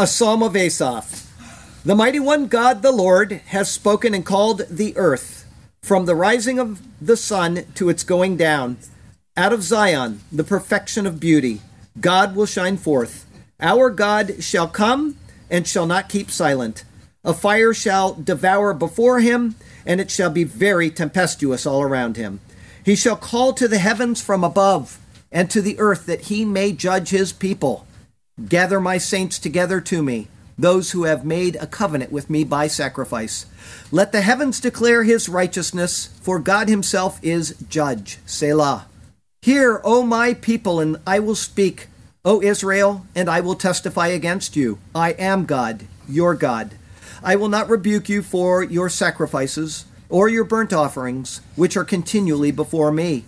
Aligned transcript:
a 0.00 0.06
psalm 0.06 0.42
of 0.42 0.56
Asaph. 0.56 1.28
The 1.84 1.94
mighty 1.94 2.18
one 2.18 2.46
God 2.46 2.80
the 2.80 2.90
Lord 2.90 3.32
has 3.48 3.70
spoken 3.70 4.14
and 4.14 4.24
called 4.24 4.62
the 4.70 4.96
earth 4.96 5.46
from 5.82 6.06
the 6.06 6.14
rising 6.14 6.58
of 6.58 6.80
the 7.02 7.18
sun 7.18 7.66
to 7.74 7.90
its 7.90 8.02
going 8.02 8.38
down. 8.38 8.78
Out 9.36 9.52
of 9.52 9.62
Zion, 9.62 10.22
the 10.32 10.42
perfection 10.42 11.06
of 11.06 11.20
beauty, 11.20 11.60
God 12.00 12.34
will 12.34 12.46
shine 12.46 12.78
forth. 12.78 13.26
Our 13.60 13.90
God 13.90 14.42
shall 14.42 14.68
come 14.68 15.18
and 15.50 15.68
shall 15.68 15.84
not 15.84 16.08
keep 16.08 16.30
silent. 16.30 16.84
A 17.22 17.34
fire 17.34 17.74
shall 17.74 18.14
devour 18.14 18.72
before 18.72 19.20
him, 19.20 19.54
and 19.84 20.00
it 20.00 20.10
shall 20.10 20.30
be 20.30 20.44
very 20.44 20.88
tempestuous 20.88 21.66
all 21.66 21.82
around 21.82 22.16
him. 22.16 22.40
He 22.82 22.96
shall 22.96 23.16
call 23.16 23.52
to 23.52 23.68
the 23.68 23.76
heavens 23.76 24.22
from 24.22 24.44
above, 24.44 24.98
and 25.30 25.50
to 25.50 25.60
the 25.60 25.78
earth 25.78 26.06
that 26.06 26.22
he 26.22 26.46
may 26.46 26.72
judge 26.72 27.10
his 27.10 27.34
people. 27.34 27.86
Gather 28.48 28.80
my 28.80 28.98
saints 28.98 29.38
together 29.38 29.80
to 29.82 30.02
me 30.02 30.28
those 30.60 30.90
who 30.90 31.04
have 31.04 31.24
made 31.24 31.56
a 31.56 31.66
covenant 31.66 32.12
with 32.12 32.28
me 32.28 32.44
by 32.44 32.66
sacrifice. 32.66 33.46
Let 33.90 34.12
the 34.12 34.20
heavens 34.20 34.60
declare 34.60 35.04
his 35.04 35.28
righteousness, 35.28 36.10
for 36.20 36.38
God 36.38 36.68
himself 36.68 37.18
is 37.22 37.56
judge. 37.68 38.18
Selah. 38.26 38.86
Hear, 39.42 39.80
O 39.84 40.02
my 40.02 40.34
people, 40.34 40.80
and 40.80 40.98
I 41.06 41.18
will 41.18 41.34
speak, 41.34 41.88
O 42.24 42.42
Israel, 42.42 43.06
and 43.14 43.30
I 43.30 43.40
will 43.40 43.54
testify 43.54 44.08
against 44.08 44.54
you. 44.54 44.78
I 44.94 45.12
am 45.12 45.46
God, 45.46 45.86
your 46.06 46.34
God. 46.34 46.72
I 47.22 47.36
will 47.36 47.48
not 47.48 47.70
rebuke 47.70 48.08
you 48.08 48.22
for 48.22 48.62
your 48.62 48.90
sacrifices 48.90 49.86
or 50.10 50.28
your 50.28 50.44
burnt 50.44 50.72
offerings, 50.72 51.40
which 51.56 51.76
are 51.76 51.84
continually 51.84 52.50
before 52.50 52.92
me. 52.92 53.24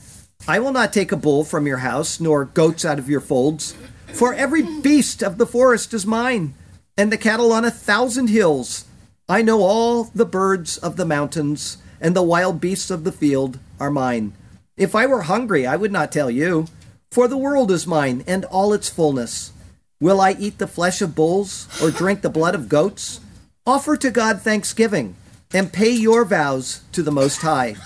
I 0.46 0.58
will 0.58 0.72
not 0.72 0.92
take 0.92 1.12
a 1.12 1.16
bull 1.16 1.44
from 1.44 1.66
your 1.66 1.78
house, 1.78 2.20
nor 2.20 2.44
goats 2.44 2.84
out 2.84 2.98
of 2.98 3.08
your 3.08 3.20
folds, 3.20 3.74
for 4.14 4.34
every 4.34 4.62
beast 4.80 5.22
of 5.22 5.38
the 5.38 5.46
forest 5.46 5.92
is 5.94 6.06
mine 6.06 6.54
and 6.96 7.10
the 7.10 7.18
cattle 7.18 7.52
on 7.52 7.64
a 7.64 7.70
thousand 7.70 8.28
hills. 8.28 8.84
I 9.28 9.42
know 9.42 9.62
all 9.62 10.04
the 10.14 10.26
birds 10.26 10.76
of 10.76 10.96
the 10.96 11.06
mountains, 11.06 11.78
and 12.00 12.14
the 12.14 12.22
wild 12.22 12.60
beasts 12.60 12.90
of 12.90 13.04
the 13.04 13.12
field 13.12 13.58
are 13.80 13.90
mine. 13.90 14.34
If 14.76 14.94
I 14.94 15.06
were 15.06 15.22
hungry, 15.22 15.66
I 15.66 15.76
would 15.76 15.92
not 15.92 16.12
tell 16.12 16.30
you, 16.30 16.66
for 17.10 17.28
the 17.28 17.36
world 17.36 17.70
is 17.70 17.86
mine, 17.86 18.24
and 18.26 18.44
all 18.46 18.72
its 18.72 18.90
fullness. 18.90 19.52
Will 20.00 20.20
I 20.20 20.32
eat 20.32 20.58
the 20.58 20.66
flesh 20.66 21.00
of 21.00 21.14
bulls, 21.14 21.68
or 21.82 21.90
drink 21.90 22.20
the 22.20 22.28
blood 22.28 22.54
of 22.54 22.68
goats? 22.68 23.20
Offer 23.66 23.96
to 23.98 24.10
God 24.10 24.42
thanksgiving, 24.42 25.14
and 25.54 25.72
pay 25.72 25.90
your 25.90 26.24
vows 26.24 26.82
to 26.92 27.02
the 27.02 27.12
Most 27.12 27.42
High. 27.42 27.76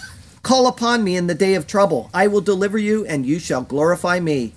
Call 0.43 0.67
upon 0.67 1.05
me 1.05 1.17
in 1.17 1.27
the 1.27 1.35
day 1.35 1.55
of 1.55 1.67
trouble. 1.67 2.11
I 2.15 2.27
will 2.27 2.41
deliver 2.41 2.79
you, 2.79 3.05
and 3.07 3.27
you 3.27 3.39
shall 3.39 3.63
glorify 3.63 4.19
me. 4.21 4.55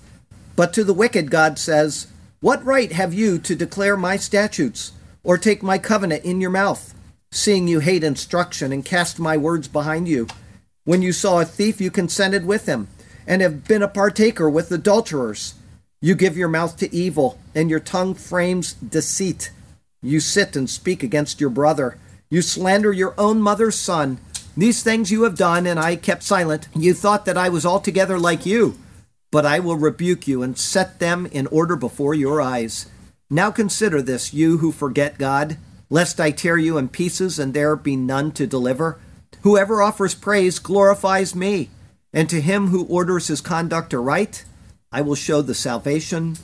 But 0.60 0.74
to 0.74 0.84
the 0.84 0.92
wicked, 0.92 1.30
God 1.30 1.58
says, 1.58 2.08
what 2.40 2.62
right 2.62 2.92
have 2.92 3.14
you 3.14 3.38
to 3.38 3.56
declare 3.56 3.96
my 3.96 4.18
statutes, 4.18 4.92
or 5.24 5.38
take 5.38 5.62
my 5.62 5.78
covenant 5.78 6.22
in 6.22 6.38
your 6.38 6.50
mouth, 6.50 6.94
seeing 7.30 7.66
you 7.66 7.80
hate 7.80 8.04
instruction 8.04 8.70
and 8.70 8.84
cast 8.84 9.18
my 9.18 9.38
words 9.38 9.68
behind 9.68 10.06
you? 10.06 10.26
When 10.84 11.00
you 11.00 11.12
saw 11.12 11.40
a 11.40 11.46
thief, 11.46 11.80
you 11.80 11.90
consented 11.90 12.44
with 12.44 12.66
him, 12.66 12.88
and 13.26 13.40
have 13.40 13.66
been 13.66 13.82
a 13.82 13.88
partaker 13.88 14.50
with 14.50 14.70
adulterers. 14.70 15.54
You 16.02 16.14
give 16.14 16.36
your 16.36 16.48
mouth 16.48 16.76
to 16.76 16.94
evil, 16.94 17.38
and 17.54 17.70
your 17.70 17.80
tongue 17.80 18.12
frames 18.12 18.74
deceit. 18.74 19.52
You 20.02 20.20
sit 20.20 20.56
and 20.56 20.68
speak 20.68 21.02
against 21.02 21.40
your 21.40 21.48
brother. 21.48 21.96
You 22.28 22.42
slander 22.42 22.92
your 22.92 23.14
own 23.16 23.40
mother's 23.40 23.78
son. 23.78 24.18
These 24.54 24.82
things 24.82 25.10
you 25.10 25.22
have 25.22 25.38
done, 25.38 25.66
and 25.66 25.80
I 25.80 25.96
kept 25.96 26.22
silent. 26.22 26.68
You 26.74 26.92
thought 26.92 27.24
that 27.24 27.38
I 27.38 27.48
was 27.48 27.64
altogether 27.64 28.18
like 28.18 28.44
you 28.44 28.76
but 29.30 29.46
I 29.46 29.60
will 29.60 29.76
rebuke 29.76 30.26
you 30.26 30.42
and 30.42 30.58
set 30.58 30.98
them 30.98 31.26
in 31.26 31.46
order 31.48 31.76
before 31.76 32.14
your 32.14 32.40
eyes. 32.40 32.86
Now 33.28 33.50
consider 33.50 34.02
this, 34.02 34.34
you 34.34 34.58
who 34.58 34.72
forget 34.72 35.18
God, 35.18 35.56
lest 35.88 36.20
I 36.20 36.30
tear 36.30 36.56
you 36.56 36.78
in 36.78 36.88
pieces 36.88 37.38
and 37.38 37.54
there 37.54 37.76
be 37.76 37.96
none 37.96 38.32
to 38.32 38.46
deliver. 38.46 38.98
Whoever 39.42 39.80
offers 39.80 40.14
praise 40.14 40.58
glorifies 40.58 41.34
me, 41.34 41.70
and 42.12 42.28
to 42.28 42.40
him 42.40 42.68
who 42.68 42.84
orders 42.86 43.28
his 43.28 43.40
conduct 43.40 43.94
aright, 43.94 44.44
I 44.92 45.02
will 45.02 45.14
show 45.14 45.42
the 45.42 45.54
salvation 45.54 46.36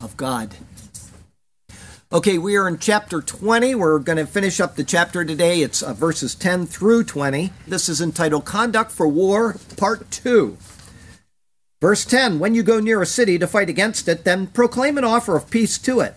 of 0.00 0.16
God. 0.16 0.54
Okay, 2.10 2.38
we 2.38 2.56
are 2.56 2.66
in 2.66 2.78
chapter 2.78 3.20
20. 3.20 3.74
We're 3.74 3.98
going 3.98 4.16
to 4.16 4.26
finish 4.26 4.60
up 4.60 4.76
the 4.76 4.84
chapter 4.84 5.24
today. 5.26 5.60
It's 5.60 5.82
uh, 5.82 5.92
verses 5.92 6.34
10 6.34 6.66
through 6.66 7.04
20. 7.04 7.52
This 7.66 7.88
is 7.88 8.00
entitled 8.00 8.46
Conduct 8.46 8.90
for 8.90 9.06
War, 9.06 9.56
Part 9.76 10.10
2. 10.10 10.56
Verse 11.80 12.04
10 12.04 12.38
When 12.38 12.54
you 12.54 12.62
go 12.62 12.80
near 12.80 13.00
a 13.02 13.06
city 13.06 13.38
to 13.38 13.46
fight 13.46 13.68
against 13.68 14.08
it, 14.08 14.24
then 14.24 14.48
proclaim 14.48 14.98
an 14.98 15.04
offer 15.04 15.36
of 15.36 15.50
peace 15.50 15.78
to 15.78 16.00
it. 16.00 16.14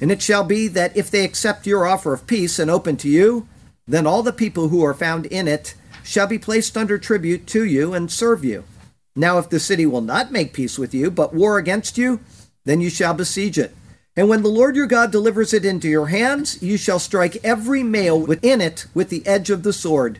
And 0.00 0.10
it 0.10 0.20
shall 0.20 0.44
be 0.44 0.68
that 0.68 0.96
if 0.96 1.10
they 1.10 1.24
accept 1.24 1.66
your 1.66 1.86
offer 1.86 2.12
of 2.12 2.26
peace 2.26 2.58
and 2.58 2.70
open 2.70 2.96
to 2.98 3.08
you, 3.08 3.48
then 3.86 4.06
all 4.06 4.22
the 4.22 4.32
people 4.32 4.68
who 4.68 4.84
are 4.84 4.94
found 4.94 5.26
in 5.26 5.46
it 5.46 5.74
shall 6.02 6.26
be 6.26 6.38
placed 6.38 6.76
under 6.76 6.98
tribute 6.98 7.46
to 7.48 7.64
you 7.64 7.94
and 7.94 8.10
serve 8.10 8.44
you. 8.44 8.64
Now, 9.16 9.38
if 9.38 9.48
the 9.48 9.60
city 9.60 9.86
will 9.86 10.00
not 10.00 10.32
make 10.32 10.52
peace 10.52 10.78
with 10.78 10.92
you, 10.92 11.10
but 11.10 11.32
war 11.32 11.58
against 11.58 11.96
you, 11.96 12.20
then 12.64 12.80
you 12.80 12.90
shall 12.90 13.14
besiege 13.14 13.58
it. 13.58 13.74
And 14.16 14.28
when 14.28 14.42
the 14.42 14.48
Lord 14.48 14.76
your 14.76 14.86
God 14.86 15.12
delivers 15.12 15.52
it 15.52 15.64
into 15.64 15.88
your 15.88 16.06
hands, 16.06 16.62
you 16.62 16.76
shall 16.76 16.98
strike 16.98 17.36
every 17.44 17.82
male 17.82 18.20
within 18.20 18.60
it 18.60 18.86
with 18.94 19.08
the 19.08 19.26
edge 19.26 19.50
of 19.50 19.62
the 19.62 19.72
sword. 19.72 20.18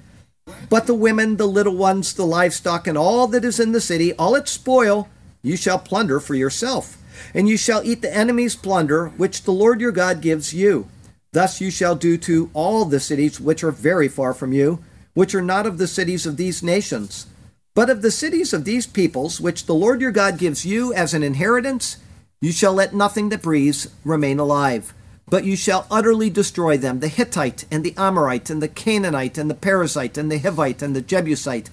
But 0.69 0.87
the 0.87 0.95
women, 0.95 1.37
the 1.37 1.47
little 1.47 1.77
ones, 1.77 2.13
the 2.13 2.27
livestock, 2.27 2.87
and 2.87 2.99
all 2.99 3.27
that 3.29 3.45
is 3.45 3.61
in 3.61 3.73
the 3.73 3.81
city, 3.81 4.13
all 4.15 4.35
its 4.35 4.51
spoil, 4.51 5.09
you 5.43 5.57
shall 5.57 5.79
plunder 5.79 6.21
for 6.21 6.35
yourself. 6.35 6.99
And 7.33 7.49
you 7.49 7.57
shall 7.57 7.85
eat 7.85 8.03
the 8.03 8.15
enemy's 8.15 8.57
plunder, 8.57 9.09
which 9.11 9.45
the 9.45 9.53
Lord 9.53 9.81
your 9.81 9.93
God 9.93 10.21
gives 10.21 10.53
you. 10.53 10.89
Thus 11.33 11.61
you 11.61 11.71
shall 11.71 11.95
do 11.95 12.17
to 12.19 12.51
all 12.55 12.85
the 12.85 13.01
cities 13.01 13.41
which 13.41 13.63
are 13.63 13.71
very 13.71 14.09
far 14.09 14.35
from 14.35 14.53
you, 14.53 14.85
which 15.15 15.35
are 15.35 15.43
not 15.43 15.67
of 15.67 15.79
the 15.79 15.87
cities 15.87 16.27
of 16.27 16.37
these 16.37 16.63
nations, 16.63 17.27
but 17.75 17.91
of 17.91 18.03
the 18.03 18.11
cities 18.11 18.53
of 18.53 18.65
these 18.65 18.87
peoples, 18.87 19.41
which 19.41 19.67
the 19.67 19.75
Lord 19.75 20.01
your 20.01 20.13
God 20.13 20.39
gives 20.39 20.67
you 20.67 20.93
as 20.93 21.15
an 21.15 21.23
inheritance. 21.23 21.99
You 22.41 22.53
shall 22.53 22.73
let 22.73 22.95
nothing 22.95 23.29
that 23.31 23.43
breathes 23.43 23.89
remain 24.05 24.39
alive 24.39 24.93
but 25.29 25.45
you 25.45 25.57
shall 25.57 25.87
utterly 25.91 26.31
destroy 26.31 26.77
them 26.77 27.01
the 27.01 27.09
Hittite, 27.09 27.65
and 27.71 27.83
the 27.83 27.95
Amorite, 27.97 28.51
and 28.51 28.63
the 28.63 28.69
Canaanite, 28.69 29.39
and 29.39 29.51
the 29.51 29.55
Perizzite, 29.55 30.19
and 30.19 30.31
the 30.31 30.39
Hivite, 30.39 30.83
and 30.83 30.95
the 30.95 31.03
Jebusite, 31.03 31.71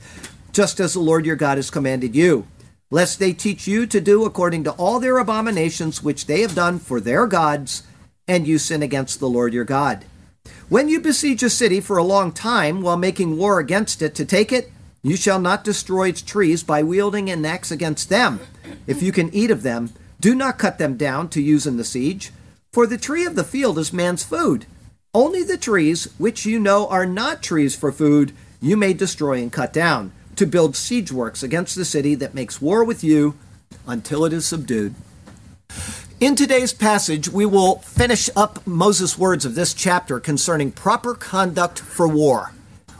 just 0.51 0.79
as 0.79 0.93
the 0.93 0.99
Lord 0.99 1.25
your 1.25 1.35
God 1.35 1.57
has 1.57 1.69
commanded 1.69 2.15
you, 2.15 2.47
lest 2.89 3.19
they 3.19 3.33
teach 3.33 3.67
you 3.67 3.85
to 3.87 4.01
do 4.01 4.25
according 4.25 4.63
to 4.63 4.71
all 4.71 4.99
their 4.99 5.17
abominations 5.17 6.03
which 6.03 6.25
they 6.25 6.41
have 6.41 6.55
done 6.55 6.79
for 6.79 6.99
their 6.99 7.27
gods, 7.27 7.83
and 8.27 8.47
you 8.47 8.57
sin 8.57 8.81
against 8.81 9.19
the 9.19 9.29
Lord 9.29 9.53
your 9.53 9.65
God. 9.65 10.05
When 10.69 10.87
you 10.87 11.01
besiege 11.01 11.43
a 11.43 11.49
city 11.49 11.81
for 11.81 11.97
a 11.97 12.03
long 12.03 12.31
time 12.31 12.81
while 12.81 12.97
making 12.97 13.37
war 13.37 13.59
against 13.59 14.01
it 14.01 14.15
to 14.15 14.25
take 14.25 14.51
it, 14.51 14.71
you 15.03 15.17
shall 15.17 15.39
not 15.39 15.63
destroy 15.63 16.09
its 16.09 16.21
trees 16.21 16.63
by 16.63 16.83
wielding 16.83 17.29
an 17.29 17.45
axe 17.45 17.71
against 17.71 18.09
them. 18.09 18.39
If 18.87 19.01
you 19.01 19.11
can 19.11 19.33
eat 19.33 19.51
of 19.51 19.63
them, 19.63 19.91
do 20.19 20.35
not 20.35 20.59
cut 20.59 20.77
them 20.77 20.95
down 20.95 21.29
to 21.29 21.41
use 21.41 21.65
in 21.65 21.77
the 21.77 21.83
siege 21.83 22.31
for 22.71 22.87
the 22.87 22.97
tree 22.97 23.25
of 23.25 23.35
the 23.35 23.43
field 23.43 23.77
is 23.77 23.91
man's 23.91 24.23
food. 24.23 24.65
Only 25.13 25.43
the 25.43 25.57
trees 25.57 26.05
which 26.17 26.45
you 26.45 26.57
know 26.57 26.87
are 26.87 27.05
not 27.05 27.43
trees 27.43 27.75
for 27.75 27.91
food 27.91 28.31
you 28.61 28.77
may 28.77 28.93
destroy 28.93 29.41
and 29.41 29.51
cut 29.51 29.73
down, 29.73 30.13
to 30.37 30.45
build 30.45 30.77
siege 30.77 31.11
works 31.11 31.43
against 31.43 31.75
the 31.75 31.83
city 31.83 32.15
that 32.15 32.33
makes 32.33 32.61
war 32.61 32.83
with 32.85 33.03
you 33.03 33.35
until 33.85 34.23
it 34.23 34.31
is 34.31 34.45
subdued. 34.45 34.95
In 36.21 36.35
today's 36.35 36.71
passage, 36.71 37.27
we 37.27 37.45
will 37.45 37.79
finish 37.79 38.29
up 38.37 38.65
Moses' 38.65 39.17
words 39.17 39.43
of 39.43 39.55
this 39.55 39.73
chapter 39.73 40.21
concerning 40.21 40.71
proper 40.71 41.13
conduct 41.13 41.79
for 41.79 42.07
war. 42.07 42.53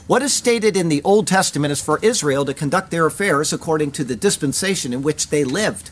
What 0.06 0.22
is 0.22 0.34
stated 0.34 0.76
in 0.76 0.90
the 0.90 1.04
Old 1.04 1.28
Testament 1.28 1.72
is 1.72 1.80
for 1.80 2.00
Israel 2.02 2.44
to 2.44 2.54
conduct 2.54 2.92
their 2.92 3.06
affairs 3.06 3.54
according 3.54 3.92
to 3.92 4.04
the 4.04 4.18
dispensation 4.18 4.92
in 4.92 5.02
which 5.02 5.30
they 5.30 5.46
lived. 5.46 5.92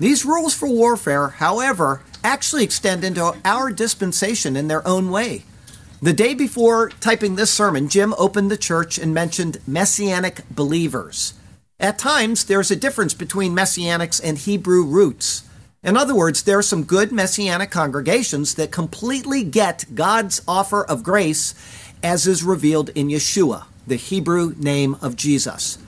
These 0.00 0.24
rules 0.24 0.54
for 0.54 0.68
warfare, 0.68 1.28
however, 1.28 2.02
actually 2.22 2.64
extend 2.64 3.02
into 3.04 3.34
our 3.44 3.70
dispensation 3.70 4.56
in 4.56 4.68
their 4.68 4.86
own 4.86 5.10
way. 5.10 5.44
The 6.00 6.12
day 6.12 6.34
before 6.34 6.90
typing 7.00 7.34
this 7.34 7.50
sermon, 7.50 7.88
Jim 7.88 8.14
opened 8.16 8.50
the 8.50 8.56
church 8.56 8.98
and 8.98 9.12
mentioned 9.12 9.58
messianic 9.66 10.48
believers. 10.48 11.34
At 11.80 11.98
times, 11.98 12.44
there's 12.44 12.70
a 12.70 12.76
difference 12.76 13.14
between 13.14 13.56
messianics 13.56 14.20
and 14.22 14.38
Hebrew 14.38 14.84
roots. 14.84 15.42
In 15.82 15.96
other 15.96 16.14
words, 16.14 16.42
there 16.42 16.58
are 16.58 16.62
some 16.62 16.84
good 16.84 17.10
messianic 17.10 17.70
congregations 17.70 18.54
that 18.54 18.70
completely 18.70 19.42
get 19.42 19.84
God's 19.94 20.42
offer 20.46 20.84
of 20.84 21.02
grace 21.02 21.54
as 22.02 22.26
is 22.26 22.44
revealed 22.44 22.90
in 22.90 23.08
Yeshua, 23.08 23.64
the 23.86 23.96
Hebrew 23.96 24.54
name 24.58 24.96
of 25.02 25.16
Jesus. 25.16 25.78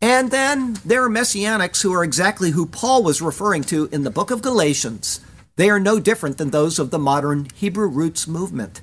And 0.00 0.30
then 0.30 0.78
there 0.84 1.02
are 1.04 1.10
messianics 1.10 1.82
who 1.82 1.92
are 1.92 2.04
exactly 2.04 2.50
who 2.50 2.66
Paul 2.66 3.02
was 3.02 3.22
referring 3.22 3.64
to 3.64 3.88
in 3.90 4.04
the 4.04 4.10
book 4.10 4.30
of 4.30 4.42
Galatians. 4.42 5.20
They 5.56 5.70
are 5.70 5.80
no 5.80 5.98
different 5.98 6.36
than 6.36 6.50
those 6.50 6.78
of 6.78 6.90
the 6.90 6.98
modern 6.98 7.48
Hebrew 7.54 7.88
roots 7.88 8.26
movement. 8.26 8.82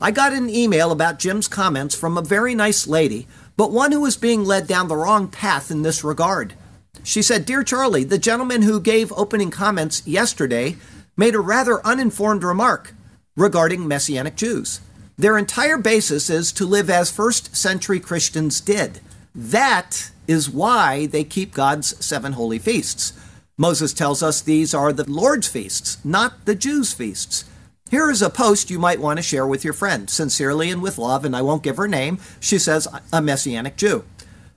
I 0.00 0.10
got 0.10 0.32
an 0.32 0.48
email 0.48 0.92
about 0.92 1.18
Jim's 1.18 1.48
comments 1.48 1.94
from 1.94 2.16
a 2.16 2.22
very 2.22 2.54
nice 2.54 2.86
lady, 2.86 3.26
but 3.56 3.72
one 3.72 3.92
who 3.92 4.00
was 4.00 4.16
being 4.16 4.44
led 4.44 4.66
down 4.66 4.88
the 4.88 4.96
wrong 4.96 5.28
path 5.28 5.70
in 5.70 5.82
this 5.82 6.02
regard. 6.02 6.54
She 7.02 7.22
said, 7.22 7.44
Dear 7.44 7.62
Charlie, 7.62 8.04
the 8.04 8.18
gentleman 8.18 8.62
who 8.62 8.80
gave 8.80 9.12
opening 9.12 9.50
comments 9.50 10.06
yesterday 10.06 10.76
made 11.16 11.34
a 11.34 11.40
rather 11.40 11.84
uninformed 11.86 12.44
remark 12.44 12.94
regarding 13.36 13.86
Messianic 13.86 14.36
Jews. 14.36 14.80
Their 15.18 15.38
entire 15.38 15.78
basis 15.78 16.28
is 16.28 16.52
to 16.52 16.66
live 16.66 16.90
as 16.90 17.10
first 17.10 17.56
century 17.56 18.00
Christians 18.00 18.60
did. 18.60 19.00
That 19.34 20.10
is 20.28 20.50
why 20.50 21.06
they 21.06 21.24
keep 21.24 21.54
God's 21.54 22.04
seven 22.04 22.32
holy 22.32 22.58
feasts. 22.58 23.12
Moses 23.58 23.92
tells 23.92 24.22
us 24.22 24.40
these 24.40 24.74
are 24.74 24.92
the 24.92 25.10
Lord's 25.10 25.48
feasts, 25.48 25.98
not 26.04 26.44
the 26.44 26.54
Jews' 26.54 26.92
feasts. 26.92 27.44
Here 27.90 28.10
is 28.10 28.20
a 28.20 28.30
post 28.30 28.68
you 28.68 28.78
might 28.78 29.00
want 29.00 29.18
to 29.18 29.22
share 29.22 29.46
with 29.46 29.64
your 29.64 29.72
friend. 29.72 30.10
Sincerely 30.10 30.70
and 30.70 30.82
with 30.82 30.98
love, 30.98 31.24
and 31.24 31.36
I 31.36 31.42
won't 31.42 31.62
give 31.62 31.76
her 31.76 31.88
name, 31.88 32.18
she 32.40 32.58
says, 32.58 32.88
a 33.12 33.22
Messianic 33.22 33.76
Jew. 33.76 34.04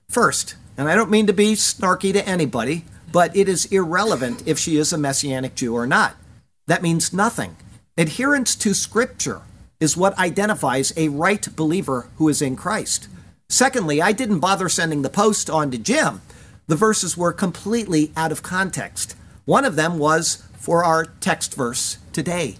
First, 0.08 0.56
and 0.76 0.88
I 0.88 0.96
don't 0.96 1.10
mean 1.10 1.26
to 1.28 1.32
be 1.32 1.52
snarky 1.52 2.12
to 2.12 2.28
anybody, 2.28 2.84
but 3.12 3.34
it 3.36 3.48
is 3.48 3.66
irrelevant 3.66 4.42
if 4.46 4.58
she 4.58 4.76
is 4.76 4.92
a 4.92 4.98
Messianic 4.98 5.54
Jew 5.54 5.74
or 5.74 5.86
not. 5.86 6.16
That 6.66 6.82
means 6.82 7.12
nothing. 7.12 7.56
Adherence 7.96 8.54
to 8.56 8.74
Scripture 8.74 9.42
is 9.78 9.96
what 9.96 10.18
identifies 10.18 10.92
a 10.96 11.08
right 11.08 11.48
believer 11.56 12.08
who 12.16 12.28
is 12.28 12.42
in 12.42 12.56
Christ. 12.56 13.08
Secondly, 13.50 14.00
I 14.00 14.12
didn't 14.12 14.38
bother 14.38 14.68
sending 14.68 15.02
the 15.02 15.10
post 15.10 15.50
on 15.50 15.72
to 15.72 15.78
Jim 15.78 16.22
the 16.68 16.76
verses 16.76 17.16
were 17.16 17.32
completely 17.32 18.12
out 18.16 18.30
of 18.30 18.44
context. 18.44 19.16
One 19.44 19.64
of 19.64 19.74
them 19.74 19.98
was 19.98 20.44
for 20.56 20.84
our 20.84 21.06
text 21.18 21.56
verse 21.56 21.98
today, 22.12 22.58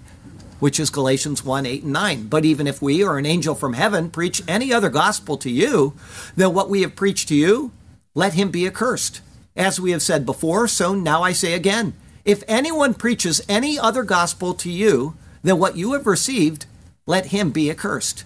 which 0.59 0.81
is 0.81 0.91
Galatians 0.91 1.45
1 1.45 1.65
8 1.65 1.85
and 1.85 1.93
9. 1.93 2.27
But 2.27 2.45
even 2.45 2.67
if 2.67 2.83
we 2.83 3.05
or 3.05 3.19
an 3.19 3.25
angel 3.25 3.55
from 3.55 3.75
heaven 3.75 4.11
preach 4.11 4.43
any 4.49 4.73
other 4.73 4.91
gospel 4.91 5.37
to 5.37 5.49
you 5.49 5.95
than 6.35 6.53
what 6.53 6.69
we 6.69 6.83
have 6.83 6.97
preached 6.97 7.29
to 7.29 7.37
you, 7.37 7.71
let 8.17 8.35
him 8.35 8.51
be 8.51 8.67
accursed. 8.67 9.21
As 9.55 9.79
we 9.79 9.93
have 9.93 10.03
said 10.03 10.27
before, 10.27 10.67
so 10.67 10.93
now 10.93 11.23
I 11.23 11.31
say 11.31 11.55
again 11.55 11.95
if 12.25 12.43
anyone 12.49 12.95
preaches 12.95 13.41
any 13.49 13.79
other 13.79 14.03
gospel 14.03 14.55
to 14.55 14.71
you 14.71 15.15
than 15.45 15.57
what 15.61 15.77
you 15.77 15.93
have 15.93 16.07
received, 16.09 16.67
let 17.07 17.27
him 17.27 17.51
be 17.53 17.71
accursed. 17.71 18.25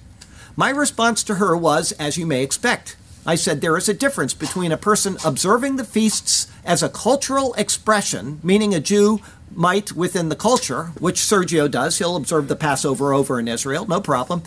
My 0.57 0.71
response 0.71 1.25
to 1.25 1.37
her 1.37 1.57
was, 1.57 1.93
as 1.93 2.17
you 2.17 2.27
may 2.27 2.43
expect, 2.43 2.97
I 3.27 3.35
said 3.35 3.61
there 3.61 3.77
is 3.77 3.89
a 3.89 3.95
difference 3.95 4.35
between 4.35 4.71
a 4.71 4.77
person 4.77 5.17
observing 5.25 5.77
the 5.77 5.85
feasts 5.85 6.47
as 6.65 6.83
a 6.83 6.89
cultural 6.89 7.55
expression, 7.55 8.39
meaning 8.43 8.73
a 8.73 8.81
Jew 8.81 9.21
might 9.53 9.93
within 9.93 10.29
the 10.29 10.37
culture, 10.37 10.93
which 11.01 11.17
Sergio 11.17 11.69
does, 11.69 11.99
he'll 11.99 12.17
observe 12.17 12.49
the 12.49 12.57
Passover 12.57 13.13
over 13.13 13.41
in 13.41 13.49
Israel, 13.49 13.87
no 13.87 14.01
problem, 14.01 14.43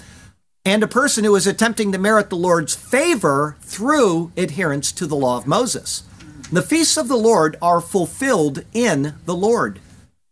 and 0.63 0.83
a 0.83 0.87
person 0.87 1.23
who 1.23 1.35
is 1.35 1.47
attempting 1.47 1.91
to 1.91 1.97
merit 1.97 2.29
the 2.29 2.35
Lord's 2.35 2.75
favor 2.75 3.57
through 3.61 4.31
adherence 4.37 4.91
to 4.93 5.07
the 5.07 5.15
law 5.15 5.37
of 5.37 5.47
Moses. 5.47 6.03
The 6.51 6.61
feasts 6.61 6.95
of 6.95 7.09
the 7.09 7.17
Lord 7.17 7.57
are 7.61 7.81
fulfilled 7.81 8.63
in 8.73 9.15
the 9.25 9.35
Lord. 9.35 9.79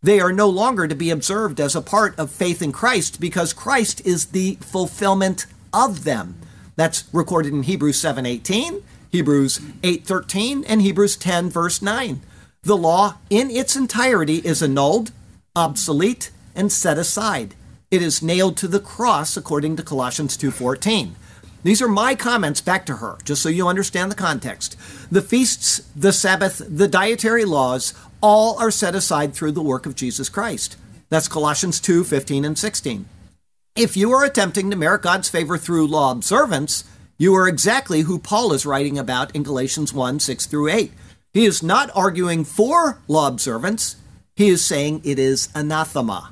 They 0.01 0.19
are 0.19 0.31
no 0.31 0.47
longer 0.47 0.87
to 0.87 0.95
be 0.95 1.09
observed 1.09 1.59
as 1.59 1.75
a 1.75 1.81
part 1.81 2.17
of 2.19 2.31
faith 2.31 2.61
in 2.61 2.71
Christ 2.71 3.19
because 3.19 3.53
Christ 3.53 4.01
is 4.05 4.27
the 4.27 4.55
fulfillment 4.61 5.47
of 5.75 6.05
them. 6.05 6.37
That's 6.75 7.03
recorded 7.11 7.53
in 7.53 7.63
Hebrews 7.63 7.99
7:18, 7.99 8.81
Hebrews 9.11 9.59
8:13, 9.83 10.63
and 10.63 10.81
Hebrews 10.81 11.17
10 11.17 11.49
verse 11.49 11.81
9. 11.81 12.21
The 12.63 12.77
law 12.77 13.17
in 13.29 13.51
its 13.51 13.75
entirety 13.75 14.37
is 14.37 14.63
annulled, 14.63 15.11
obsolete, 15.55 16.31
and 16.55 16.71
set 16.71 16.97
aside. 16.97 17.53
It 17.91 18.01
is 18.01 18.23
nailed 18.23 18.57
to 18.57 18.67
the 18.67 18.79
cross 18.79 19.37
according 19.37 19.75
to 19.75 19.83
Colossians 19.83 20.35
2:14. 20.35 21.15
These 21.63 21.81
are 21.81 21.87
my 21.87 22.15
comments 22.15 22.61
back 22.61 22.85
to 22.85 22.97
her, 22.97 23.17
just 23.23 23.41
so 23.41 23.49
you 23.49 23.67
understand 23.67 24.11
the 24.11 24.15
context. 24.15 24.75
The 25.11 25.21
feasts, 25.21 25.81
the 25.95 26.13
Sabbath, 26.13 26.61
the 26.67 26.87
dietary 26.87 27.43
laws, 27.43 27.93
all 28.21 28.57
are 28.59 28.71
set 28.71 28.95
aside 28.95 29.33
through 29.33 29.53
the 29.53 29.61
work 29.61 29.85
of 29.85 29.95
Jesus 29.95 30.29
Christ. 30.29 30.77
That's 31.09 31.27
Colossians 31.27 31.79
2 31.79 32.03
15 32.03 32.45
and 32.45 32.57
16. 32.57 33.05
If 33.75 33.97
you 33.97 34.13
are 34.13 34.23
attempting 34.23 34.71
to 34.71 34.77
merit 34.77 35.01
God's 35.01 35.27
favor 35.27 35.57
through 35.57 35.87
law 35.87 36.09
observance, 36.09 36.85
you 37.17 37.35
are 37.35 37.45
exactly 37.45 38.01
who 38.01 38.19
Paul 38.19 38.53
is 38.53 38.65
writing 38.65 38.97
about 38.97 39.35
in 39.35 39.43
Galatians 39.43 39.91
1 39.91 40.21
6 40.21 40.45
through 40.45 40.69
8. 40.69 40.93
He 41.33 41.43
is 41.43 41.61
not 41.61 41.91
arguing 41.93 42.45
for 42.45 43.01
law 43.09 43.27
observance, 43.27 43.97
he 44.33 44.47
is 44.47 44.63
saying 44.63 45.01
it 45.03 45.19
is 45.19 45.49
anathema. 45.53 46.31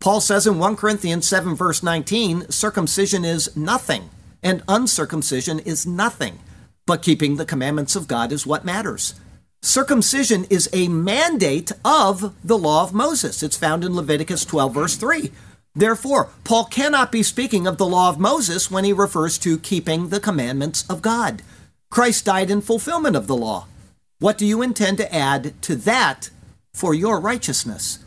Paul 0.00 0.22
says 0.22 0.46
in 0.46 0.58
1 0.58 0.76
Corinthians 0.76 1.28
7, 1.28 1.54
verse 1.54 1.82
19, 1.82 2.48
circumcision 2.50 3.22
is 3.22 3.54
nothing, 3.54 4.08
and 4.42 4.62
uncircumcision 4.66 5.58
is 5.58 5.86
nothing, 5.86 6.38
but 6.86 7.02
keeping 7.02 7.36
the 7.36 7.44
commandments 7.44 7.96
of 7.96 8.08
God 8.08 8.32
is 8.32 8.46
what 8.46 8.64
matters. 8.64 9.12
Circumcision 9.60 10.46
is 10.48 10.70
a 10.72 10.88
mandate 10.88 11.70
of 11.84 12.34
the 12.42 12.56
law 12.56 12.82
of 12.82 12.94
Moses. 12.94 13.42
It's 13.42 13.58
found 13.58 13.84
in 13.84 13.94
Leviticus 13.94 14.46
12, 14.46 14.72
verse 14.72 14.96
3. 14.96 15.30
Therefore, 15.74 16.30
Paul 16.44 16.64
cannot 16.64 17.12
be 17.12 17.22
speaking 17.22 17.66
of 17.66 17.78
the 17.78 17.86
law 17.86 18.08
of 18.08 18.18
Moses 18.18 18.70
when 18.70 18.84
he 18.84 18.92
refers 18.92 19.38
to 19.38 19.58
keeping 19.58 20.08
the 20.08 20.20
commandments 20.20 20.84
of 20.90 21.02
God. 21.02 21.42
Christ 21.90 22.24
died 22.24 22.50
in 22.50 22.60
fulfillment 22.60 23.16
of 23.16 23.26
the 23.26 23.36
law. 23.36 23.66
What 24.18 24.36
do 24.36 24.44
you 24.44 24.62
intend 24.62 24.98
to 24.98 25.14
add 25.14 25.60
to 25.62 25.76
that 25.76 26.30
for 26.74 26.92
your 26.92 27.20
righteousness? 27.20 28.00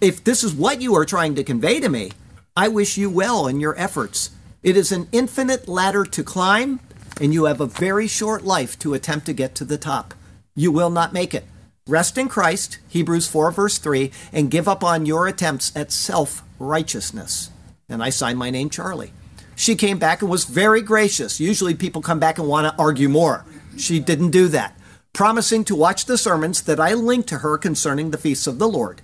If 0.00 0.22
this 0.22 0.44
is 0.44 0.54
what 0.54 0.82
you 0.82 0.94
are 0.94 1.06
trying 1.06 1.34
to 1.36 1.44
convey 1.44 1.80
to 1.80 1.88
me, 1.88 2.12
I 2.56 2.68
wish 2.68 2.98
you 2.98 3.08
well 3.08 3.46
in 3.46 3.58
your 3.58 3.78
efforts. 3.78 4.30
It 4.62 4.76
is 4.76 4.92
an 4.92 5.08
infinite 5.10 5.66
ladder 5.66 6.04
to 6.04 6.22
climb, 6.22 6.80
and 7.20 7.32
you 7.32 7.46
have 7.46 7.60
a 7.60 7.66
very 7.66 8.06
short 8.06 8.44
life 8.44 8.78
to 8.80 8.94
attempt 8.94 9.26
to 9.26 9.32
get 9.32 9.54
to 9.56 9.64
the 9.64 9.78
top. 9.78 10.14
You 10.54 10.70
will 10.70 10.90
not 10.90 11.12
make 11.12 11.34
it. 11.34 11.46
Rest 11.88 12.16
in 12.16 12.28
Christ, 12.28 12.78
Hebrews 12.88 13.26
4, 13.28 13.50
verse 13.50 13.78
3, 13.78 14.12
and 14.32 14.50
give 14.50 14.68
up 14.68 14.84
on 14.84 15.06
your 15.06 15.26
attempts 15.26 15.74
at 15.74 15.90
self 15.90 16.43
righteousness. 16.58 17.50
And 17.88 18.02
I 18.02 18.10
signed 18.10 18.38
my 18.38 18.50
name 18.50 18.70
Charlie. 18.70 19.12
She 19.56 19.76
came 19.76 19.98
back 19.98 20.22
and 20.22 20.30
was 20.30 20.44
very 20.44 20.82
gracious. 20.82 21.40
Usually 21.40 21.74
people 21.74 22.02
come 22.02 22.18
back 22.18 22.38
and 22.38 22.48
want 22.48 22.66
to 22.66 22.82
argue 22.82 23.08
more. 23.08 23.44
She 23.76 24.00
didn't 24.00 24.30
do 24.30 24.48
that, 24.48 24.76
promising 25.12 25.64
to 25.64 25.76
watch 25.76 26.06
the 26.06 26.18
sermons 26.18 26.62
that 26.62 26.80
I 26.80 26.94
linked 26.94 27.28
to 27.28 27.38
her 27.38 27.58
concerning 27.58 28.10
the 28.10 28.18
feasts 28.18 28.46
of 28.46 28.58
the 28.58 28.68
Lord. 28.68 29.00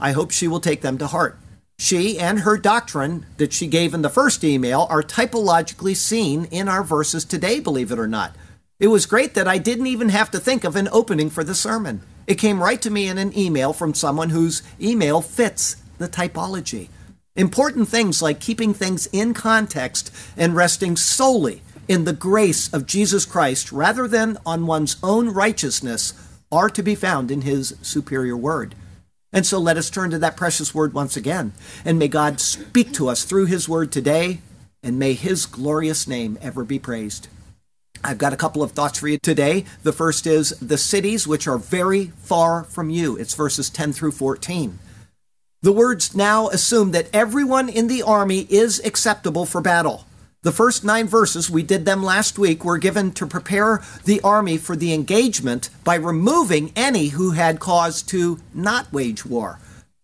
I 0.00 0.12
hope 0.12 0.30
she 0.30 0.48
will 0.48 0.60
take 0.60 0.80
them 0.80 0.98
to 0.98 1.06
heart. 1.06 1.38
She 1.78 2.18
and 2.18 2.40
her 2.40 2.56
doctrine 2.56 3.24
that 3.36 3.52
she 3.52 3.68
gave 3.68 3.94
in 3.94 4.02
the 4.02 4.10
first 4.10 4.42
email 4.42 4.88
are 4.90 5.02
typologically 5.02 5.94
seen 5.94 6.46
in 6.46 6.68
our 6.68 6.82
verses 6.82 7.24
today, 7.24 7.60
believe 7.60 7.92
it 7.92 8.00
or 8.00 8.08
not. 8.08 8.34
It 8.80 8.88
was 8.88 9.06
great 9.06 9.34
that 9.34 9.48
I 9.48 9.58
didn't 9.58 9.86
even 9.86 10.08
have 10.08 10.30
to 10.32 10.40
think 10.40 10.64
of 10.64 10.74
an 10.74 10.88
opening 10.90 11.30
for 11.30 11.44
the 11.44 11.54
sermon. 11.54 12.02
It 12.26 12.34
came 12.34 12.62
right 12.62 12.82
to 12.82 12.90
me 12.90 13.08
in 13.08 13.16
an 13.16 13.36
email 13.36 13.72
from 13.72 13.94
someone 13.94 14.30
whose 14.30 14.62
email 14.80 15.20
fits 15.20 15.76
the 15.98 16.08
typology. 16.08 16.88
Important 17.36 17.88
things 17.88 18.20
like 18.20 18.40
keeping 18.40 18.74
things 18.74 19.06
in 19.12 19.34
context 19.34 20.14
and 20.36 20.56
resting 20.56 20.96
solely 20.96 21.62
in 21.86 22.04
the 22.04 22.12
grace 22.12 22.72
of 22.72 22.86
Jesus 22.86 23.24
Christ 23.24 23.72
rather 23.72 24.08
than 24.08 24.38
on 24.44 24.66
one's 24.66 24.96
own 25.02 25.30
righteousness 25.30 26.14
are 26.50 26.70
to 26.70 26.82
be 26.82 26.94
found 26.94 27.30
in 27.30 27.42
his 27.42 27.76
superior 27.82 28.36
word. 28.36 28.74
And 29.32 29.44
so 29.44 29.58
let 29.58 29.76
us 29.76 29.90
turn 29.90 30.10
to 30.10 30.18
that 30.18 30.36
precious 30.36 30.74
word 30.74 30.94
once 30.94 31.16
again. 31.16 31.52
And 31.84 31.98
may 31.98 32.08
God 32.08 32.40
speak 32.40 32.92
to 32.94 33.08
us 33.08 33.24
through 33.24 33.46
his 33.46 33.68
word 33.68 33.92
today, 33.92 34.40
and 34.82 34.98
may 34.98 35.12
his 35.12 35.44
glorious 35.44 36.08
name 36.08 36.38
ever 36.40 36.64
be 36.64 36.78
praised. 36.78 37.28
I've 38.02 38.18
got 38.18 38.32
a 38.32 38.38
couple 38.38 38.62
of 38.62 38.72
thoughts 38.72 38.98
for 38.98 39.08
you 39.08 39.18
today. 39.18 39.64
The 39.82 39.92
first 39.92 40.26
is 40.26 40.50
the 40.60 40.78
cities 40.78 41.26
which 41.26 41.46
are 41.46 41.58
very 41.58 42.06
far 42.06 42.64
from 42.64 42.90
you. 42.90 43.16
It's 43.16 43.34
verses 43.34 43.68
10 43.70 43.92
through 43.92 44.12
14. 44.12 44.78
The 45.60 45.72
words 45.72 46.14
now 46.14 46.48
assume 46.50 46.92
that 46.92 47.08
everyone 47.12 47.68
in 47.68 47.88
the 47.88 48.04
army 48.04 48.46
is 48.48 48.80
acceptable 48.84 49.44
for 49.44 49.60
battle. 49.60 50.06
The 50.42 50.52
first 50.52 50.84
nine 50.84 51.08
verses, 51.08 51.50
we 51.50 51.64
did 51.64 51.84
them 51.84 52.00
last 52.04 52.38
week, 52.38 52.64
were 52.64 52.78
given 52.78 53.10
to 53.14 53.26
prepare 53.26 53.82
the 54.04 54.20
army 54.20 54.56
for 54.56 54.76
the 54.76 54.94
engagement 54.94 55.68
by 55.82 55.96
removing 55.96 56.70
any 56.76 57.08
who 57.08 57.32
had 57.32 57.58
cause 57.58 58.02
to 58.02 58.38
not 58.54 58.92
wage 58.92 59.26
war. 59.26 59.58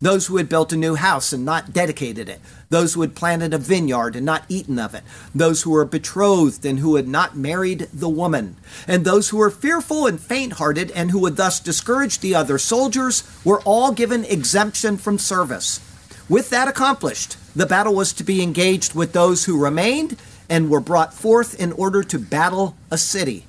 Those 0.04 0.26
who 0.26 0.36
had 0.36 0.48
built 0.50 0.72
a 0.72 0.76
new 0.76 0.96
house 0.96 1.32
and 1.32 1.44
not 1.44 1.72
dedicated 1.72 2.28
it, 2.28 2.38
those 2.68 2.92
who 2.92 3.00
had 3.00 3.14
planted 3.14 3.54
a 3.54 3.58
vineyard 3.58 4.14
and 4.14 4.26
not 4.26 4.44
eaten 4.50 4.78
of 4.78 4.94
it, 4.94 5.02
those 5.34 5.62
who 5.62 5.70
were 5.70 5.84
betrothed 5.84 6.64
and 6.66 6.78
who 6.78 6.96
had 6.96 7.08
not 7.08 7.36
married 7.36 7.88
the 7.92 8.08
woman, 8.08 8.56
and 8.86 9.04
those 9.04 9.30
who 9.30 9.38
were 9.38 9.50
fearful 9.50 10.06
and 10.06 10.20
faint 10.20 10.54
hearted 10.54 10.90
and 10.90 11.10
who 11.10 11.18
would 11.18 11.36
thus 11.36 11.58
discourage 11.58 12.18
the 12.18 12.34
other 12.34 12.58
soldiers 12.58 13.22
were 13.44 13.62
all 13.62 13.92
given 13.92 14.26
exemption 14.26 14.98
from 14.98 15.18
service. 15.18 15.80
With 16.28 16.50
that 16.50 16.68
accomplished, 16.68 17.36
the 17.56 17.66
battle 17.66 17.94
was 17.94 18.12
to 18.14 18.24
be 18.24 18.42
engaged 18.42 18.94
with 18.94 19.12
those 19.12 19.46
who 19.46 19.62
remained 19.62 20.18
and 20.50 20.68
were 20.68 20.80
brought 20.80 21.14
forth 21.14 21.58
in 21.58 21.72
order 21.72 22.02
to 22.02 22.18
battle 22.18 22.76
a 22.90 22.98
city. 22.98 23.46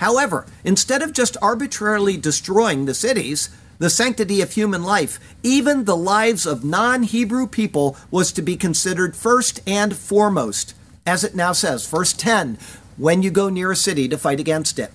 However, 0.00 0.46
instead 0.64 1.02
of 1.02 1.12
just 1.12 1.36
arbitrarily 1.42 2.16
destroying 2.16 2.86
the 2.86 2.94
cities, 2.94 3.50
the 3.78 3.90
sanctity 3.90 4.40
of 4.40 4.52
human 4.52 4.82
life, 4.82 5.18
even 5.42 5.84
the 5.84 5.96
lives 5.96 6.46
of 6.46 6.64
non 6.64 7.04
Hebrew 7.04 7.46
people, 7.46 7.96
was 8.10 8.32
to 8.32 8.42
be 8.42 8.56
considered 8.56 9.16
first 9.16 9.60
and 9.66 9.96
foremost. 9.96 10.74
As 11.06 11.24
it 11.24 11.34
now 11.34 11.52
says, 11.52 11.86
verse 11.88 12.12
10 12.12 12.58
when 12.98 13.22
you 13.22 13.30
go 13.30 13.48
near 13.48 13.70
a 13.70 13.76
city 13.76 14.08
to 14.08 14.18
fight 14.18 14.40
against 14.40 14.78
it. 14.78 14.92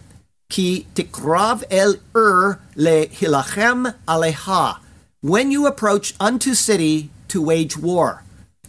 Ki 0.49 0.85
tikrav 0.93 1.63
el 1.71 1.95
ur 2.15 2.59
le 2.75 3.07
hilachem 3.07 3.95
aleha. 4.07 4.77
When 5.21 5.51
you 5.51 5.65
approach 5.65 6.13
unto 6.19 6.53
city 6.53 7.09
to 7.29 7.41
wage 7.41 7.77
war. 7.77 8.23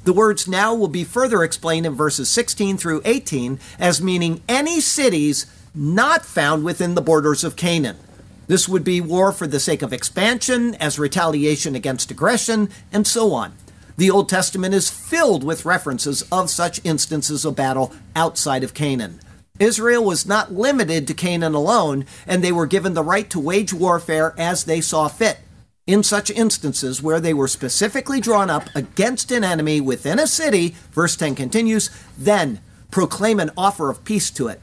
The 0.05 0.13
words 0.13 0.47
now 0.47 0.75
will 0.75 0.89
be 0.89 1.03
further 1.03 1.43
explained 1.43 1.87
in 1.87 1.95
verses 1.95 2.29
16 2.29 2.77
through 2.77 3.03
18 3.05 3.59
as 3.79 4.01
meaning 4.01 4.43
any 4.49 4.81
cities 4.81 5.47
not 5.75 6.25
found 6.25 6.63
within 6.63 6.95
the 6.95 7.03
borders 7.03 7.43
of 7.43 7.57
Canaan. 7.57 7.97
This 8.47 8.69
would 8.69 8.85
be 8.85 9.01
war 9.01 9.33
for 9.33 9.47
the 9.47 9.61
sake 9.61 9.83
of 9.83 9.93
expansion, 9.93 10.75
as 10.77 10.99
retaliation 10.99 11.75
against 11.75 12.11
aggression, 12.11 12.69
and 12.93 13.07
so 13.07 13.33
on. 13.33 13.55
The 13.97 14.11
Old 14.11 14.29
Testament 14.29 14.75
is 14.75 14.91
filled 14.91 15.45
with 15.45 15.65
references 15.65 16.23
of 16.33 16.51
such 16.51 16.81
instances 16.85 17.45
of 17.45 17.57
battle 17.57 17.93
outside 18.17 18.65
of 18.65 18.75
Canaan. 18.75 19.21
Israel 19.61 20.05
was 20.05 20.27
not 20.27 20.53
limited 20.53 21.07
to 21.07 21.15
Canaan 21.15 21.55
alone, 21.55 22.07
and 22.27 22.43
they 22.43 22.51
were 22.51 22.67
given 22.67 22.95
the 22.95 23.05
right 23.05 23.31
to 23.31 23.39
wage 23.39 23.73
warfare 23.73 24.35
as 24.37 24.65
they 24.65 24.81
saw 24.81 25.07
fit. 25.07 25.39
In 25.87 26.03
such 26.03 26.31
instances 26.31 27.03
where 27.03 27.21
they 27.21 27.33
were 27.33 27.47
specifically 27.47 28.21
drawn 28.21 28.51
up 28.51 28.69
against 28.75 29.31
an 29.31 29.45
enemy 29.45 29.81
within 29.81 30.19
a 30.19 30.27
city, 30.27 30.75
verse 30.91 31.15
10 31.15 31.35
continues, 31.37 31.89
then 32.19 32.61
proclaim 32.91 33.39
an 33.39 33.53
offer 33.57 33.91
of 33.91 34.05
peace 34.05 34.31
to 34.33 34.49
it. 34.49 34.61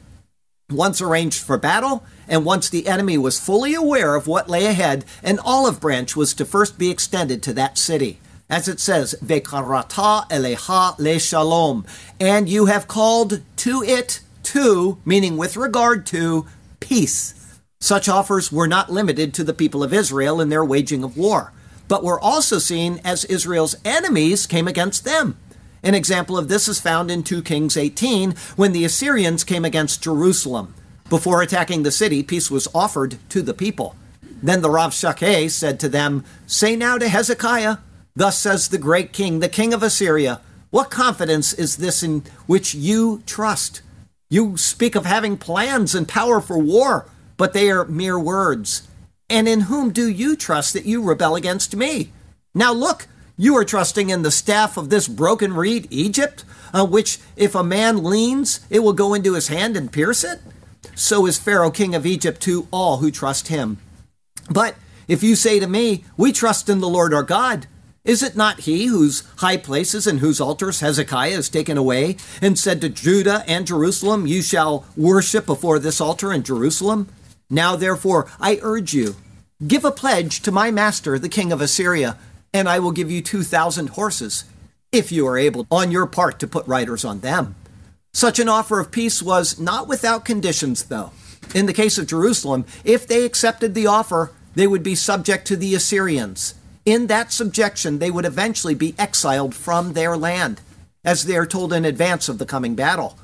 Once 0.68 1.00
arranged 1.00 1.42
for 1.42 1.56
battle, 1.56 2.04
and 2.28 2.44
once 2.44 2.68
the 2.68 2.86
enemy 2.86 3.18
was 3.18 3.40
fully 3.40 3.74
aware 3.74 4.14
of 4.14 4.26
what 4.26 4.48
lay 4.48 4.66
ahead, 4.66 5.04
an 5.22 5.38
olive 5.40 5.80
branch 5.80 6.16
was 6.16 6.34
to 6.34 6.44
first 6.44 6.78
be 6.78 6.90
extended 6.90 7.42
to 7.42 7.52
that 7.54 7.78
city. 7.78 8.18
As 8.48 8.68
it 8.68 8.80
says, 8.80 9.14
Vekarata 9.24 10.28
eleha 10.28 10.98
le 10.98 11.18
shalom, 11.18 11.86
and 12.20 12.48
you 12.48 12.66
have 12.66 12.86
called 12.86 13.40
to 13.56 13.82
it 13.82 14.20
to, 14.44 14.98
meaning 15.04 15.36
with 15.36 15.56
regard 15.56 16.04
to, 16.06 16.46
peace. 16.80 17.34
Such 17.80 18.08
offers 18.08 18.52
were 18.52 18.68
not 18.68 18.92
limited 18.92 19.32
to 19.34 19.44
the 19.44 19.54
people 19.54 19.82
of 19.82 19.94
Israel 19.94 20.40
in 20.40 20.50
their 20.50 20.64
waging 20.64 21.02
of 21.02 21.16
war, 21.16 21.52
but 21.88 22.04
were 22.04 22.20
also 22.20 22.58
seen 22.58 23.00
as 23.04 23.24
Israel's 23.24 23.74
enemies 23.84 24.46
came 24.46 24.68
against 24.68 25.04
them. 25.04 25.38
An 25.82 25.94
example 25.94 26.38
of 26.38 26.48
this 26.48 26.68
is 26.68 26.80
found 26.80 27.10
in 27.10 27.24
2 27.24 27.42
Kings 27.42 27.76
18 27.76 28.34
when 28.54 28.72
the 28.72 28.84
Assyrians 28.84 29.42
came 29.42 29.64
against 29.64 30.02
Jerusalem. 30.02 30.74
Before 31.12 31.42
attacking 31.42 31.82
the 31.82 31.90
city, 31.90 32.22
peace 32.22 32.50
was 32.50 32.68
offered 32.74 33.18
to 33.28 33.42
the 33.42 33.52
people. 33.52 33.96
Then 34.42 34.62
the 34.62 34.70
Rabshakeh 34.70 35.50
said 35.50 35.78
to 35.80 35.88
them, 35.90 36.24
Say 36.46 36.74
now 36.74 36.96
to 36.96 37.06
Hezekiah, 37.06 37.76
Thus 38.16 38.38
says 38.38 38.68
the 38.68 38.78
great 38.78 39.12
king, 39.12 39.40
the 39.40 39.50
king 39.50 39.74
of 39.74 39.82
Assyria, 39.82 40.40
What 40.70 40.88
confidence 40.90 41.52
is 41.52 41.76
this 41.76 42.02
in 42.02 42.22
which 42.46 42.74
you 42.74 43.22
trust? 43.26 43.82
You 44.30 44.56
speak 44.56 44.94
of 44.94 45.04
having 45.04 45.36
plans 45.36 45.94
and 45.94 46.08
power 46.08 46.40
for 46.40 46.56
war, 46.56 47.04
but 47.36 47.52
they 47.52 47.70
are 47.70 47.84
mere 47.84 48.18
words. 48.18 48.88
And 49.28 49.46
in 49.46 49.68
whom 49.68 49.90
do 49.90 50.08
you 50.08 50.34
trust 50.34 50.72
that 50.72 50.86
you 50.86 51.02
rebel 51.02 51.36
against 51.36 51.76
me? 51.76 52.10
Now 52.54 52.72
look, 52.72 53.06
you 53.36 53.54
are 53.58 53.66
trusting 53.66 54.08
in 54.08 54.22
the 54.22 54.30
staff 54.30 54.78
of 54.78 54.88
this 54.88 55.08
broken 55.08 55.52
reed, 55.52 55.88
Egypt, 55.90 56.46
uh, 56.72 56.86
which 56.86 57.18
if 57.36 57.54
a 57.54 57.62
man 57.62 58.02
leans, 58.02 58.60
it 58.70 58.78
will 58.78 58.94
go 58.94 59.12
into 59.12 59.34
his 59.34 59.48
hand 59.48 59.76
and 59.76 59.92
pierce 59.92 60.24
it? 60.24 60.40
So 60.94 61.26
is 61.26 61.38
Pharaoh 61.38 61.70
king 61.70 61.94
of 61.94 62.06
Egypt 62.06 62.40
to 62.42 62.68
all 62.70 62.98
who 62.98 63.10
trust 63.10 63.48
him. 63.48 63.78
But 64.50 64.76
if 65.08 65.22
you 65.22 65.36
say 65.36 65.60
to 65.60 65.66
me, 65.66 66.04
We 66.16 66.32
trust 66.32 66.68
in 66.68 66.80
the 66.80 66.88
Lord 66.88 67.12
our 67.14 67.22
God, 67.22 67.66
is 68.04 68.22
it 68.22 68.36
not 68.36 68.60
he 68.60 68.86
whose 68.86 69.22
high 69.36 69.56
places 69.56 70.06
and 70.06 70.18
whose 70.18 70.40
altars 70.40 70.80
Hezekiah 70.80 71.36
has 71.36 71.48
taken 71.48 71.78
away, 71.78 72.16
and 72.40 72.58
said 72.58 72.80
to 72.80 72.88
Judah 72.88 73.44
and 73.46 73.66
Jerusalem, 73.66 74.26
You 74.26 74.42
shall 74.42 74.84
worship 74.96 75.46
before 75.46 75.78
this 75.78 76.00
altar 76.00 76.32
in 76.32 76.42
Jerusalem? 76.42 77.08
Now 77.48 77.76
therefore 77.76 78.28
I 78.40 78.58
urge 78.62 78.92
you, 78.92 79.16
give 79.64 79.84
a 79.84 79.92
pledge 79.92 80.40
to 80.42 80.50
my 80.50 80.70
master, 80.70 81.18
the 81.18 81.28
king 81.28 81.52
of 81.52 81.60
Assyria, 81.60 82.18
and 82.52 82.68
I 82.68 82.80
will 82.80 82.92
give 82.92 83.10
you 83.10 83.22
two 83.22 83.42
thousand 83.42 83.90
horses, 83.90 84.44
if 84.90 85.12
you 85.12 85.26
are 85.26 85.38
able 85.38 85.66
on 85.70 85.90
your 85.90 86.06
part 86.06 86.38
to 86.40 86.46
put 86.46 86.66
riders 86.66 87.04
on 87.04 87.20
them. 87.20 87.54
Such 88.14 88.38
an 88.38 88.48
offer 88.48 88.78
of 88.78 88.90
peace 88.90 89.22
was 89.22 89.58
not 89.58 89.88
without 89.88 90.26
conditions, 90.26 90.84
though. 90.84 91.12
In 91.54 91.64
the 91.64 91.72
case 91.72 91.96
of 91.96 92.06
Jerusalem, 92.06 92.66
if 92.84 93.06
they 93.06 93.24
accepted 93.24 93.74
the 93.74 93.86
offer, 93.86 94.32
they 94.54 94.66
would 94.66 94.82
be 94.82 94.94
subject 94.94 95.46
to 95.46 95.56
the 95.56 95.74
Assyrians. 95.74 96.54
In 96.84 97.06
that 97.06 97.32
subjection, 97.32 97.98
they 97.98 98.10
would 98.10 98.26
eventually 98.26 98.74
be 98.74 98.94
exiled 98.98 99.54
from 99.54 99.94
their 99.94 100.16
land, 100.16 100.60
as 101.04 101.24
they 101.24 101.36
are 101.36 101.46
told 101.46 101.72
in 101.72 101.86
advance 101.86 102.28
of 102.28 102.36
the 102.38 102.44
coming 102.44 102.74
battle. 102.74 103.18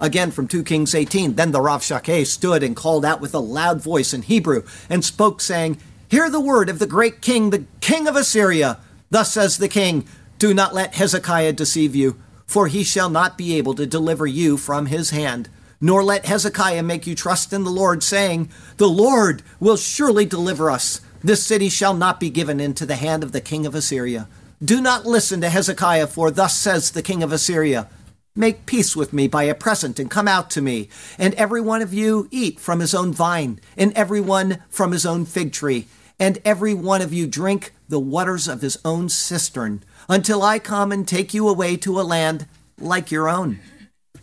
Again 0.00 0.30
from 0.30 0.48
2 0.48 0.64
Kings 0.64 0.94
18, 0.94 1.34
then 1.34 1.52
the 1.52 1.60
Rabshakeh 1.60 2.26
stood 2.26 2.62
and 2.62 2.74
called 2.74 3.04
out 3.04 3.20
with 3.20 3.34
a 3.34 3.38
loud 3.38 3.82
voice 3.82 4.14
in 4.14 4.22
Hebrew 4.22 4.62
and 4.88 5.04
spoke, 5.04 5.42
saying, 5.42 5.76
Hear 6.08 6.30
the 6.30 6.40
word 6.40 6.70
of 6.70 6.78
the 6.78 6.86
great 6.86 7.20
king, 7.20 7.50
the 7.50 7.66
king 7.82 8.08
of 8.08 8.16
Assyria. 8.16 8.78
Thus 9.10 9.32
says 9.32 9.58
the 9.58 9.68
king, 9.68 10.08
Do 10.38 10.54
not 10.54 10.74
let 10.74 10.94
Hezekiah 10.94 11.52
deceive 11.52 11.94
you 11.94 12.16
for 12.50 12.66
he 12.66 12.82
shall 12.82 13.08
not 13.08 13.38
be 13.38 13.56
able 13.56 13.74
to 13.74 13.86
deliver 13.86 14.26
you 14.26 14.56
from 14.56 14.86
his 14.86 15.10
hand. 15.10 15.48
Nor 15.80 16.02
let 16.02 16.26
Hezekiah 16.26 16.82
make 16.82 17.06
you 17.06 17.14
trust 17.14 17.52
in 17.52 17.62
the 17.62 17.70
Lord, 17.70 18.02
saying, 18.02 18.50
The 18.76 18.88
Lord 18.88 19.44
will 19.60 19.76
surely 19.76 20.26
deliver 20.26 20.68
us. 20.68 21.00
This 21.22 21.46
city 21.46 21.68
shall 21.68 21.94
not 21.94 22.18
be 22.18 22.28
given 22.28 22.58
into 22.58 22.84
the 22.84 22.96
hand 22.96 23.22
of 23.22 23.30
the 23.30 23.40
king 23.40 23.66
of 23.66 23.76
Assyria. 23.76 24.26
Do 24.62 24.80
not 24.80 25.06
listen 25.06 25.40
to 25.42 25.48
Hezekiah, 25.48 26.08
for 26.08 26.32
thus 26.32 26.58
says 26.58 26.90
the 26.90 27.04
king 27.04 27.22
of 27.22 27.30
Assyria 27.30 27.88
Make 28.34 28.66
peace 28.66 28.96
with 28.96 29.12
me 29.12 29.28
by 29.28 29.44
a 29.44 29.54
present, 29.54 30.00
and 30.00 30.10
come 30.10 30.26
out 30.26 30.50
to 30.50 30.60
me, 30.60 30.88
and 31.18 31.34
every 31.34 31.60
one 31.60 31.82
of 31.82 31.94
you 31.94 32.26
eat 32.32 32.58
from 32.58 32.80
his 32.80 32.94
own 32.94 33.12
vine, 33.12 33.60
and 33.76 33.92
every 33.92 34.20
one 34.20 34.64
from 34.68 34.90
his 34.90 35.06
own 35.06 35.24
fig 35.24 35.52
tree, 35.52 35.86
and 36.20 36.38
every 36.44 36.74
one 36.74 37.00
of 37.00 37.12
you 37.12 37.26
drink 37.26 37.72
the 37.88 37.98
waters 37.98 38.46
of 38.46 38.60
his 38.60 38.78
own 38.84 39.08
cistern 39.08 39.82
until 40.08 40.42
I 40.42 40.58
come 40.58 40.92
and 40.92 41.08
take 41.08 41.32
you 41.32 41.48
away 41.48 41.76
to 41.78 41.98
a 41.98 42.02
land 42.02 42.46
like 42.78 43.10
your 43.10 43.28
own. 43.28 43.58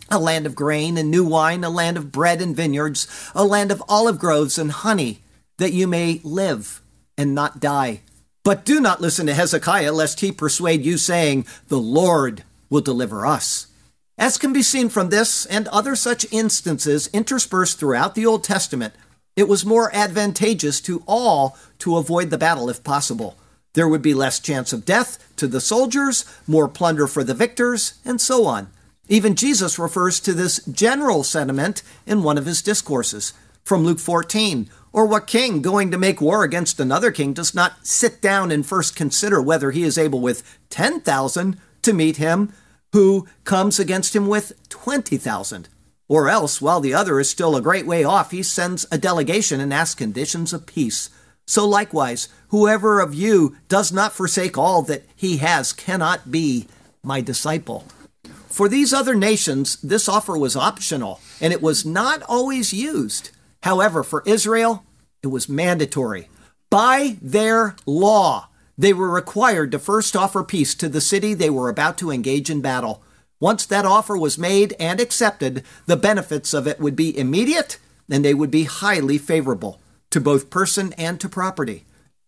A 0.08 0.18
land 0.18 0.46
of 0.46 0.54
grain 0.54 0.96
and 0.96 1.10
new 1.10 1.24
wine, 1.24 1.64
a 1.64 1.68
land 1.68 1.98
of 1.98 2.12
bread 2.12 2.40
and 2.40 2.56
vineyards, 2.56 3.08
a 3.34 3.44
land 3.44 3.70
of 3.70 3.82
olive 3.88 4.18
groves 4.18 4.56
and 4.56 4.70
honey, 4.70 5.22
that 5.58 5.72
you 5.72 5.86
may 5.86 6.20
live 6.22 6.80
and 7.18 7.34
not 7.34 7.60
die. 7.60 8.00
But 8.44 8.64
do 8.64 8.80
not 8.80 9.00
listen 9.00 9.26
to 9.26 9.34
Hezekiah, 9.34 9.92
lest 9.92 10.20
he 10.20 10.32
persuade 10.32 10.86
you, 10.86 10.96
saying, 10.96 11.46
The 11.66 11.78
Lord 11.78 12.44
will 12.70 12.80
deliver 12.80 13.26
us. 13.26 13.66
As 14.16 14.38
can 14.38 14.52
be 14.52 14.62
seen 14.62 14.88
from 14.88 15.10
this 15.10 15.44
and 15.46 15.68
other 15.68 15.94
such 15.94 16.32
instances 16.32 17.08
interspersed 17.12 17.78
throughout 17.78 18.14
the 18.14 18.24
Old 18.24 18.44
Testament, 18.44 18.94
it 19.38 19.46
was 19.46 19.64
more 19.64 19.94
advantageous 19.94 20.80
to 20.80 21.00
all 21.06 21.56
to 21.78 21.96
avoid 21.96 22.30
the 22.30 22.36
battle 22.36 22.68
if 22.68 22.82
possible. 22.82 23.38
There 23.74 23.86
would 23.86 24.02
be 24.02 24.12
less 24.12 24.40
chance 24.40 24.72
of 24.72 24.84
death 24.84 25.32
to 25.36 25.46
the 25.46 25.60
soldiers, 25.60 26.24
more 26.48 26.66
plunder 26.66 27.06
for 27.06 27.22
the 27.22 27.34
victors, 27.34 28.00
and 28.04 28.20
so 28.20 28.46
on. 28.46 28.66
Even 29.06 29.36
Jesus 29.36 29.78
refers 29.78 30.18
to 30.18 30.32
this 30.32 30.58
general 30.64 31.22
sentiment 31.22 31.84
in 32.04 32.24
one 32.24 32.36
of 32.36 32.46
his 32.46 32.62
discourses 32.62 33.32
from 33.62 33.84
Luke 33.84 34.00
14. 34.00 34.68
Or 34.92 35.06
what 35.06 35.28
king 35.28 35.62
going 35.62 35.92
to 35.92 35.98
make 35.98 36.20
war 36.20 36.42
against 36.42 36.80
another 36.80 37.12
king 37.12 37.32
does 37.32 37.54
not 37.54 37.86
sit 37.86 38.20
down 38.20 38.50
and 38.50 38.66
first 38.66 38.96
consider 38.96 39.40
whether 39.40 39.70
he 39.70 39.84
is 39.84 39.96
able 39.96 40.20
with 40.20 40.42
10,000 40.70 41.60
to 41.82 41.92
meet 41.92 42.16
him 42.16 42.52
who 42.92 43.28
comes 43.44 43.78
against 43.78 44.16
him 44.16 44.26
with 44.26 44.68
20,000? 44.68 45.68
Or 46.08 46.28
else, 46.28 46.60
while 46.60 46.80
the 46.80 46.94
other 46.94 47.20
is 47.20 47.28
still 47.28 47.54
a 47.54 47.60
great 47.60 47.86
way 47.86 48.02
off, 48.02 48.30
he 48.30 48.42
sends 48.42 48.86
a 48.90 48.98
delegation 48.98 49.60
and 49.60 49.72
asks 49.72 49.94
conditions 49.94 50.52
of 50.52 50.66
peace. 50.66 51.10
So 51.46 51.68
likewise, 51.68 52.28
whoever 52.48 53.00
of 53.00 53.14
you 53.14 53.56
does 53.68 53.92
not 53.92 54.12
forsake 54.12 54.56
all 54.56 54.82
that 54.82 55.04
he 55.14 55.36
has 55.36 55.72
cannot 55.72 56.30
be 56.30 56.66
my 57.02 57.20
disciple. 57.20 57.84
For 58.48 58.68
these 58.68 58.92
other 58.92 59.14
nations, 59.14 59.76
this 59.82 60.08
offer 60.08 60.36
was 60.36 60.56
optional, 60.56 61.20
and 61.40 61.52
it 61.52 61.62
was 61.62 61.84
not 61.84 62.22
always 62.22 62.72
used. 62.72 63.30
However, 63.62 64.02
for 64.02 64.22
Israel, 64.26 64.84
it 65.22 65.28
was 65.28 65.48
mandatory. 65.48 66.28
By 66.70 67.18
their 67.22 67.76
law, 67.86 68.48
They 68.78 68.92
were 68.92 69.10
required 69.10 69.72
to 69.72 69.80
first 69.80 70.14
offer 70.14 70.44
peace 70.44 70.76
to 70.76 70.88
the 70.88 71.00
city 71.00 71.34
they 71.34 71.50
were 71.50 71.68
about 71.68 71.98
to 71.98 72.12
engage 72.12 72.48
in 72.48 72.60
battle. 72.60 73.02
Once 73.40 73.64
that 73.66 73.84
offer 73.84 74.16
was 74.16 74.38
made 74.38 74.74
and 74.80 75.00
accepted, 75.00 75.62
the 75.86 75.96
benefits 75.96 76.52
of 76.52 76.66
it 76.66 76.80
would 76.80 76.96
be 76.96 77.16
immediate 77.16 77.78
and 78.10 78.24
they 78.24 78.34
would 78.34 78.50
be 78.50 78.64
highly 78.64 79.18
favorable 79.18 79.80
to 80.10 80.20
both 80.20 80.50
person 80.50 80.92
and 80.94 81.20
to 81.20 81.28
property. 81.28 81.84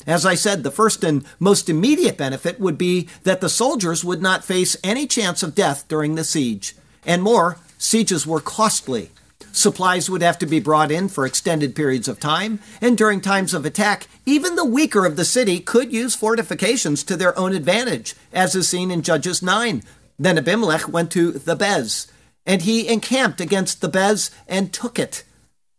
As 0.07 0.25
I 0.25 0.35
said, 0.35 0.62
the 0.62 0.71
first 0.71 1.05
and 1.05 1.25
most 1.38 1.69
immediate 1.69 2.17
benefit 2.17 2.61
would 2.61 2.79
be 2.79 3.09
that 3.25 3.40
the 3.40 3.49
soldiers 3.49 4.05
would 4.05 4.23
not 4.23 4.45
face 4.45 4.76
any 4.83 5.07
chance 5.07 5.43
of 5.43 5.55
death 5.55 5.87
during 5.88 6.14
the 6.14 6.25
siege. 6.25 6.75
And 7.05 7.23
more, 7.23 7.59
sieges 7.76 8.26
were 8.26 8.40
costly. 8.40 9.11
Supplies 9.52 10.09
would 10.09 10.23
have 10.23 10.38
to 10.38 10.47
be 10.47 10.61
brought 10.61 10.93
in 10.93 11.09
for 11.09 11.26
extended 11.26 11.75
periods 11.75 12.09
of 12.09 12.21
time, 12.21 12.61
and 12.81 12.97
during 12.97 13.21
times 13.21 13.52
of 13.52 13.67
attack, 13.67 14.07
even 14.25 14.55
the 14.55 14.64
weaker 14.64 15.05
of 15.05 15.17
the 15.17 15.25
city 15.25 15.59
could 15.59 15.93
use 15.93 16.14
fortifications 16.14 17.02
to 17.05 17.17
their 17.17 17.37
own 17.38 17.52
advantage, 17.52 18.14
as 18.33 18.55
is 18.55 18.69
seen 18.69 18.90
in 18.90 19.02
Judges 19.02 19.43
9. 19.43 19.83
Then 20.21 20.37
Abimelech 20.37 20.87
went 20.87 21.11
to 21.12 21.33
Thebez, 21.33 22.07
and 22.45 22.61
he 22.61 22.87
encamped 22.87 23.41
against 23.41 23.81
Thebez 23.81 24.31
and 24.47 24.71
took 24.71 24.99
it. 24.99 25.25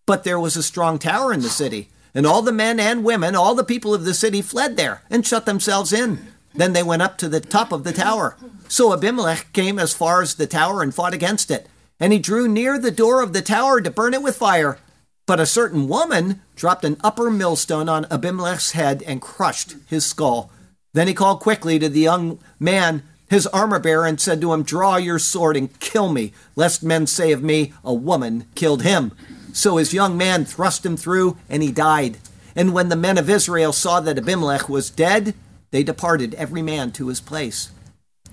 But 0.07 0.24
there 0.24 0.39
was 0.39 0.57
a 0.57 0.63
strong 0.63 0.98
tower 0.98 1.31
in 1.31 1.41
the 1.41 1.50
city, 1.50 1.91
and 2.15 2.25
all 2.25 2.41
the 2.41 2.51
men 2.51 2.79
and 2.79 3.03
women, 3.03 3.36
all 3.36 3.53
the 3.53 3.63
people 3.63 3.93
of 3.93 4.03
the 4.03 4.15
city 4.15 4.41
fled 4.41 4.77
there 4.77 5.03
and 5.12 5.25
shut 5.25 5.45
themselves 5.45 5.93
in. 5.93 6.25
Then 6.55 6.74
they 6.74 6.81
went 6.81 7.03
up 7.03 7.19
to 7.19 7.29
the 7.29 7.39
top 7.39 7.71
of 7.71 7.83
the 7.83 7.93
tower. 7.93 8.36
So 8.67 8.91
Abimelech 8.93 9.53
came 9.53 9.77
as 9.77 9.93
far 9.93 10.24
as 10.24 10.33
the 10.33 10.48
tower 10.48 10.81
and 10.81 10.93
fought 10.93 11.13
against 11.13 11.51
it. 11.51 11.67
And 12.00 12.12
he 12.12 12.17
drew 12.17 12.48
near 12.48 12.79
the 12.79 12.89
door 12.89 13.21
of 13.21 13.33
the 13.33 13.43
tower 13.43 13.79
to 13.79 13.91
burn 13.91 14.15
it 14.15 14.24
with 14.24 14.38
fire. 14.38 14.79
But 15.27 15.39
a 15.39 15.45
certain 15.45 15.88
woman 15.88 16.41
dropped 16.55 16.83
an 16.83 16.98
upper 17.03 17.29
millstone 17.29 17.88
on 17.88 18.07
Abimelech's 18.10 18.71
head 18.71 19.03
and 19.05 19.21
crushed 19.21 19.75
his 19.88 20.03
skull. 20.03 20.51
Then 20.93 21.07
he 21.07 21.13
called 21.13 21.41
quickly 21.41 21.77
to 21.77 21.88
the 21.88 22.00
young 22.00 22.39
man, 22.60 23.03
his 23.31 23.47
armor 23.47 23.79
bearer, 23.79 24.05
and 24.05 24.19
said 24.19 24.41
to 24.41 24.51
him, 24.51 24.61
Draw 24.61 24.97
your 24.97 25.17
sword 25.17 25.55
and 25.55 25.79
kill 25.79 26.11
me, 26.11 26.33
lest 26.57 26.83
men 26.83 27.07
say 27.07 27.31
of 27.31 27.41
me, 27.41 27.71
A 27.81 27.93
woman 27.93 28.45
killed 28.55 28.83
him. 28.83 29.13
So 29.53 29.77
his 29.77 29.93
young 29.93 30.17
man 30.17 30.43
thrust 30.43 30.85
him 30.85 30.97
through, 30.97 31.38
and 31.50 31.63
he 31.63 31.71
died. 31.71 32.17
And 32.57 32.73
when 32.73 32.89
the 32.89 32.97
men 32.97 33.17
of 33.17 33.29
Israel 33.29 33.71
saw 33.71 34.01
that 34.01 34.17
Abimelech 34.17 34.67
was 34.67 34.89
dead, 34.89 35.33
they 35.71 35.81
departed 35.81 36.33
every 36.35 36.61
man 36.61 36.91
to 36.91 37.07
his 37.07 37.21
place. 37.21 37.71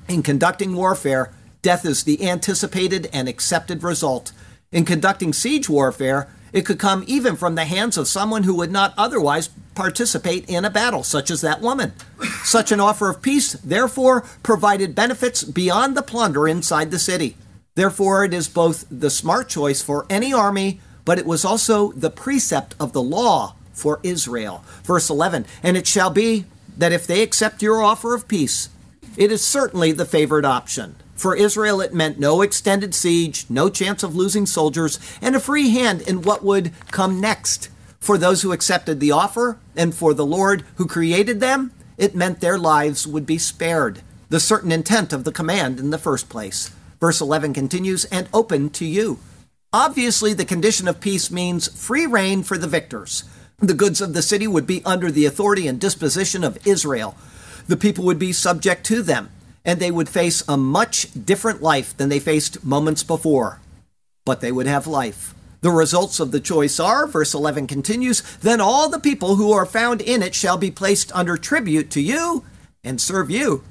In 0.08 0.24
conducting 0.24 0.74
warfare, 0.74 1.32
death 1.62 1.86
is 1.86 2.02
the 2.02 2.28
anticipated 2.28 3.08
and 3.12 3.28
accepted 3.28 3.84
result. 3.84 4.32
In 4.72 4.84
conducting 4.84 5.32
siege 5.32 5.68
warfare, 5.68 6.28
it 6.52 6.66
could 6.66 6.78
come 6.78 7.04
even 7.06 7.36
from 7.36 7.54
the 7.54 7.64
hands 7.64 7.96
of 7.96 8.08
someone 8.08 8.44
who 8.44 8.54
would 8.56 8.72
not 8.72 8.94
otherwise 8.96 9.48
participate 9.74 10.44
in 10.48 10.64
a 10.64 10.70
battle, 10.70 11.02
such 11.02 11.30
as 11.30 11.40
that 11.40 11.60
woman. 11.60 11.92
Such 12.42 12.72
an 12.72 12.80
offer 12.80 13.10
of 13.10 13.22
peace, 13.22 13.52
therefore, 13.52 14.22
provided 14.42 14.94
benefits 14.94 15.44
beyond 15.44 15.96
the 15.96 16.02
plunder 16.02 16.48
inside 16.48 16.90
the 16.90 16.98
city. 16.98 17.36
Therefore, 17.74 18.24
it 18.24 18.34
is 18.34 18.48
both 18.48 18.86
the 18.90 19.10
smart 19.10 19.48
choice 19.48 19.82
for 19.82 20.06
any 20.10 20.32
army 20.32 20.80
but 21.08 21.18
it 21.18 21.24
was 21.24 21.42
also 21.42 21.90
the 21.92 22.10
precept 22.10 22.74
of 22.78 22.92
the 22.92 23.00
law 23.00 23.54
for 23.72 23.98
Israel. 24.02 24.62
Verse 24.84 25.08
11 25.08 25.46
And 25.62 25.74
it 25.74 25.86
shall 25.86 26.10
be 26.10 26.44
that 26.76 26.92
if 26.92 27.06
they 27.06 27.22
accept 27.22 27.62
your 27.62 27.82
offer 27.82 28.14
of 28.14 28.28
peace, 28.28 28.68
it 29.16 29.32
is 29.32 29.42
certainly 29.42 29.90
the 29.90 30.04
favored 30.04 30.44
option. 30.44 30.96
For 31.18 31.34
Israel, 31.34 31.80
it 31.80 31.92
meant 31.92 32.20
no 32.20 32.42
extended 32.42 32.94
siege, 32.94 33.44
no 33.48 33.68
chance 33.68 34.04
of 34.04 34.14
losing 34.14 34.46
soldiers, 34.46 35.00
and 35.20 35.34
a 35.34 35.40
free 35.40 35.70
hand 35.70 36.00
in 36.02 36.22
what 36.22 36.44
would 36.44 36.70
come 36.92 37.20
next. 37.20 37.70
For 37.98 38.16
those 38.16 38.42
who 38.42 38.52
accepted 38.52 39.00
the 39.00 39.10
offer, 39.10 39.58
and 39.74 39.92
for 39.92 40.14
the 40.14 40.24
Lord 40.24 40.64
who 40.76 40.86
created 40.86 41.40
them, 41.40 41.72
it 41.96 42.14
meant 42.14 42.40
their 42.40 42.56
lives 42.56 43.04
would 43.04 43.26
be 43.26 43.36
spared. 43.36 44.02
The 44.28 44.38
certain 44.38 44.70
intent 44.70 45.12
of 45.12 45.24
the 45.24 45.32
command 45.32 45.80
in 45.80 45.90
the 45.90 45.98
first 45.98 46.28
place. 46.28 46.70
Verse 47.00 47.20
11 47.20 47.52
continues, 47.52 48.04
and 48.04 48.28
open 48.32 48.70
to 48.70 48.84
you. 48.84 49.18
Obviously, 49.72 50.34
the 50.34 50.44
condition 50.44 50.86
of 50.86 51.00
peace 51.00 51.32
means 51.32 51.66
free 51.66 52.06
reign 52.06 52.44
for 52.44 52.56
the 52.56 52.68
victors. 52.68 53.24
The 53.58 53.74
goods 53.74 54.00
of 54.00 54.14
the 54.14 54.22
city 54.22 54.46
would 54.46 54.68
be 54.68 54.84
under 54.84 55.10
the 55.10 55.26
authority 55.26 55.66
and 55.66 55.80
disposition 55.80 56.44
of 56.44 56.64
Israel. 56.64 57.16
The 57.66 57.76
people 57.76 58.04
would 58.04 58.20
be 58.20 58.32
subject 58.32 58.86
to 58.86 59.02
them, 59.02 59.30
and 59.68 59.80
they 59.80 59.90
would 59.90 60.08
face 60.08 60.42
a 60.48 60.56
much 60.56 61.08
different 61.26 61.60
life 61.60 61.94
than 61.94 62.08
they 62.08 62.18
faced 62.18 62.64
moments 62.64 63.02
before. 63.02 63.60
But 64.24 64.40
they 64.40 64.50
would 64.50 64.66
have 64.66 64.86
life. 64.86 65.34
The 65.60 65.70
results 65.70 66.20
of 66.20 66.30
the 66.30 66.40
choice 66.40 66.80
are, 66.80 67.06
verse 67.06 67.34
11 67.34 67.66
continues, 67.66 68.22
then 68.38 68.62
all 68.62 68.88
the 68.88 68.98
people 68.98 69.36
who 69.36 69.52
are 69.52 69.66
found 69.66 70.00
in 70.00 70.22
it 70.22 70.34
shall 70.34 70.56
be 70.56 70.70
placed 70.70 71.12
under 71.12 71.36
tribute 71.36 71.90
to 71.90 72.00
you 72.00 72.44
and 72.82 72.98
serve 72.98 73.30
you. 73.30 73.62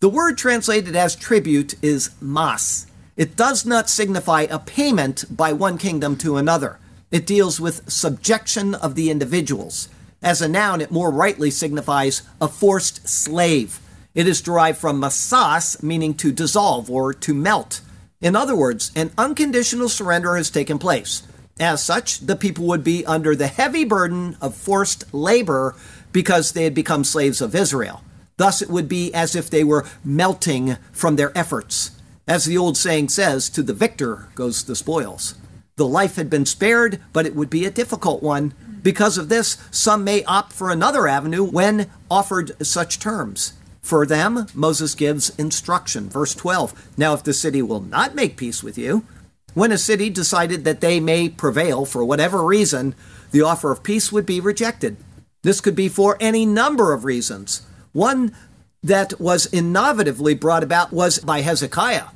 The 0.00 0.08
word 0.08 0.38
translated 0.38 0.96
as 0.96 1.14
tribute 1.14 1.74
is 1.82 2.12
mas. 2.22 2.86
It 3.14 3.36
does 3.36 3.66
not 3.66 3.90
signify 3.90 4.46
a 4.48 4.58
payment 4.58 5.26
by 5.28 5.52
one 5.52 5.76
kingdom 5.76 6.16
to 6.18 6.38
another. 6.38 6.78
It 7.10 7.26
deals 7.26 7.60
with 7.60 7.90
subjection 7.92 8.74
of 8.74 8.94
the 8.94 9.10
individuals. 9.10 9.90
As 10.22 10.40
a 10.40 10.48
noun, 10.48 10.80
it 10.80 10.90
more 10.90 11.10
rightly 11.10 11.50
signifies 11.50 12.22
a 12.40 12.48
forced 12.48 13.06
slave. 13.06 13.78
It 14.14 14.28
is 14.28 14.40
derived 14.40 14.78
from 14.78 15.00
masas, 15.00 15.82
meaning 15.82 16.14
to 16.14 16.30
dissolve 16.30 16.90
or 16.90 17.12
to 17.12 17.34
melt. 17.34 17.80
In 18.20 18.36
other 18.36 18.54
words, 18.54 18.92
an 18.94 19.10
unconditional 19.18 19.88
surrender 19.88 20.36
has 20.36 20.50
taken 20.50 20.78
place. 20.78 21.24
As 21.58 21.82
such, 21.82 22.20
the 22.20 22.36
people 22.36 22.66
would 22.66 22.84
be 22.84 23.04
under 23.06 23.34
the 23.34 23.48
heavy 23.48 23.84
burden 23.84 24.36
of 24.40 24.54
forced 24.54 25.12
labor 25.12 25.74
because 26.12 26.52
they 26.52 26.64
had 26.64 26.74
become 26.74 27.04
slaves 27.04 27.40
of 27.40 27.54
Israel. 27.54 28.02
Thus, 28.36 28.62
it 28.62 28.70
would 28.70 28.88
be 28.88 29.12
as 29.14 29.36
if 29.36 29.50
they 29.50 29.62
were 29.62 29.86
melting 30.04 30.76
from 30.92 31.16
their 31.16 31.36
efforts. 31.36 31.92
As 32.26 32.44
the 32.44 32.56
old 32.56 32.76
saying 32.76 33.10
says, 33.10 33.48
to 33.50 33.62
the 33.62 33.74
victor 33.74 34.28
goes 34.34 34.64
the 34.64 34.74
spoils. 34.74 35.34
The 35.76 35.86
life 35.86 36.16
had 36.16 36.30
been 36.30 36.46
spared, 36.46 37.00
but 37.12 37.26
it 37.26 37.34
would 37.34 37.50
be 37.50 37.64
a 37.64 37.70
difficult 37.70 38.22
one. 38.22 38.54
Because 38.82 39.18
of 39.18 39.28
this, 39.28 39.58
some 39.70 40.04
may 40.04 40.24
opt 40.24 40.52
for 40.52 40.70
another 40.70 41.08
avenue 41.08 41.44
when 41.44 41.90
offered 42.10 42.52
such 42.64 42.98
terms. 42.98 43.54
For 43.84 44.06
them, 44.06 44.46
Moses 44.54 44.94
gives 44.94 45.28
instruction. 45.36 46.08
Verse 46.08 46.34
12 46.34 46.92
Now, 46.96 47.12
if 47.12 47.22
the 47.22 47.34
city 47.34 47.60
will 47.60 47.82
not 47.82 48.14
make 48.14 48.38
peace 48.38 48.62
with 48.62 48.78
you, 48.78 49.04
when 49.52 49.72
a 49.72 49.78
city 49.78 50.08
decided 50.08 50.64
that 50.64 50.80
they 50.80 51.00
may 51.00 51.28
prevail 51.28 51.84
for 51.84 52.02
whatever 52.02 52.42
reason, 52.42 52.94
the 53.30 53.42
offer 53.42 53.70
of 53.70 53.82
peace 53.82 54.10
would 54.10 54.24
be 54.24 54.40
rejected. 54.40 54.96
This 55.42 55.60
could 55.60 55.76
be 55.76 55.90
for 55.90 56.16
any 56.18 56.46
number 56.46 56.94
of 56.94 57.04
reasons. 57.04 57.60
One 57.92 58.34
that 58.82 59.20
was 59.20 59.48
innovatively 59.48 60.40
brought 60.40 60.62
about 60.64 60.90
was 60.90 61.18
by 61.18 61.42
Hezekiah. 61.42 62.06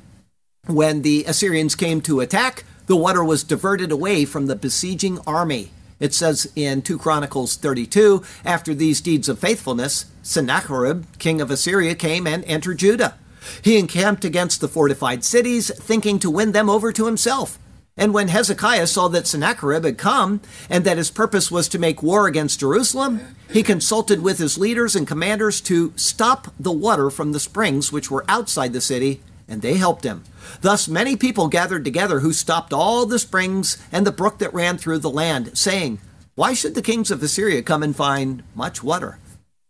When 0.65 1.03
the 1.03 1.23
Assyrians 1.25 1.75
came 1.75 2.01
to 2.01 2.19
attack, 2.19 2.63
the 2.87 2.95
water 2.95 3.23
was 3.23 3.43
diverted 3.43 3.91
away 3.91 4.25
from 4.25 4.47
the 4.47 4.55
besieging 4.55 5.19
army. 5.27 5.69
It 5.99 6.13
says 6.13 6.51
in 6.55 6.81
2 6.81 6.97
Chronicles 6.97 7.55
32 7.55 8.23
After 8.45 8.73
these 8.73 9.01
deeds 9.01 9.27
of 9.27 9.39
faithfulness, 9.39 10.05
Sennacherib, 10.21 11.05
king 11.17 11.41
of 11.41 11.51
Assyria, 11.51 11.95
came 11.95 12.25
and 12.25 12.43
entered 12.45 12.79
Judah. 12.79 13.17
He 13.61 13.77
encamped 13.77 14.25
against 14.25 14.61
the 14.61 14.67
fortified 14.67 15.23
cities, 15.23 15.71
thinking 15.75 16.19
to 16.19 16.29
win 16.29 16.51
them 16.51 16.69
over 16.69 16.91
to 16.91 17.05
himself. 17.05 17.57
And 17.97 18.13
when 18.13 18.29
Hezekiah 18.29 18.87
saw 18.87 19.09
that 19.09 19.27
Sennacherib 19.27 19.83
had 19.83 19.97
come, 19.97 20.39
and 20.69 20.85
that 20.85 20.97
his 20.97 21.11
purpose 21.11 21.51
was 21.51 21.67
to 21.69 21.79
make 21.79 22.01
war 22.01 22.27
against 22.27 22.61
Jerusalem, 22.61 23.35
he 23.51 23.61
consulted 23.61 24.21
with 24.21 24.37
his 24.37 24.57
leaders 24.57 24.95
and 24.95 25.05
commanders 25.05 25.59
to 25.61 25.91
stop 25.97 26.53
the 26.57 26.71
water 26.71 27.09
from 27.09 27.33
the 27.33 27.41
springs 27.41 27.91
which 27.91 28.09
were 28.09 28.23
outside 28.29 28.71
the 28.71 28.79
city, 28.79 29.21
and 29.49 29.61
they 29.61 29.75
helped 29.75 30.05
him. 30.05 30.23
Thus 30.61 30.87
many 30.87 31.15
people 31.15 31.47
gathered 31.47 31.85
together 31.85 32.19
who 32.19 32.33
stopped 32.33 32.73
all 32.73 33.05
the 33.05 33.19
springs 33.19 33.77
and 33.91 34.05
the 34.05 34.11
brook 34.11 34.39
that 34.39 34.53
ran 34.53 34.77
through 34.77 34.99
the 34.99 35.09
land, 35.09 35.57
saying, 35.57 35.99
Why 36.35 36.53
should 36.53 36.75
the 36.75 36.81
kings 36.81 37.11
of 37.11 37.23
Assyria 37.23 37.61
come 37.61 37.83
and 37.83 37.95
find 37.95 38.43
much 38.55 38.83
water? 38.83 39.19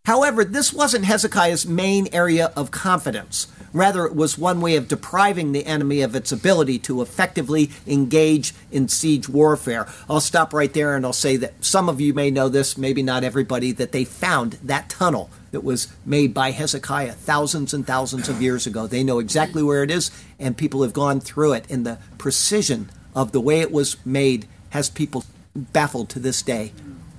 However, 0.06 0.44
this 0.44 0.74
wasn't 0.74 1.06
Hezekiah's 1.06 1.68
main 1.68 2.08
area 2.12 2.52
of 2.56 2.72
confidence. 2.72 3.48
Rather, 3.74 4.06
it 4.06 4.16
was 4.16 4.38
one 4.38 4.62
way 4.62 4.76
of 4.76 4.88
depriving 4.88 5.52
the 5.52 5.66
enemy 5.66 6.02
of 6.02 6.16
its 6.16 6.32
ability 6.32 6.80
to 6.80 7.02
effectively 7.02 7.70
engage 7.86 8.54
in 8.72 8.88
siege 8.88 9.30
warfare. 9.30 9.88
I'll 10.10 10.22
stop 10.22 10.54
right 10.54 10.74
there 10.74 10.96
and 10.96 11.06
I'll 11.06 11.14
say 11.14 11.38
that 11.38 11.64
some 11.64 11.90
of 11.90 12.02
you 12.02 12.14
may 12.14 12.32
know 12.32 12.50
this, 12.50 12.78
maybe 12.78 13.04
not 13.04 13.24
everybody, 13.24 13.72
that 13.74 13.92
they 13.92 14.04
found 14.04 14.54
that 14.64 14.90
tunnel 14.90 15.30
that 15.52 15.64
was 15.64 15.88
made 16.06 16.34
by 16.34 16.52
Hezekiah 16.52 17.14
thousands 17.14 17.74
and 17.74 17.86
thousands 17.86 18.30
of 18.30 18.42
years 18.42 18.68
ago. 18.68 18.88
They 18.88 19.04
know 19.04 19.20
exactly 19.20 19.64
where 19.64 19.84
it 19.84 19.92
is, 19.92 20.12
and 20.40 20.58
people 20.58 20.84
have 20.84 20.94
gone 20.94 21.20
through 21.20 21.54
it. 21.54 21.66
And 21.70 21.86
the 21.86 22.00
precision 22.18 22.90
of 23.16 23.32
the 23.32 23.42
way 23.42 23.62
it 23.62 23.72
was 23.72 23.98
made 24.06 24.48
has 24.70 24.90
people 24.90 25.26
baffled 25.56 26.10
to 26.10 26.20
this 26.20 26.42
day. 26.42 26.72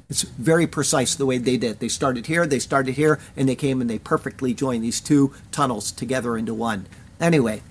It's 0.08 0.22
very 0.22 0.66
precise 0.66 1.14
the 1.14 1.26
way 1.26 1.38
they 1.38 1.56
did. 1.56 1.78
They 1.78 1.88
started 1.88 2.26
here, 2.26 2.44
they 2.46 2.58
started 2.58 2.96
here, 2.96 3.20
and 3.36 3.48
they 3.48 3.54
came 3.54 3.80
and 3.80 3.88
they 3.88 3.98
perfectly 3.98 4.52
joined 4.52 4.82
these 4.82 5.00
two 5.00 5.32
tunnels 5.52 5.92
together 5.92 6.36
into 6.36 6.52
one. 6.52 6.86
Anyway, 7.20 7.62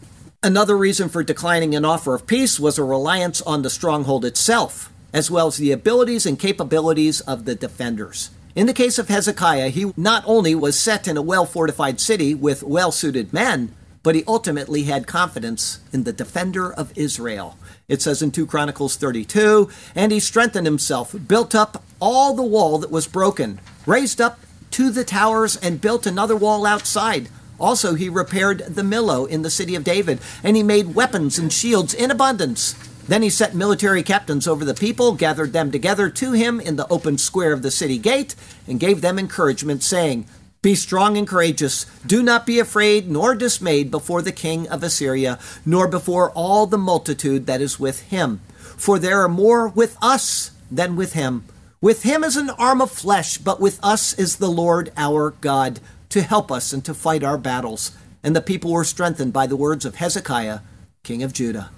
another 0.41 0.77
reason 0.77 1.09
for 1.09 1.21
declining 1.21 1.75
an 1.75 1.83
offer 1.83 2.13
of 2.13 2.27
peace 2.27 2.57
was 2.59 2.77
a 2.77 2.83
reliance 2.83 3.41
on 3.41 3.61
the 3.61 3.69
stronghold 3.69 4.23
itself, 4.23 4.91
as 5.11 5.29
well 5.29 5.47
as 5.47 5.57
the 5.57 5.73
abilities 5.73 6.25
and 6.25 6.39
capabilities 6.39 7.19
of 7.21 7.43
the 7.43 7.55
defenders. 7.55 8.29
In 8.59 8.65
the 8.65 8.73
case 8.73 8.99
of 8.99 9.07
Hezekiah, 9.07 9.69
he 9.69 9.93
not 9.95 10.21
only 10.27 10.53
was 10.53 10.77
set 10.77 11.07
in 11.07 11.15
a 11.15 11.21
well 11.21 11.45
fortified 11.45 12.01
city 12.01 12.35
with 12.35 12.61
well 12.61 12.91
suited 12.91 13.31
men, 13.31 13.73
but 14.03 14.15
he 14.15 14.23
ultimately 14.27 14.83
had 14.83 15.07
confidence 15.07 15.79
in 15.93 16.03
the 16.03 16.11
defender 16.11 16.73
of 16.73 16.91
Israel. 16.97 17.57
It 17.87 18.01
says 18.01 18.21
in 18.21 18.31
2 18.31 18.45
Chronicles 18.45 18.97
32, 18.97 19.69
and 19.95 20.11
he 20.11 20.19
strengthened 20.19 20.67
himself, 20.67 21.15
built 21.25 21.55
up 21.55 21.85
all 22.01 22.33
the 22.33 22.43
wall 22.43 22.79
that 22.79 22.91
was 22.91 23.07
broken, 23.07 23.61
raised 23.85 24.19
up 24.19 24.41
to 24.71 24.91
the 24.91 25.05
towers, 25.05 25.55
and 25.55 25.79
built 25.79 26.05
another 26.05 26.35
wall 26.35 26.65
outside. 26.65 27.29
Also, 27.61 27.93
he 27.93 28.09
repaired 28.09 28.59
the 28.67 28.81
Millo 28.81 29.25
in 29.25 29.41
the 29.41 29.49
city 29.49 29.75
of 29.75 29.85
David, 29.85 30.19
and 30.43 30.57
he 30.57 30.63
made 30.63 30.95
weapons 30.95 31.39
and 31.39 31.53
shields 31.53 31.93
in 31.93 32.11
abundance. 32.11 32.75
Then 33.09 33.23
he 33.23 33.31
set 33.31 33.55
military 33.55 34.03
captains 34.03 34.47
over 34.47 34.63
the 34.63 34.75
people, 34.75 35.13
gathered 35.13 35.51
them 35.51 35.71
together 35.71 36.11
to 36.11 36.33
him 36.33 36.59
in 36.59 36.75
the 36.75 36.87
open 36.89 37.17
square 37.17 37.53
of 37.53 37.63
the 37.63 37.71
city 37.71 37.97
gate, 37.97 38.35
and 38.67 38.79
gave 38.79 39.01
them 39.01 39.17
encouragement, 39.17 39.81
saying, 39.81 40.27
Be 40.61 40.75
strong 40.75 41.17
and 41.17 41.27
courageous. 41.27 41.87
Do 42.05 42.21
not 42.21 42.45
be 42.45 42.59
afraid 42.59 43.09
nor 43.09 43.33
dismayed 43.33 43.89
before 43.89 44.21
the 44.21 44.31
king 44.31 44.69
of 44.69 44.83
Assyria, 44.83 45.39
nor 45.65 45.87
before 45.87 46.29
all 46.33 46.67
the 46.67 46.77
multitude 46.77 47.47
that 47.47 47.61
is 47.61 47.79
with 47.79 48.01
him. 48.01 48.41
For 48.77 48.99
there 48.99 49.23
are 49.23 49.27
more 49.27 49.67
with 49.67 49.97
us 50.03 50.51
than 50.69 50.95
with 50.95 51.13
him. 51.13 51.45
With 51.81 52.03
him 52.03 52.23
is 52.23 52.37
an 52.37 52.51
arm 52.51 52.79
of 52.79 52.91
flesh, 52.91 53.39
but 53.39 53.59
with 53.59 53.79
us 53.81 54.13
is 54.19 54.35
the 54.35 54.51
Lord 54.51 54.91
our 54.95 55.31
God, 55.41 55.79
to 56.09 56.21
help 56.21 56.51
us 56.51 56.71
and 56.71 56.85
to 56.85 56.93
fight 56.93 57.23
our 57.23 57.39
battles. 57.39 57.97
And 58.21 58.35
the 58.35 58.39
people 58.41 58.71
were 58.71 58.83
strengthened 58.83 59.33
by 59.33 59.47
the 59.47 59.57
words 59.57 59.83
of 59.83 59.95
Hezekiah, 59.95 60.59
king 61.01 61.23
of 61.23 61.33
Judah. 61.33 61.71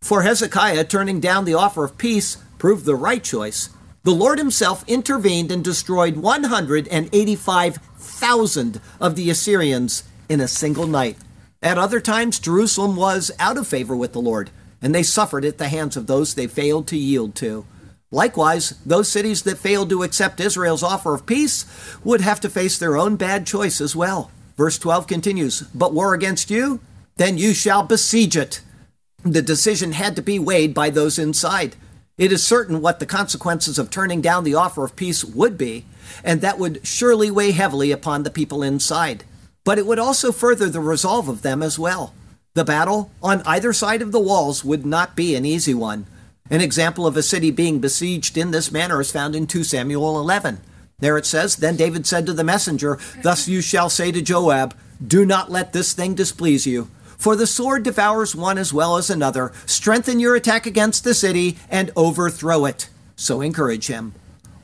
For 0.00 0.22
Hezekiah, 0.22 0.84
turning 0.84 1.18
down 1.20 1.44
the 1.44 1.54
offer 1.54 1.84
of 1.84 1.98
peace 1.98 2.38
proved 2.58 2.84
the 2.84 2.94
right 2.94 3.22
choice. 3.22 3.70
The 4.04 4.12
Lord 4.12 4.38
himself 4.38 4.88
intervened 4.88 5.50
and 5.50 5.64
destroyed 5.64 6.16
185,000 6.16 8.80
of 9.00 9.16
the 9.16 9.28
Assyrians 9.28 10.04
in 10.28 10.40
a 10.40 10.48
single 10.48 10.86
night. 10.86 11.18
At 11.62 11.78
other 11.78 12.00
times, 12.00 12.38
Jerusalem 12.38 12.94
was 12.96 13.32
out 13.38 13.58
of 13.58 13.66
favor 13.66 13.96
with 13.96 14.12
the 14.12 14.20
Lord, 14.20 14.50
and 14.80 14.94
they 14.94 15.02
suffered 15.02 15.44
at 15.44 15.58
the 15.58 15.68
hands 15.68 15.96
of 15.96 16.06
those 16.06 16.34
they 16.34 16.46
failed 16.46 16.86
to 16.88 16.96
yield 16.96 17.34
to. 17.36 17.66
Likewise, 18.10 18.78
those 18.86 19.08
cities 19.08 19.42
that 19.42 19.58
failed 19.58 19.90
to 19.90 20.04
accept 20.04 20.40
Israel's 20.40 20.84
offer 20.84 21.12
of 21.12 21.26
peace 21.26 21.66
would 22.04 22.22
have 22.22 22.40
to 22.40 22.48
face 22.48 22.78
their 22.78 22.96
own 22.96 23.16
bad 23.16 23.46
choice 23.46 23.80
as 23.80 23.96
well. 23.96 24.30
Verse 24.56 24.78
12 24.78 25.06
continues 25.06 25.60
But 25.62 25.92
war 25.92 26.14
against 26.14 26.50
you? 26.50 26.80
Then 27.16 27.36
you 27.36 27.52
shall 27.52 27.82
besiege 27.82 28.36
it 28.36 28.62
the 29.24 29.42
decision 29.42 29.92
had 29.92 30.14
to 30.16 30.22
be 30.22 30.38
weighed 30.38 30.72
by 30.72 30.90
those 30.90 31.18
inside. 31.18 31.74
It 32.16 32.32
is 32.32 32.42
certain 32.42 32.80
what 32.80 33.00
the 33.00 33.06
consequences 33.06 33.78
of 33.78 33.90
turning 33.90 34.20
down 34.20 34.44
the 34.44 34.54
offer 34.54 34.84
of 34.84 34.96
peace 34.96 35.24
would 35.24 35.58
be, 35.58 35.84
and 36.24 36.40
that 36.40 36.58
would 36.58 36.86
surely 36.86 37.30
weigh 37.30 37.52
heavily 37.52 37.90
upon 37.90 38.22
the 38.22 38.30
people 38.30 38.62
inside. 38.62 39.24
But 39.64 39.78
it 39.78 39.86
would 39.86 39.98
also 39.98 40.32
further 40.32 40.68
the 40.68 40.80
resolve 40.80 41.28
of 41.28 41.42
them 41.42 41.62
as 41.62 41.78
well. 41.78 42.14
The 42.54 42.64
battle 42.64 43.10
on 43.22 43.42
either 43.42 43.72
side 43.72 44.02
of 44.02 44.12
the 44.12 44.20
walls 44.20 44.64
would 44.64 44.86
not 44.86 45.14
be 45.14 45.34
an 45.34 45.44
easy 45.44 45.74
one. 45.74 46.06
An 46.50 46.60
example 46.60 47.06
of 47.06 47.16
a 47.16 47.22
city 47.22 47.50
being 47.50 47.78
besieged 47.78 48.36
in 48.38 48.50
this 48.50 48.72
manner 48.72 49.00
is 49.00 49.12
found 49.12 49.36
in 49.36 49.46
2 49.46 49.64
Samuel 49.64 50.18
11. 50.18 50.58
There 50.98 51.18
it 51.18 51.26
says, 51.26 51.56
Then 51.56 51.76
David 51.76 52.06
said 52.06 52.24
to 52.26 52.32
the 52.32 52.42
messenger, 52.42 52.98
Thus 53.22 53.46
you 53.46 53.60
shall 53.60 53.90
say 53.90 54.10
to 54.10 54.22
Joab, 54.22 54.74
Do 55.04 55.26
not 55.26 55.50
let 55.50 55.72
this 55.72 55.92
thing 55.92 56.14
displease 56.14 56.66
you 56.66 56.88
for 57.18 57.36
the 57.36 57.46
sword 57.46 57.82
devours 57.82 58.34
one 58.34 58.56
as 58.56 58.72
well 58.72 58.96
as 58.96 59.10
another. 59.10 59.52
Strengthen 59.66 60.20
your 60.20 60.36
attack 60.36 60.64
against 60.64 61.04
the 61.04 61.14
city 61.14 61.58
and 61.68 61.90
overthrow 61.96 62.64
it. 62.64 62.88
So 63.16 63.40
encourage 63.40 63.88
him. 63.88 64.14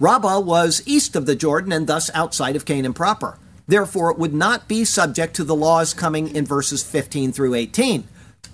Rabbah 0.00 0.40
was 0.40 0.82
east 0.86 1.16
of 1.16 1.26
the 1.26 1.36
Jordan 1.36 1.72
and 1.72 1.86
thus 1.86 2.10
outside 2.14 2.56
of 2.56 2.64
Canaan 2.64 2.94
proper. 2.94 3.38
Therefore, 3.66 4.10
it 4.10 4.18
would 4.18 4.34
not 4.34 4.68
be 4.68 4.84
subject 4.84 5.34
to 5.36 5.44
the 5.44 5.54
laws 5.54 5.94
coming 5.94 6.34
in 6.34 6.44
verses 6.44 6.82
15 6.82 7.32
through 7.32 7.54
18. 7.54 8.06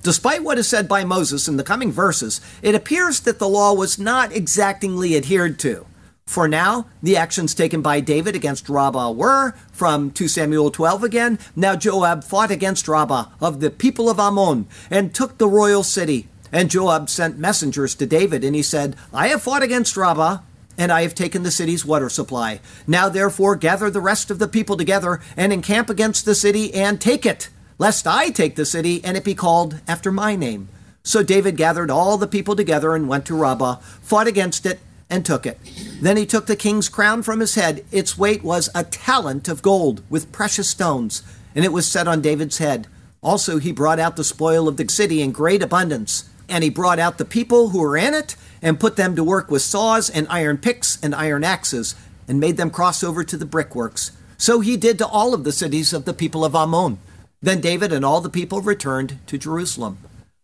Despite 0.03 0.43
what 0.43 0.59
is 0.59 0.67
said 0.67 0.89
by 0.89 1.05
Moses 1.05 1.47
in 1.47 1.57
the 1.57 1.65
coming 1.65 1.93
verses, 1.93 2.41
it 2.63 2.75
appears 2.75 3.21
that 3.21 3.39
the 3.39 3.49
law 3.49 3.75
was 3.75 3.99
not 3.99 4.33
exactingly 4.33 5.17
adhered 5.17 5.59
to. 5.61 5.87
For 6.31 6.47
now, 6.47 6.87
the 7.03 7.17
actions 7.17 7.57
taken 7.57 7.83
by 7.83 7.99
David 7.99 8.37
against 8.37 8.69
Rabbah 8.69 9.11
were, 9.11 9.53
from 9.73 10.13
2 10.13 10.29
Samuel 10.29 10.71
12 10.71 11.03
again, 11.03 11.41
now 11.57 11.75
Joab 11.75 12.23
fought 12.23 12.53
against 12.53 12.87
Rabbah 12.87 13.31
of 13.41 13.59
the 13.59 13.69
people 13.69 14.09
of 14.09 14.21
Ammon 14.21 14.69
and 14.93 15.13
took 15.13 15.39
the 15.39 15.49
royal 15.49 15.83
city. 15.83 16.29
And 16.53 16.71
Joab 16.71 17.11
sent 17.11 17.41
messengers 17.41 17.97
to 17.97 18.07
David, 18.07 18.45
and 18.45 18.55
he 18.55 18.63
said, 18.63 18.95
I 19.13 19.27
have 19.27 19.43
fought 19.43 19.65
against 19.65 19.97
Rabbah, 19.97 20.39
and 20.79 20.93
I 20.93 21.03
have 21.03 21.17
taken 21.17 21.43
the 21.43 21.51
city's 21.51 21.85
water 21.85 22.09
supply. 22.09 22.61
Now 22.87 23.09
therefore 23.09 23.57
gather 23.57 23.91
the 23.91 24.01
rest 24.01 24.31
of 24.31 24.39
the 24.39 24.47
people 24.47 24.77
together 24.77 25.21
and 25.37 25.53
encamp 25.53 25.91
against 25.91 26.27
the 26.27 26.37
city 26.37 26.73
and 26.73 27.01
take 27.01 27.27
it, 27.27 27.49
lest 27.77 28.07
I 28.07 28.31
take 28.31 28.55
the 28.55 28.65
city 28.65 29.03
and 29.03 29.17
it 29.17 29.25
be 29.25 29.35
called 29.35 29.81
after 29.89 30.13
my 30.13 30.37
name. 30.37 30.69
So 31.03 31.25
David 31.25 31.57
gathered 31.57 31.91
all 31.91 32.17
the 32.19 32.29
people 32.29 32.55
together 32.55 32.95
and 32.95 33.09
went 33.09 33.27
to 33.27 33.35
Rabbah, 33.35 33.79
fought 34.01 34.29
against 34.29 34.65
it, 34.65 34.79
and 35.11 35.27
took 35.27 35.45
it. 35.45 35.59
Then 36.01 36.17
he 36.17 36.25
took 36.25 36.47
the 36.47 36.57
king's 36.57 36.89
crown 36.89 37.23
from 37.23 37.41
his 37.41 37.57
head. 37.57 37.85
Its 37.91 38.17
weight 38.17 38.43
was 38.43 38.71
a 38.75 38.85
talent 38.85 39.49
of 39.49 39.61
gold 39.61 40.03
with 40.09 40.33
precious 40.33 40.71
stones, 40.71 41.23
and 41.55 41.65
it 41.65 41.73
was 41.73 41.87
set 41.87 42.09
on 42.09 42.23
David's 42.23 42.59
head. 42.59 42.87
Also, 43.21 43.59
he 43.59 43.73
brought 43.73 43.99
out 43.99 44.17
the 44.17 44.25
spoil 44.25 44.69
of 44.69 44.77
the 44.77 44.89
city 44.89 45.21
in 45.21 45.33
great 45.33 45.63
abundance, 45.63 46.31
and 46.49 46.65
he 46.65 46.71
brought 46.71 46.99
out 46.99 47.19
the 47.19 47.25
people 47.25 47.71
who 47.71 47.81
were 47.81 47.97
in 47.97 48.15
it 48.15 48.37
and 48.63 48.81
put 48.81 48.97
them 48.97 49.15
to 49.17 49.25
work 49.25 49.51
with 49.51 49.63
saws 49.63 50.09
and 50.09 50.27
iron 50.31 50.57
picks 50.57 50.99
and 51.03 51.15
iron 51.15 51.45
axes, 51.45 51.95
and 52.27 52.39
made 52.39 52.57
them 52.57 52.71
cross 52.71 53.03
over 53.03 53.25
to 53.25 53.37
the 53.37 53.45
brickworks. 53.45 54.13
So 54.39 54.61
he 54.61 54.77
did 54.77 54.97
to 54.99 55.07
all 55.07 55.35
of 55.35 55.45
the 55.45 55.53
cities 55.53 55.93
of 55.93 56.05
the 56.05 56.15
people 56.15 56.45
of 56.45 56.55
Ammon. 56.55 56.99
Then 57.43 57.61
David 57.61 57.93
and 57.93 58.05
all 58.05 58.21
the 58.21 58.31
people 58.31 58.61
returned 58.61 59.19
to 59.27 59.37
Jerusalem. 59.37 59.99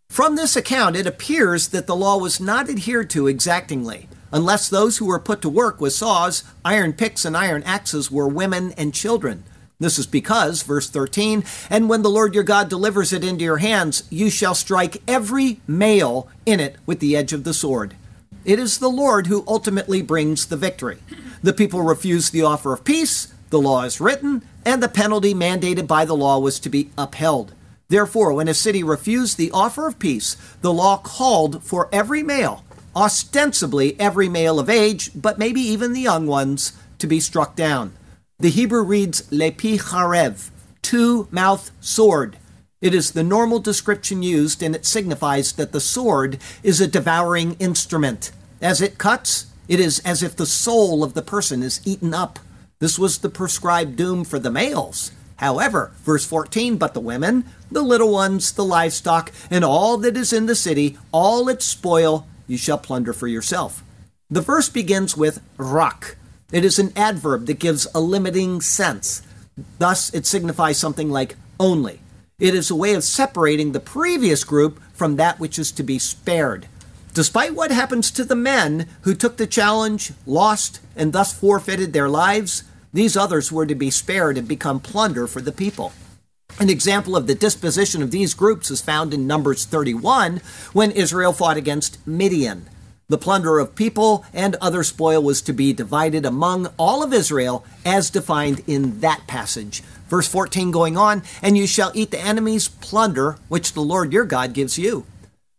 From 0.09 0.37
this 0.37 0.57
account, 0.57 0.96
it 0.96 1.07
appears 1.07 1.68
that 1.68 1.87
the 1.87 1.96
law 1.96 2.18
was 2.18 2.40
not 2.40 2.68
adhered 2.68 3.09
to 3.11 3.26
exactingly 3.26 4.09
unless 4.32 4.68
those 4.68 4.98
who 4.98 5.06
were 5.06 5.18
put 5.18 5.42
to 5.42 5.48
work 5.48 5.80
with 5.80 5.92
saws, 5.92 6.44
iron 6.64 6.92
picks, 6.92 7.24
and 7.24 7.36
iron 7.36 7.62
axes 7.62 8.10
were 8.10 8.28
women 8.28 8.72
and 8.72 8.94
children. 8.94 9.44
This 9.78 9.98
is 9.98 10.06
because, 10.06 10.62
verse 10.62 10.88
13, 10.88 11.44
and 11.68 11.88
when 11.88 12.02
the 12.02 12.10
Lord 12.10 12.34
your 12.34 12.44
God 12.44 12.70
delivers 12.70 13.12
it 13.12 13.22
into 13.22 13.44
your 13.44 13.58
hands, 13.58 14.04
you 14.08 14.30
shall 14.30 14.54
strike 14.54 15.02
every 15.06 15.60
male 15.66 16.28
in 16.46 16.60
it 16.60 16.76
with 16.86 16.98
the 17.00 17.14
edge 17.14 17.34
of 17.34 17.44
the 17.44 17.52
sword. 17.52 17.94
It 18.44 18.58
is 18.58 18.78
the 18.78 18.88
Lord 18.88 19.26
who 19.26 19.44
ultimately 19.46 20.00
brings 20.00 20.46
the 20.46 20.56
victory. 20.56 20.98
The 21.42 21.52
people 21.52 21.82
refused 21.82 22.32
the 22.32 22.42
offer 22.42 22.72
of 22.72 22.84
peace, 22.84 23.32
the 23.50 23.60
law 23.60 23.82
is 23.82 24.00
written, 24.00 24.42
and 24.64 24.82
the 24.82 24.88
penalty 24.88 25.34
mandated 25.34 25.86
by 25.86 26.04
the 26.04 26.16
law 26.16 26.38
was 26.38 26.58
to 26.60 26.70
be 26.70 26.90
upheld. 26.96 27.52
Therefore, 27.88 28.32
when 28.32 28.48
a 28.48 28.54
city 28.54 28.82
refused 28.82 29.36
the 29.36 29.50
offer 29.52 29.86
of 29.86 29.98
peace, 29.98 30.36
the 30.62 30.72
law 30.72 30.96
called 30.96 31.62
for 31.62 31.88
every 31.92 32.22
male 32.22 32.64
ostensibly 32.96 33.98
every 34.00 34.28
male 34.28 34.59
of 34.59 34.70
age, 34.70 35.11
but 35.14 35.38
maybe 35.38 35.61
even 35.61 35.92
the 35.92 36.00
young 36.00 36.26
ones, 36.26 36.72
to 36.98 37.06
be 37.06 37.20
struck 37.20 37.54
down. 37.54 37.92
The 38.38 38.50
Hebrew 38.50 38.82
reads 38.82 39.22
lepi 39.30 39.78
charev, 39.78 40.50
two 40.80 41.28
mouth 41.30 41.70
sword. 41.80 42.38
It 42.80 42.94
is 42.94 43.12
the 43.12 43.22
normal 43.22 43.59
description 43.59 44.22
used, 44.22 44.62
and 44.62 44.74
it 44.74 44.87
signifies 44.87 45.52
that 45.52 45.72
the 45.72 45.80
sword 45.80 46.38
is 46.62 46.80
a 46.80 46.87
devouring 46.87 47.56
instrument. 47.59 48.32
As 48.61 48.80
it 48.80 48.98
cuts, 48.98 49.46
it 49.68 49.80
is 49.80 49.98
as 50.00 50.22
if 50.22 50.37
the 50.37 50.46
soul 50.46 51.04
of 51.04 51.14
the 51.14 51.22
person 51.22 51.62
is 51.62 51.80
eaten 51.85 52.14
up. 52.14 52.38
This 52.78 52.98
was 52.98 53.18
the 53.18 53.28
prescribed 53.28 53.96
doom 53.96 54.24
for 54.24 54.38
the 54.38 54.50
males. 54.50 55.12
However, 55.37 55.92
verse 56.02 56.24
14, 56.24 56.76
but 56.76 56.94
the 56.94 57.00
women, 57.00 57.44
the 57.70 57.82
little 57.82 58.12
ones, 58.12 58.52
the 58.52 58.64
livestock, 58.64 59.32
and 59.50 59.64
all 59.64 59.96
that 59.98 60.16
is 60.16 60.32
in 60.32 60.46
the 60.46 60.54
city, 60.54 60.98
all 61.12 61.48
its 61.48 61.64
spoil, 61.64 62.26
you 62.46 62.56
shall 62.56 62.78
plunder 62.78 63.12
for 63.12 63.26
yourself. 63.26 63.82
The 64.30 64.40
verse 64.40 64.68
begins 64.68 65.16
with 65.16 65.40
rak. 65.56 66.16
It 66.52 66.64
is 66.64 66.78
an 66.78 66.92
adverb 66.96 67.46
that 67.46 67.59
gives 67.59 67.87
a 67.94 68.00
limiting 68.00 68.61
sense. 68.61 69.22
Thus, 69.78 70.12
it 70.14 70.26
signifies 70.26 70.78
something 70.78 71.11
like 71.11 71.37
only. 71.59 72.00
It 72.38 72.54
is 72.54 72.70
a 72.70 72.76
way 72.76 72.94
of 72.94 73.04
separating 73.04 73.72
the 73.72 73.80
previous 73.80 74.44
group 74.44 74.80
from 74.92 75.16
that 75.16 75.40
which 75.40 75.59
is 75.59 75.72
to 75.72 75.82
be 75.82 75.98
spared. 75.98 76.68
Despite 77.14 77.54
what 77.54 77.70
happens 77.70 78.11
to 78.11 78.24
the 78.24 78.37
men 78.37 78.87
who 79.02 79.14
took 79.14 79.38
the 79.38 79.46
challenge, 79.46 80.12
lost, 80.26 80.80
and 80.94 81.12
thus 81.12 81.32
forfeited 81.32 81.92
their 81.92 82.11
lives, 82.11 82.64
these 82.92 83.16
others 83.16 83.50
were 83.50 83.64
to 83.64 83.74
be 83.74 83.90
spared 83.90 84.37
and 84.37 84.46
become 84.46 84.80
plunder 84.80 85.26
for 85.26 85.40
the 85.40 85.52
people. 85.52 85.92
An 86.59 86.70
example 86.70 87.16
of 87.16 87.26
the 87.26 87.35
disposition 87.35 88.02
of 88.02 88.11
these 88.11 88.32
groups 88.32 88.70
is 88.70 88.80
found 88.80 89.12
in 89.12 89.26
Numbers 89.26 89.66
31 89.66 90.40
when 90.72 90.90
Israel 90.90 91.35
fought 91.35 91.59
against 91.59 92.04
Midian. 92.06 92.66
The 93.09 93.18
plunder 93.18 93.59
of 93.59 93.74
people 93.74 94.24
and 94.32 94.56
other 94.56 94.82
spoil 94.82 95.22
was 95.22 95.42
to 95.42 95.52
be 95.52 95.72
divided 95.72 96.24
among 96.24 96.68
all 96.78 97.02
of 97.02 97.12
Israel 97.12 97.64
as 97.85 98.11
defined 98.11 98.62
in 98.66 99.00
that 99.00 99.26
passage. 99.26 99.82
Verse 100.09 100.26
14 100.28 100.70
going 100.70 100.96
on, 100.96 101.22
and 101.42 101.59
you 101.59 101.66
shall 101.66 101.92
eat 101.94 102.11
the 102.11 102.20
enemy's 102.20 102.68
plunder 102.68 103.37
which 103.48 103.74
the 103.74 103.82
Lord 103.82 104.12
your 104.12 104.24
God 104.24 104.54
gives 104.54 104.78
you. 104.78 105.04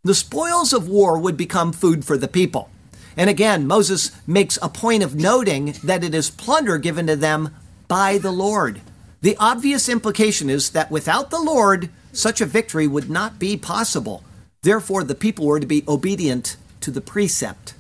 The 0.04 0.16
spoils 0.16 0.74
of 0.74 0.90
war 0.90 1.20
would 1.20 1.38
become 1.38 1.74
food 1.74 2.06
for 2.06 2.18
the 2.18 2.28
people. 2.28 2.70
And 3.16 3.30
again, 3.30 3.68
Moses 3.68 4.12
makes 4.26 4.58
a 4.62 4.70
point 4.70 5.04
of 5.04 5.16
noting 5.16 5.76
that 5.84 6.04
it 6.04 6.16
is 6.16 6.30
plunder 6.30 6.78
given 6.78 7.08
to 7.08 7.16
them 7.16 7.56
by 7.88 8.18
the 8.18 8.32
Lord. 8.32 8.82
The 9.22 9.36
obvious 9.38 9.90
implication 9.90 10.50
is 10.50 10.70
that 10.72 10.92
without 10.92 11.30
the 11.30 11.40
Lord, 11.40 11.90
such 12.14 12.40
a 12.40 12.46
victory 12.46 12.88
would 12.88 13.10
not 13.10 13.40
be 13.40 13.58
possible. 13.58 14.24
Therefore, 14.62 15.04
the 15.04 15.16
people 15.16 15.46
were 15.46 15.60
to 15.60 15.66
be 15.66 15.84
obedient 15.88 16.58
to 16.82 16.92
the 16.92 17.02
precept. 17.02 17.74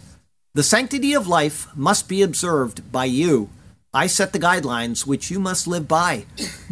The 0.54 0.64
sanctity 0.64 1.14
of 1.14 1.28
life 1.28 1.68
must 1.76 2.10
be 2.10 2.22
observed 2.24 2.92
by 2.92 3.06
you. 3.06 3.50
I 3.94 4.08
set 4.08 4.34
the 4.34 4.40
guidelines 4.40 5.06
which 5.06 5.30
you 5.30 5.40
must 5.40 5.68
live 5.68 5.88
by. 5.88 6.26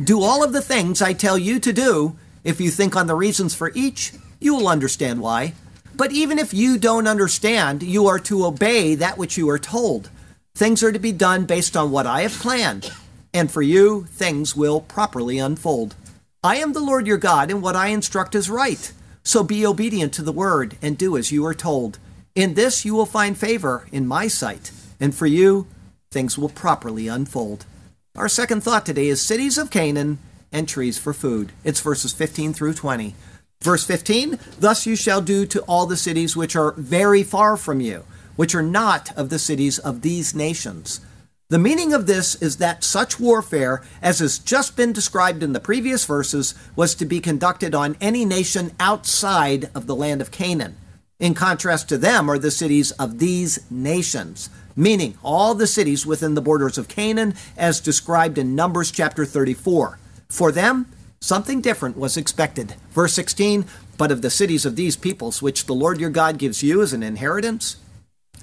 Do 0.03 0.21
all 0.21 0.43
of 0.43 0.53
the 0.53 0.61
things 0.61 1.01
I 1.01 1.13
tell 1.13 1.37
you 1.37 1.59
to 1.59 1.71
do. 1.71 2.17
If 2.43 2.59
you 2.59 2.71
think 2.71 2.95
on 2.95 3.07
the 3.07 3.15
reasons 3.15 3.53
for 3.55 3.71
each, 3.75 4.13
you 4.39 4.55
will 4.55 4.67
understand 4.67 5.21
why. 5.21 5.53
But 5.95 6.11
even 6.11 6.39
if 6.39 6.53
you 6.53 6.77
don't 6.77 7.07
understand, 7.07 7.83
you 7.83 8.07
are 8.07 8.19
to 8.19 8.45
obey 8.45 8.95
that 8.95 9.17
which 9.17 9.37
you 9.37 9.49
are 9.49 9.59
told. 9.59 10.09
Things 10.53 10.83
are 10.83 10.91
to 10.91 10.99
be 10.99 11.11
done 11.11 11.45
based 11.45 11.77
on 11.77 11.91
what 11.91 12.05
I 12.05 12.21
have 12.21 12.33
planned, 12.33 12.91
and 13.35 13.51
for 13.51 13.61
you, 13.61 14.05
things 14.05 14.55
will 14.55 14.79
properly 14.79 15.39
unfold. 15.39 15.93
I 16.41 16.55
am 16.55 16.71
the 16.71 16.79
Lord 16.79 17.05
your 17.05 17.17
God, 17.17 17.51
and 17.51 17.61
what 17.61 17.75
I 17.75 17.87
instruct 17.87 18.33
is 18.33 18.49
right. 18.49 18.93
So 19.23 19.43
be 19.43 19.65
obedient 19.65 20.13
to 20.13 20.21
the 20.21 20.31
word 20.31 20.77
and 20.81 20.97
do 20.97 21.17
as 21.17 21.33
you 21.33 21.45
are 21.45 21.53
told. 21.53 21.99
In 22.33 22.53
this 22.53 22.85
you 22.85 22.95
will 22.95 23.05
find 23.05 23.37
favor 23.37 23.87
in 23.91 24.07
my 24.07 24.29
sight, 24.29 24.71
and 25.01 25.13
for 25.13 25.25
you, 25.25 25.67
things 26.11 26.37
will 26.37 26.47
properly 26.47 27.09
unfold. 27.09 27.65
Our 28.15 28.29
second 28.29 28.63
thought 28.63 28.85
today 28.85 29.09
is 29.09 29.21
cities 29.21 29.57
of 29.57 29.69
Canaan 29.69 30.17
and 30.53 30.65
trees 30.65 30.97
for 30.97 31.13
food. 31.13 31.51
It's 31.65 31.81
verses 31.81 32.13
15 32.13 32.53
through 32.53 32.75
20. 32.75 33.15
Verse 33.61 33.85
15 33.85 34.39
Thus 34.61 34.85
you 34.85 34.95
shall 34.95 35.19
do 35.19 35.45
to 35.47 35.61
all 35.63 35.85
the 35.85 35.97
cities 35.97 36.37
which 36.37 36.55
are 36.55 36.71
very 36.77 37.21
far 37.21 37.57
from 37.57 37.81
you, 37.81 38.05
which 38.37 38.55
are 38.55 38.63
not 38.63 39.11
of 39.17 39.27
the 39.29 39.39
cities 39.39 39.77
of 39.77 40.03
these 40.03 40.33
nations. 40.33 41.01
The 41.49 41.59
meaning 41.59 41.93
of 41.93 42.07
this 42.07 42.35
is 42.35 42.57
that 42.57 42.83
such 42.83 43.19
warfare, 43.19 43.83
as 44.01 44.19
has 44.19 44.39
just 44.39 44.75
been 44.75 44.93
described 44.93 45.43
in 45.43 45.53
the 45.53 45.59
previous 45.59 46.03
verses, 46.05 46.55
was 46.75 46.95
to 46.95 47.05
be 47.05 47.19
conducted 47.19 47.75
on 47.75 47.97
any 48.01 48.25
nation 48.25 48.71
outside 48.79 49.69
of 49.75 49.85
the 49.85 49.95
land 49.95 50.21
of 50.21 50.31
Canaan. 50.31 50.75
In 51.19 51.33
contrast 51.33 51.87
to 51.89 51.97
them 51.97 52.29
are 52.29 52.39
the 52.39 52.51
cities 52.51 52.91
of 52.91 53.19
these 53.19 53.59
nations, 53.69 54.49
meaning 54.75 55.17
all 55.23 55.53
the 55.53 55.67
cities 55.67 56.05
within 56.05 56.33
the 56.33 56.41
borders 56.41 56.77
of 56.77 56.87
Canaan, 56.87 57.35
as 57.55 57.79
described 57.79 58.37
in 58.37 58.55
Numbers 58.55 58.89
chapter 58.91 59.23
34. 59.23 59.99
For 60.29 60.51
them, 60.51 60.87
Something 61.25 61.59
different 61.59 61.97
was 61.97 62.17
expected. 62.17 62.75
Verse 62.91 63.13
16, 63.13 63.65
but 63.97 64.11
of 64.11 64.21
the 64.21 64.29
cities 64.29 64.63
of 64.63 64.75
these 64.75 64.95
peoples, 64.95 65.41
which 65.41 65.65
the 65.65 65.73
Lord 65.73 65.99
your 65.99 66.11
God 66.11 66.37
gives 66.37 66.61
you 66.61 66.83
as 66.83 66.93
an 66.93 67.01
inheritance. 67.01 67.77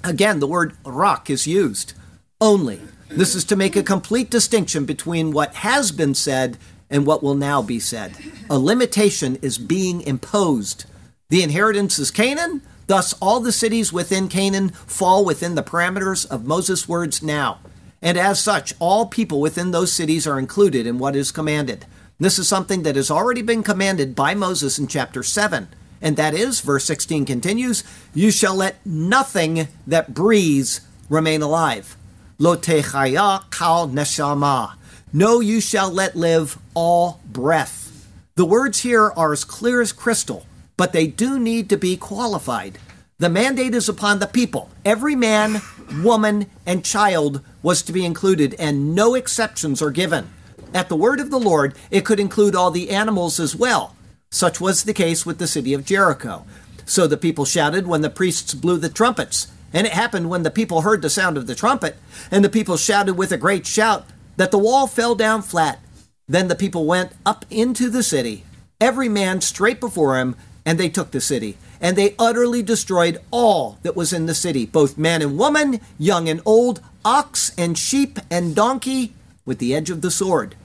Again, 0.03 0.41
the 0.41 0.47
word 0.47 0.75
rak 0.85 1.29
is 1.29 1.47
used. 1.47 1.93
Only. 2.41 2.81
This 3.15 3.35
is 3.35 3.43
to 3.45 3.55
make 3.55 3.75
a 3.75 3.83
complete 3.83 4.31
distinction 4.31 4.85
between 4.85 5.33
what 5.33 5.53
has 5.55 5.91
been 5.91 6.15
said 6.15 6.57
and 6.89 7.05
what 7.05 7.21
will 7.21 7.35
now 7.35 7.61
be 7.61 7.79
said. 7.79 8.17
A 8.49 8.57
limitation 8.57 9.37
is 9.43 9.59
being 9.59 10.01
imposed. 10.01 10.85
The 11.29 11.43
inheritance 11.43 11.99
is 11.99 12.09
Canaan, 12.09 12.63
thus, 12.87 13.13
all 13.21 13.39
the 13.39 13.51
cities 13.51 13.93
within 13.93 14.27
Canaan 14.29 14.69
fall 14.69 15.23
within 15.23 15.53
the 15.53 15.61
parameters 15.61 16.25
of 16.25 16.47
Moses' 16.47 16.89
words 16.89 17.21
now. 17.21 17.59
And 18.01 18.17
as 18.17 18.39
such, 18.39 18.73
all 18.79 19.05
people 19.05 19.39
within 19.39 19.69
those 19.69 19.93
cities 19.93 20.25
are 20.25 20.39
included 20.39 20.87
in 20.87 20.97
what 20.97 21.15
is 21.15 21.31
commanded. 21.31 21.85
This 22.19 22.39
is 22.39 22.47
something 22.47 22.81
that 22.81 22.95
has 22.95 23.11
already 23.11 23.43
been 23.43 23.61
commanded 23.61 24.15
by 24.15 24.33
Moses 24.33 24.79
in 24.79 24.87
chapter 24.87 25.21
7. 25.21 25.67
And 26.01 26.17
that 26.17 26.33
is, 26.33 26.61
verse 26.61 26.85
16 26.85 27.25
continues, 27.25 27.83
You 28.15 28.31
shall 28.31 28.55
let 28.55 28.83
nothing 28.83 29.67
that 29.85 30.15
breathes 30.15 30.81
remain 31.09 31.43
alive. 31.43 31.95
Lo 32.39 32.55
techaya 32.55 33.49
kal 33.51 33.87
neshama. 33.89 34.73
No, 35.11 35.39
you 35.39 35.61
shall 35.61 35.91
let 35.91 36.15
live 36.15 36.57
all 36.73 37.21
breath. 37.25 38.07
The 38.35 38.45
words 38.45 38.79
here 38.79 39.11
are 39.15 39.31
as 39.31 39.43
clear 39.43 39.81
as 39.81 39.91
crystal, 39.91 40.47
but 40.75 40.91
they 40.91 41.05
do 41.05 41.37
need 41.37 41.69
to 41.69 41.77
be 41.77 41.95
qualified. 41.95 42.79
The 43.19 43.29
mandate 43.29 43.75
is 43.75 43.87
upon 43.87 44.17
the 44.17 44.25
people. 44.25 44.71
Every 44.83 45.15
man, 45.15 45.61
woman, 46.01 46.47
and 46.65 46.83
child 46.83 47.41
was 47.61 47.83
to 47.83 47.93
be 47.93 48.05
included, 48.05 48.55
and 48.57 48.95
no 48.95 49.13
exceptions 49.13 49.81
are 49.81 49.91
given. 49.91 50.29
At 50.73 50.89
the 50.89 50.95
word 50.95 51.19
of 51.19 51.29
the 51.29 51.39
Lord, 51.39 51.75
it 51.91 52.03
could 52.03 52.19
include 52.19 52.55
all 52.55 52.71
the 52.71 52.89
animals 52.89 53.39
as 53.39 53.55
well. 53.55 53.95
Such 54.31 54.59
was 54.59 54.83
the 54.83 54.93
case 54.93 55.25
with 55.25 55.37
the 55.37 55.45
city 55.45 55.75
of 55.75 55.85
Jericho. 55.85 56.43
So 56.85 57.05
the 57.05 57.17
people 57.17 57.45
shouted 57.45 57.85
when 57.85 58.01
the 58.01 58.09
priests 58.09 58.55
blew 58.55 58.77
the 58.77 58.89
trumpets. 58.89 59.47
And 59.73 59.87
it 59.87 59.93
happened 59.93 60.29
when 60.29 60.43
the 60.43 60.51
people 60.51 60.81
heard 60.81 61.01
the 61.01 61.09
sound 61.09 61.35
of 61.35 61.47
the 61.47 61.55
trumpet, 61.55 61.97
and 62.29 62.45
the 62.45 62.49
people 62.49 62.77
shouted 62.77 63.15
with 63.15 63.31
a 63.31 63.37
great 63.37 63.65
shout, 63.65 64.05
that 64.37 64.51
the 64.51 64.57
wall 64.57 64.87
fell 64.87 65.15
down 65.15 65.41
flat. 65.41 65.79
Then 66.27 66.47
the 66.47 66.55
people 66.55 66.85
went 66.85 67.11
up 67.25 67.45
into 67.49 67.89
the 67.89 68.03
city, 68.03 68.43
every 68.79 69.09
man 69.09 69.41
straight 69.41 69.79
before 69.79 70.17
him, 70.19 70.35
and 70.65 70.79
they 70.79 70.89
took 70.89 71.11
the 71.11 71.19
city. 71.19 71.57
And 71.81 71.97
they 71.97 72.15
utterly 72.17 72.61
destroyed 72.61 73.19
all 73.29 73.77
that 73.83 73.95
was 73.95 74.13
in 74.13 74.25
the 74.25 74.35
city, 74.35 74.65
both 74.65 74.97
man 74.97 75.21
and 75.21 75.37
woman, 75.37 75.81
young 75.99 76.29
and 76.29 76.39
old, 76.45 76.79
ox 77.03 77.51
and 77.57 77.77
sheep 77.77 78.19
and 78.31 78.55
donkey, 78.55 79.13
with 79.45 79.57
the 79.57 79.75
edge 79.75 79.89
of 79.89 80.01
the 80.01 80.11
sword. 80.11 80.55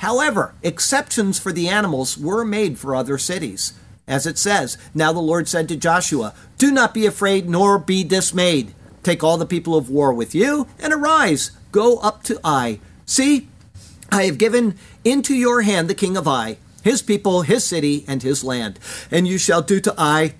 However, 0.00 0.54
exceptions 0.62 1.38
for 1.38 1.52
the 1.52 1.68
animals 1.68 2.18
were 2.18 2.44
made 2.44 2.78
for 2.78 2.96
other 2.96 3.18
cities. 3.18 3.74
As 4.06 4.26
it 4.26 4.38
says, 4.38 4.76
Now 4.94 5.12
the 5.12 5.20
Lord 5.20 5.48
said 5.48 5.68
to 5.68 5.76
Joshua, 5.76 6.34
Do 6.58 6.70
not 6.70 6.94
be 6.94 7.06
afraid 7.06 7.48
nor 7.48 7.78
be 7.78 8.04
dismayed. 8.04 8.74
Take 9.02 9.24
all 9.24 9.36
the 9.36 9.46
people 9.46 9.76
of 9.76 9.90
war 9.90 10.12
with 10.12 10.34
you, 10.34 10.66
and 10.78 10.92
arise, 10.92 11.52
go 11.72 11.98
up 11.98 12.22
to 12.24 12.40
Ai. 12.44 12.80
See, 13.06 13.48
I 14.10 14.24
have 14.24 14.38
given 14.38 14.76
into 15.04 15.34
your 15.34 15.62
hand 15.62 15.88
the 15.88 15.94
king 15.94 16.16
of 16.16 16.28
Ai, 16.28 16.58
his 16.82 17.02
people, 17.02 17.42
his 17.42 17.64
city, 17.64 18.04
and 18.06 18.22
his 18.22 18.44
land. 18.44 18.78
And 19.10 19.26
you 19.26 19.38
shall 19.38 19.62
do 19.62 19.80
to 19.80 19.94
Ai 19.98 20.34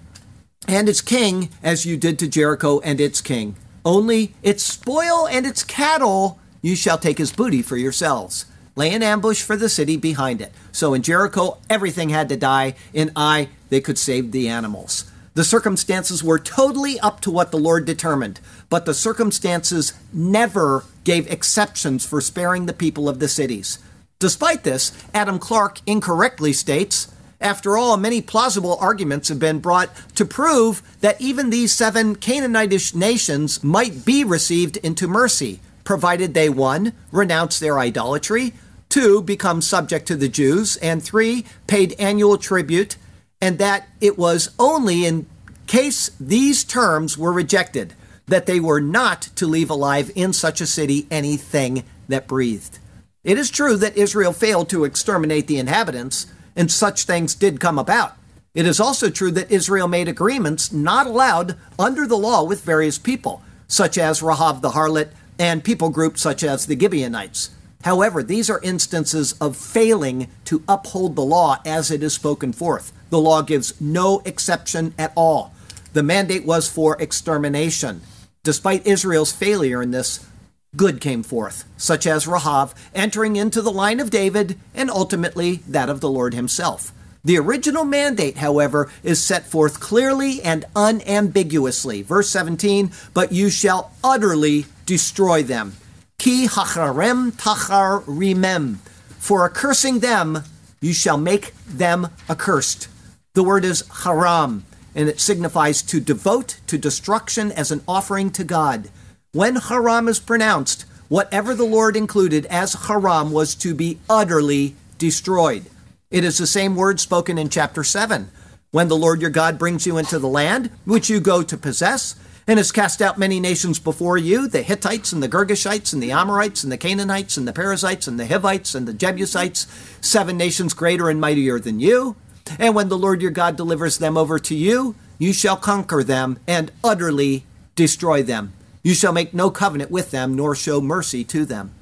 and 0.66 0.88
its 0.88 1.00
king 1.00 1.50
as 1.62 1.85
you 1.85 1.96
did 1.96 2.18
to 2.18 2.29
Jericho 2.29 2.81
and 2.81 3.00
its 3.00 3.20
king. 3.20 3.57
Only 3.85 4.35
its 4.42 4.62
spoil 4.62 5.27
and 5.29 5.46
its 5.46 5.62
cattle 5.62 6.38
you 6.62 6.74
shall 6.74 6.96
take 6.96 7.20
as 7.20 7.33
booty 7.33 7.61
for 7.61 7.77
yourselves 7.77 8.46
lay 8.76 8.92
an 8.92 9.02
ambush 9.02 9.42
for 9.42 9.56
the 9.56 9.68
city 9.68 9.96
behind 9.96 10.40
it. 10.40 10.52
So 10.72 10.94
in 10.94 11.02
Jericho, 11.02 11.58
everything 11.70 12.08
had 12.08 12.28
to 12.28 12.37
die. 12.37 12.74
In 12.92 13.12
Ai, 13.16 13.48
they 13.68 13.80
could 13.80 13.98
save 13.98 14.32
the 14.32 14.48
animals. 14.48 15.10
The 15.34 15.44
circumstances 15.44 16.22
were 16.22 16.38
totally 16.38 17.00
up 17.00 17.20
to 17.22 17.30
what 17.30 17.50
the 17.50 17.58
Lord 17.58 17.84
determined, 17.84 18.40
but 18.70 18.87
the 18.87 18.94
circumstances 18.94 19.92
never 20.12 20.84
gave 21.02 21.30
exceptions 21.30 22.06
for 22.06 22.20
sparing 22.20 22.66
the 22.66 22.72
people 22.72 23.08
of 23.08 23.18
the 23.18 23.28
cities. 23.28 23.78
Despite 24.20 24.62
this, 24.62 24.92
Adam 25.12 25.38
Clarke 25.38 25.80
incorrectly 25.87 26.52
states 26.52 27.08
after 27.44 27.76
all, 27.76 27.98
many 27.98 28.22
plausible 28.22 28.78
arguments 28.80 29.28
have 29.28 29.38
been 29.38 29.58
brought 29.58 29.90
to 30.14 30.24
prove 30.24 30.80
that 31.00 31.20
even 31.20 31.50
these 31.50 31.74
seven 31.74 32.16
Canaanitish 32.16 32.94
nations 32.94 33.62
might 33.62 34.06
be 34.06 34.24
received 34.24 34.78
into 34.78 35.06
mercy, 35.06 35.60
provided 35.84 36.32
they 36.32 36.48
one, 36.48 36.94
renounce 37.12 37.58
their 37.58 37.78
idolatry, 37.78 38.54
two, 38.94 39.20
become 39.20 39.61
subject 39.61 40.07
to 40.07 40.14
the 40.14 40.28
Jews, 40.28 40.76
and 40.76 41.02
three, 41.02 41.44
paid 41.66 41.96
annual 41.98 42.38
tribute, 42.38 42.96
and 43.40 43.59
that 43.59 43.88
it 44.00 44.16
was 44.16 44.54
only 44.57 45.04
in 45.04 45.26
case 45.66 46.12
these 46.20 46.62
terms 46.62 47.18
were 47.18 47.33
rejected 47.33 47.94
that 48.28 48.46
they 48.46 48.61
were 48.61 48.80
not 48.80 49.22
to 49.35 49.48
leave 49.48 49.68
alive 49.68 50.12
in 50.14 50.33
such 50.33 50.61
a 50.61 50.66
city 50.66 51.09
anything 51.11 51.83
that 52.07 52.28
breathed. 52.28 52.78
It 53.24 53.37
is 53.37 53.50
true 53.50 53.76
that 53.78 53.96
Israel 53.96 54.33
failed 54.33 54.68
to 54.68 54.85
exterminate 54.85 55.48
the 55.48 55.59
inhabitants, 55.59 56.28
and 56.54 56.70
such 56.70 57.02
things 57.02 57.35
did 57.35 57.59
come 57.59 57.80
about. 57.80 58.16
It 58.54 58.64
is 58.64 58.78
also 58.78 59.11
true 59.11 59.33
that 59.33 59.50
Israel 59.50 59.88
made 59.88 60.07
agreements 60.07 60.72
not 60.72 61.09
allowed 61.09 61.57
under 61.80 62.07
the 62.07 62.16
law 62.16 62.44
with 62.44 62.62
various 62.62 62.98
people, 62.98 63.42
such 63.66 63.98
as 63.98 64.22
Rahav 64.22 64.61
the 64.61 64.70
harlot 64.70 65.09
and 65.37 65.64
people 65.64 65.90
groups 65.90 66.22
such 66.22 66.44
as 66.44 66.66
the 66.66 66.78
Gibeonites. 66.78 67.50
However, 67.85 68.23
these 68.23 68.49
are 68.49 68.62
instances 68.62 69.35
of 69.42 69.59
failing 69.59 70.29
to 70.47 70.62
uphold 70.66 71.16
the 71.16 71.23
law 71.23 71.61
as 71.66 71.90
it 71.90 72.03
is 72.03 72.14
spoken 72.14 72.55
forth. 72.55 72.92
The 73.11 73.20
law 73.20 73.42
gives 73.42 73.79
no 73.79 74.23
exception 74.25 74.94
at 74.99 75.12
all. 75.14 75.53
The 75.92 76.03
mandate 76.03 76.47
was 76.47 76.66
for 76.66 76.97
extermination. 76.99 78.01
Despite 78.42 78.87
Israel's 78.87 79.33
failure 79.33 79.83
in 79.83 79.90
this, 79.90 80.27
good 80.75 80.99
came 80.99 81.23
forth, 81.23 81.64
such 81.77 82.07
as 82.07 82.25
Rahav 82.25 82.75
entering 82.94 83.37
into 83.37 83.61
the 83.61 83.70
line 83.70 84.01
of 84.01 84.09
David 84.09 84.59
and 84.75 84.90
ultimately 84.90 85.57
that 85.68 85.90
of 85.90 86.01
the 86.01 86.11
Lord 86.11 86.33
himself. 86.33 86.90
The 87.23 87.37
original 87.37 87.85
mandate, 87.85 88.38
however, 88.38 88.90
is 89.03 89.23
set 89.23 89.44
forth 89.44 89.79
clearly 89.79 90.40
and 90.40 90.64
unambiguously. 90.75 92.01
Verse 92.01 92.31
17, 92.31 92.92
but 93.12 93.31
you 93.31 93.51
shall 93.51 93.92
utterly 94.03 94.64
destroy 94.87 95.42
them 95.42 95.77
Ki 96.18 96.46
hacharem 96.46 97.33
tachar. 97.33 98.77
For 99.18 99.44
accursing 99.44 100.00
them, 100.00 100.44
you 100.81 100.92
shall 100.92 101.18
make 101.18 101.55
them 101.66 102.09
accursed. 102.29 102.88
The 103.35 103.42
word 103.42 103.64
is 103.64 103.85
haram. 104.05 104.64
and 104.94 105.09
it 105.09 105.20
signifies 105.20 105.83
to 105.83 105.98
devote 105.98 106.61
to 106.68 106.79
destruction 106.79 107.50
as 107.53 107.72
an 107.72 107.83
offering 107.88 108.31
to 108.31 108.44
God. 108.44 108.90
When 109.33 109.57
haram 109.57 110.07
is 110.09 110.20
pronounced, 110.20 110.85
whatever 111.09 111.55
the 111.55 111.64
Lord 111.64 111.96
included 111.96 112.46
as 112.46 112.87
haram 112.87 113.33
was 113.33 113.55
to 113.57 113.74
be 113.74 113.98
utterly 114.09 114.77
destroyed. 114.98 115.64
It 116.11 116.22
is 116.22 116.38
the 116.38 116.46
same 116.46 116.77
word 116.77 117.00
spoken 117.00 117.38
in 117.38 117.48
chapter 117.48 117.83
7. 117.83 118.31
When 118.70 118.88
the 118.88 118.96
Lord 118.96 119.20
your 119.20 119.31
God 119.31 119.59
brings 119.59 119.87
you 119.87 119.98
into 119.98 120.18
the 120.18 120.29
land 120.29 120.70
which 120.85 121.11
you 121.11 121.18
go 121.18 121.42
to 121.42 121.57
possess, 121.57 122.14
and 122.46 122.59
has 122.59 122.72
cast 122.72 123.00
out 123.00 123.18
many 123.18 123.40
nations 123.40 123.78
before 123.78 124.18
you 124.18 124.48
the 124.48 124.62
Hittites 124.62 125.12
and 125.12 125.22
the 125.22 125.28
Girgashites 125.28 125.92
and 125.92 126.02
the 126.02 126.12
Amorites 126.12 126.62
and 126.62 126.70
the 126.70 126.78
Canaanites 126.78 127.37
and 127.37 127.48
the 127.48 127.52
Perizzites 127.52 128.07
and 128.07 128.18
the 128.18 128.26
Hivites 128.26 128.74
and 128.74 128.87
the 128.87 128.92
Jebusites, 128.92 129.66
seven 130.00 130.37
nations 130.37 130.74
greater 130.74 131.09
and 131.09 131.20
mightier 131.20 131.59
than 131.59 131.80
you. 131.80 132.16
And 132.59 132.74
when 132.74 132.88
the 132.88 132.98
Lord 132.98 133.22
your 133.22 133.30
God 133.30 133.57
delivers 133.57 133.98
them 133.98 134.16
over 134.16 134.38
to 134.38 134.54
you, 134.54 134.94
you 135.18 135.33
shall 135.33 135.57
conquer 135.57 136.04
them 136.04 136.38
and 136.46 136.70
utterly 136.83 137.44
destroy 137.74 138.22
them. 138.22 138.52
You 138.83 138.94
shall 138.94 139.12
make 139.12 139.33
no 139.33 139.50
covenant 139.50 139.90
with 139.90 140.11
them, 140.11 140.35
nor 140.35 140.54
show 140.54 140.80
mercy 140.80 141.24
to 141.24 141.46
them. 141.46 141.74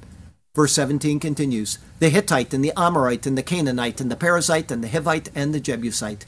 Verse 0.55 0.73
17 0.73 1.19
continues 1.19 1.79
The 1.99 2.09
Hittite 2.09 2.53
and 2.53 2.63
the 2.63 2.71
Amorite 2.77 3.25
and 3.25 3.37
the 3.37 3.43
Canaanite 3.43 3.99
and 3.99 4.09
the 4.09 4.15
Perizzite 4.15 4.71
and 4.71 4.83
the 4.83 4.87
Hivite 4.87 5.29
and 5.35 5.53
the 5.53 5.59
Jebusite. 5.59 6.25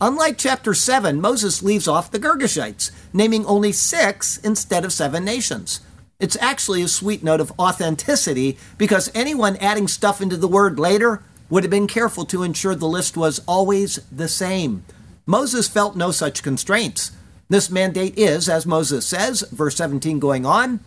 Unlike 0.00 0.38
chapter 0.38 0.74
7, 0.74 1.20
Moses 1.20 1.60
leaves 1.60 1.88
off 1.88 2.12
the 2.12 2.20
Girgashites, 2.20 2.92
naming 3.12 3.44
only 3.46 3.72
six 3.72 4.36
instead 4.38 4.84
of 4.84 4.92
seven 4.92 5.24
nations. 5.24 5.80
It's 6.20 6.36
actually 6.40 6.82
a 6.82 6.88
sweet 6.88 7.24
note 7.24 7.40
of 7.40 7.52
authenticity 7.58 8.58
because 8.76 9.10
anyone 9.12 9.56
adding 9.56 9.88
stuff 9.88 10.20
into 10.20 10.36
the 10.36 10.46
word 10.46 10.78
later 10.78 11.24
would 11.50 11.64
have 11.64 11.70
been 11.72 11.88
careful 11.88 12.24
to 12.26 12.44
ensure 12.44 12.76
the 12.76 12.86
list 12.86 13.16
was 13.16 13.40
always 13.48 13.96
the 14.12 14.28
same. 14.28 14.84
Moses 15.26 15.66
felt 15.66 15.96
no 15.96 16.12
such 16.12 16.44
constraints. 16.44 17.10
This 17.48 17.68
mandate 17.68 18.16
is, 18.16 18.48
as 18.48 18.66
Moses 18.66 19.04
says, 19.04 19.40
verse 19.50 19.74
17 19.74 20.20
going 20.20 20.46
on, 20.46 20.78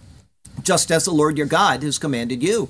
just 0.64 0.90
as 0.90 1.04
the 1.04 1.12
Lord 1.12 1.38
your 1.38 1.48
God 1.48 1.84
has 1.84 1.98
commanded 1.98 2.42
you. 2.42 2.70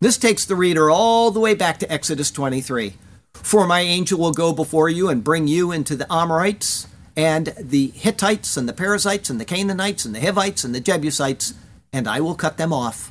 This 0.00 0.18
takes 0.18 0.44
the 0.44 0.56
reader 0.56 0.90
all 0.90 1.30
the 1.30 1.38
way 1.38 1.54
back 1.54 1.78
to 1.78 1.92
Exodus 1.92 2.32
23. 2.32 2.94
For 3.42 3.66
my 3.66 3.80
angel 3.80 4.18
will 4.18 4.32
go 4.32 4.52
before 4.52 4.88
you 4.88 5.08
and 5.08 5.24
bring 5.24 5.46
you 5.46 5.72
into 5.72 5.96
the 5.96 6.12
Amorites 6.12 6.86
and 7.16 7.54
the 7.58 7.88
Hittites 7.88 8.56
and 8.56 8.68
the 8.68 8.72
Perizzites 8.72 9.30
and 9.30 9.40
the 9.40 9.44
Canaanites 9.44 10.04
and 10.04 10.14
the 10.14 10.20
Hivites 10.20 10.64
and 10.64 10.74
the 10.74 10.80
Jebusites, 10.80 11.54
and 11.92 12.08
I 12.08 12.20
will 12.20 12.34
cut 12.34 12.58
them 12.58 12.72
off. 12.72 13.10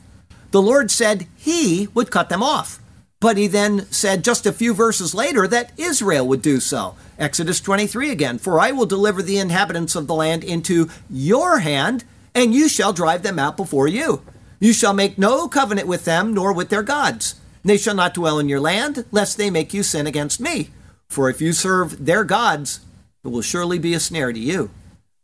The 0.51 0.61
Lord 0.61 0.91
said 0.91 1.27
he 1.35 1.87
would 1.93 2.11
cut 2.11 2.29
them 2.29 2.43
off. 2.43 2.79
But 3.19 3.37
he 3.37 3.47
then 3.47 3.91
said 3.91 4.23
just 4.23 4.45
a 4.45 4.53
few 4.53 4.73
verses 4.73 5.15
later 5.15 5.47
that 5.47 5.71
Israel 5.77 6.27
would 6.27 6.41
do 6.41 6.59
so. 6.59 6.95
Exodus 7.17 7.59
23 7.59 8.11
again 8.11 8.37
For 8.37 8.59
I 8.59 8.71
will 8.71 8.85
deliver 8.85 9.21
the 9.21 9.39
inhabitants 9.39 9.95
of 9.95 10.07
the 10.07 10.13
land 10.13 10.43
into 10.43 10.89
your 11.09 11.59
hand, 11.59 12.03
and 12.35 12.53
you 12.53 12.69
shall 12.69 12.93
drive 12.93 13.23
them 13.23 13.39
out 13.39 13.57
before 13.57 13.87
you. 13.87 14.21
You 14.59 14.73
shall 14.73 14.93
make 14.93 15.17
no 15.17 15.47
covenant 15.47 15.87
with 15.87 16.05
them, 16.05 16.33
nor 16.33 16.53
with 16.53 16.69
their 16.69 16.83
gods. 16.83 17.35
They 17.65 17.77
shall 17.77 17.95
not 17.95 18.13
dwell 18.13 18.37
in 18.37 18.47
your 18.47 18.59
land, 18.59 19.05
lest 19.11 19.37
they 19.37 19.49
make 19.49 19.73
you 19.73 19.81
sin 19.81 20.05
against 20.05 20.39
me. 20.39 20.69
For 21.09 21.31
if 21.31 21.41
you 21.41 21.51
serve 21.51 22.05
their 22.05 22.23
gods, 22.23 22.81
it 23.23 23.29
will 23.29 23.41
surely 23.41 23.79
be 23.79 23.95
a 23.95 23.99
snare 23.99 24.31
to 24.31 24.39
you. 24.39 24.69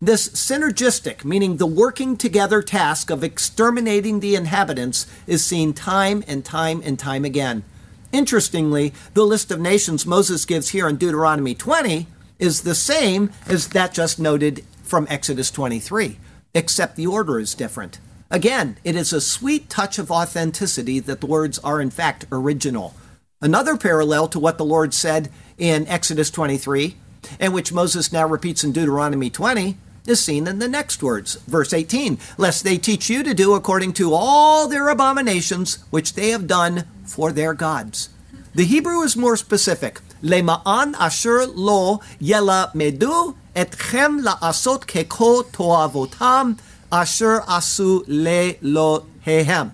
This 0.01 0.29
synergistic, 0.29 1.23
meaning 1.23 1.57
the 1.57 1.67
working 1.67 2.17
together 2.17 2.63
task 2.63 3.11
of 3.11 3.23
exterminating 3.23 4.19
the 4.19 4.33
inhabitants, 4.33 5.05
is 5.27 5.45
seen 5.45 5.73
time 5.73 6.23
and 6.27 6.43
time 6.43 6.81
and 6.83 6.97
time 6.97 7.25
again. 7.25 7.63
Interestingly, 8.11 8.91
the 9.13 9.23
list 9.23 9.51
of 9.51 9.59
nations 9.59 10.07
Moses 10.07 10.43
gives 10.43 10.69
here 10.69 10.89
in 10.89 10.97
Deuteronomy 10.97 11.53
20 11.53 12.07
is 12.39 12.61
the 12.61 12.73
same 12.73 13.29
as 13.45 13.67
that 13.67 13.93
just 13.93 14.17
noted 14.17 14.65
from 14.81 15.05
Exodus 15.11 15.51
23, 15.51 16.17
except 16.55 16.95
the 16.95 17.05
order 17.05 17.39
is 17.39 17.53
different. 17.53 17.99
Again, 18.31 18.77
it 18.85 18.95
is 18.95 19.11
a 19.11 19.19
sweet 19.19 19.69
touch 19.69 19.99
of 19.99 20.09
authenticity 20.09 21.01
that 21.01 21.19
the 21.19 21.27
words 21.27 21.59
are 21.59 21.81
in 21.81 21.89
fact 21.89 22.25
original. 22.31 22.95
Another 23.41 23.75
parallel 23.75 24.29
to 24.29 24.39
what 24.39 24.57
the 24.57 24.63
Lord 24.63 24.93
said 24.93 25.29
in 25.57 25.85
Exodus 25.87 26.31
23, 26.31 26.95
and 27.41 27.53
which 27.53 27.73
Moses 27.73 28.13
now 28.13 28.25
repeats 28.25 28.63
in 28.63 28.71
Deuteronomy 28.71 29.29
20, 29.29 29.77
is 30.07 30.21
seen 30.21 30.47
in 30.47 30.59
the 30.59 30.69
next 30.69 31.03
words. 31.03 31.35
Verse 31.45 31.73
18 31.73 32.19
Lest 32.37 32.63
they 32.63 32.77
teach 32.77 33.09
you 33.09 33.21
to 33.21 33.33
do 33.33 33.53
according 33.53 33.91
to 33.93 34.13
all 34.13 34.69
their 34.69 34.87
abominations 34.87 35.83
which 35.89 36.13
they 36.13 36.29
have 36.29 36.47
done 36.47 36.85
for 37.03 37.33
their 37.33 37.53
gods. 37.53 38.09
The 38.55 38.63
Hebrew 38.63 39.01
is 39.01 39.17
more 39.17 39.35
specific. 39.35 39.99
Lema'an 40.23 40.95
asher 40.97 41.45
lo 41.47 41.99
yela 42.21 42.71
medu 42.73 43.35
etchem 43.55 44.23
la'asot 44.23 44.85
keko 44.85 45.43
toavotam 45.51 46.57
asher 46.91 47.41
asu 47.41 48.03
le 48.07 48.55
lo 48.61 49.05
hehem, 49.25 49.71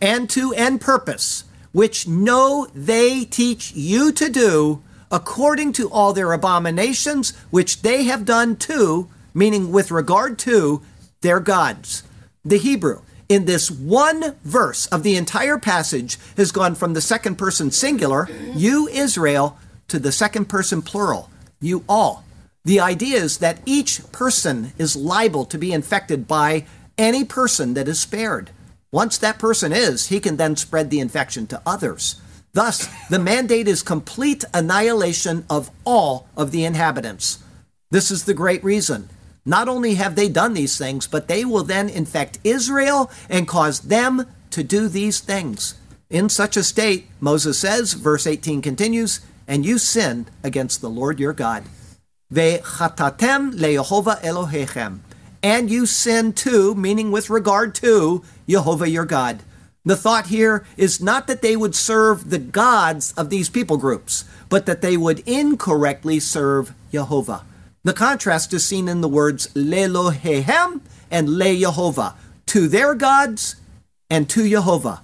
and 0.00 0.28
to 0.30 0.52
end 0.54 0.80
purpose, 0.80 1.44
which 1.72 2.06
know 2.06 2.66
they 2.74 3.24
teach 3.24 3.72
you 3.72 4.12
to 4.12 4.28
do 4.28 4.82
according 5.10 5.72
to 5.72 5.90
all 5.90 6.12
their 6.12 6.32
abominations 6.32 7.30
which 7.50 7.82
they 7.82 8.04
have 8.04 8.24
done 8.24 8.56
to, 8.56 9.08
meaning 9.34 9.72
with 9.72 9.90
regard 9.90 10.38
to 10.38 10.82
their 11.20 11.40
gods. 11.40 12.02
The 12.44 12.58
Hebrew 12.58 13.02
in 13.28 13.44
this 13.44 13.70
one 13.70 14.36
verse 14.44 14.86
of 14.86 15.02
the 15.02 15.16
entire 15.16 15.58
passage 15.58 16.18
has 16.36 16.52
gone 16.52 16.74
from 16.74 16.94
the 16.94 17.00
second 17.00 17.36
person 17.36 17.70
singular, 17.70 18.28
you 18.54 18.88
Israel, 18.88 19.56
to 19.88 19.98
the 19.98 20.12
second 20.12 20.46
person 20.46 20.82
plural, 20.82 21.30
you 21.60 21.84
all. 21.88 22.24
The 22.64 22.80
idea 22.80 23.16
is 23.16 23.38
that 23.38 23.60
each 23.64 24.00
person 24.12 24.72
is 24.78 24.96
liable 24.96 25.44
to 25.46 25.58
be 25.58 25.72
infected 25.72 26.28
by 26.28 26.66
any 26.98 27.24
person 27.24 27.74
that 27.74 27.88
is 27.88 27.98
spared. 27.98 28.50
Once 28.92 29.16
that 29.18 29.38
person 29.38 29.72
is, 29.72 30.08
he 30.08 30.20
can 30.20 30.36
then 30.36 30.56
spread 30.56 30.90
the 30.90 31.00
infection 31.00 31.46
to 31.46 31.62
others. 31.64 32.20
Thus, 32.52 32.88
the 33.08 33.18
mandate 33.18 33.68
is 33.68 33.82
complete 33.82 34.44
annihilation 34.52 35.46
of 35.48 35.70
all 35.84 36.28
of 36.36 36.50
the 36.50 36.64
inhabitants. 36.64 37.38
This 37.90 38.10
is 38.10 38.24
the 38.24 38.34
great 38.34 38.62
reason. 38.62 39.08
Not 39.46 39.68
only 39.68 39.94
have 39.94 40.16
they 40.16 40.28
done 40.28 40.54
these 40.54 40.76
things, 40.76 41.06
but 41.06 41.28
they 41.28 41.44
will 41.44 41.62
then 41.62 41.88
infect 41.88 42.40
Israel 42.44 43.10
and 43.28 43.48
cause 43.48 43.80
them 43.80 44.26
to 44.50 44.62
do 44.62 44.88
these 44.88 45.20
things. 45.20 45.74
In 46.10 46.28
such 46.28 46.56
a 46.56 46.64
state, 46.64 47.08
Moses 47.20 47.58
says, 47.58 47.94
verse 47.94 48.26
18 48.26 48.60
continues, 48.60 49.20
and 49.46 49.64
you 49.64 49.78
sinned 49.78 50.30
against 50.42 50.80
the 50.80 50.90
Lord 50.90 51.20
your 51.20 51.32
God. 51.32 51.64
Ve'chatatem 52.32 53.54
leYehovah 53.54 54.20
Elohechem. 54.22 55.00
And 55.42 55.70
you 55.70 55.86
sin 55.86 56.32
too, 56.32 56.74
meaning 56.74 57.10
with 57.10 57.30
regard 57.30 57.74
to 57.76 58.22
Jehovah 58.48 58.88
your 58.88 59.06
God. 59.06 59.42
The 59.84 59.96
thought 59.96 60.26
here 60.26 60.66
is 60.76 61.00
not 61.00 61.26
that 61.26 61.40
they 61.40 61.56
would 61.56 61.74
serve 61.74 62.28
the 62.28 62.38
gods 62.38 63.12
of 63.16 63.30
these 63.30 63.48
people 63.48 63.78
groups, 63.78 64.24
but 64.50 64.66
that 64.66 64.82
they 64.82 64.96
would 64.96 65.20
incorrectly 65.20 66.20
serve 66.20 66.74
Jehovah. 66.92 67.44
The 67.82 67.94
contrast 67.94 68.52
is 68.52 68.64
seen 68.64 68.88
in 68.88 69.00
the 69.00 69.08
words 69.08 69.48
Lelohehem 69.54 70.82
and 71.10 71.30
Le 71.30 71.56
Jehovah, 71.56 72.14
to 72.46 72.68
their 72.68 72.94
gods 72.94 73.56
and 74.10 74.28
to 74.28 74.46
Jehovah. 74.46 75.00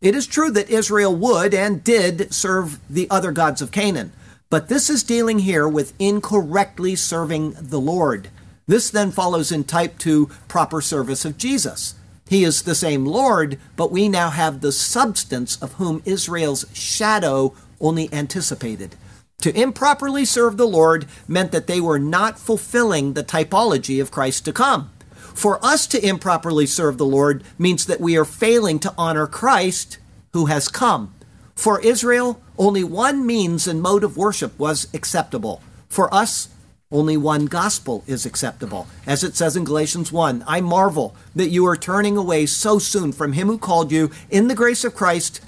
It 0.00 0.14
is 0.14 0.28
true 0.28 0.50
that 0.52 0.70
Israel 0.70 1.14
would 1.14 1.52
and 1.52 1.82
did 1.82 2.32
serve 2.32 2.78
the 2.88 3.10
other 3.10 3.32
gods 3.32 3.60
of 3.60 3.72
Canaan, 3.72 4.12
but 4.50 4.68
this 4.68 4.90
is 4.90 5.04
dealing 5.04 5.38
here 5.40 5.68
with 5.68 5.94
incorrectly 5.98 6.96
serving 6.96 7.54
the 7.58 7.80
Lord. 7.80 8.28
This 8.66 8.90
then 8.90 9.12
follows 9.12 9.50
in 9.50 9.64
type 9.64 9.98
to 10.00 10.26
proper 10.48 10.80
service 10.80 11.24
of 11.24 11.38
Jesus. 11.38 11.94
He 12.28 12.44
is 12.44 12.62
the 12.62 12.74
same 12.74 13.06
Lord, 13.06 13.58
but 13.76 13.90
we 13.90 14.08
now 14.08 14.30
have 14.30 14.60
the 14.60 14.72
substance 14.72 15.60
of 15.62 15.74
whom 15.74 16.02
Israel's 16.04 16.66
shadow 16.72 17.54
only 17.80 18.12
anticipated. 18.12 18.96
To 19.42 19.58
improperly 19.58 20.24
serve 20.24 20.56
the 20.56 20.68
Lord 20.68 21.06
meant 21.26 21.50
that 21.52 21.66
they 21.66 21.80
were 21.80 21.98
not 21.98 22.38
fulfilling 22.38 23.14
the 23.14 23.24
typology 23.24 24.00
of 24.00 24.10
Christ 24.10 24.44
to 24.44 24.52
come. 24.52 24.90
For 25.34 25.64
us 25.64 25.86
to 25.88 26.06
improperly 26.06 26.66
serve 26.66 26.98
the 26.98 27.06
Lord 27.06 27.42
means 27.58 27.86
that 27.86 28.00
we 28.00 28.16
are 28.16 28.24
failing 28.24 28.78
to 28.80 28.94
honor 28.98 29.26
Christ 29.26 29.98
who 30.32 30.46
has 30.46 30.68
come. 30.68 31.14
For 31.60 31.78
Israel, 31.82 32.40
only 32.56 32.82
one 32.82 33.26
means 33.26 33.66
and 33.66 33.82
mode 33.82 34.02
of 34.02 34.16
worship 34.16 34.58
was 34.58 34.88
acceptable. 34.94 35.60
For 35.90 36.12
us, 36.12 36.48
only 36.90 37.18
one 37.18 37.44
gospel 37.44 38.02
is 38.06 38.24
acceptable. 38.24 38.86
As 39.06 39.22
it 39.22 39.36
says 39.36 39.56
in 39.56 39.64
Galatians 39.64 40.10
1, 40.10 40.42
I 40.46 40.62
marvel 40.62 41.14
that 41.36 41.50
you 41.50 41.66
are 41.66 41.76
turning 41.76 42.16
away 42.16 42.46
so 42.46 42.78
soon 42.78 43.12
from 43.12 43.34
him 43.34 43.48
who 43.48 43.58
called 43.58 43.92
you 43.92 44.10
in 44.30 44.48
the 44.48 44.54
grace 44.54 44.84
of 44.84 44.94
Christ 44.94 45.42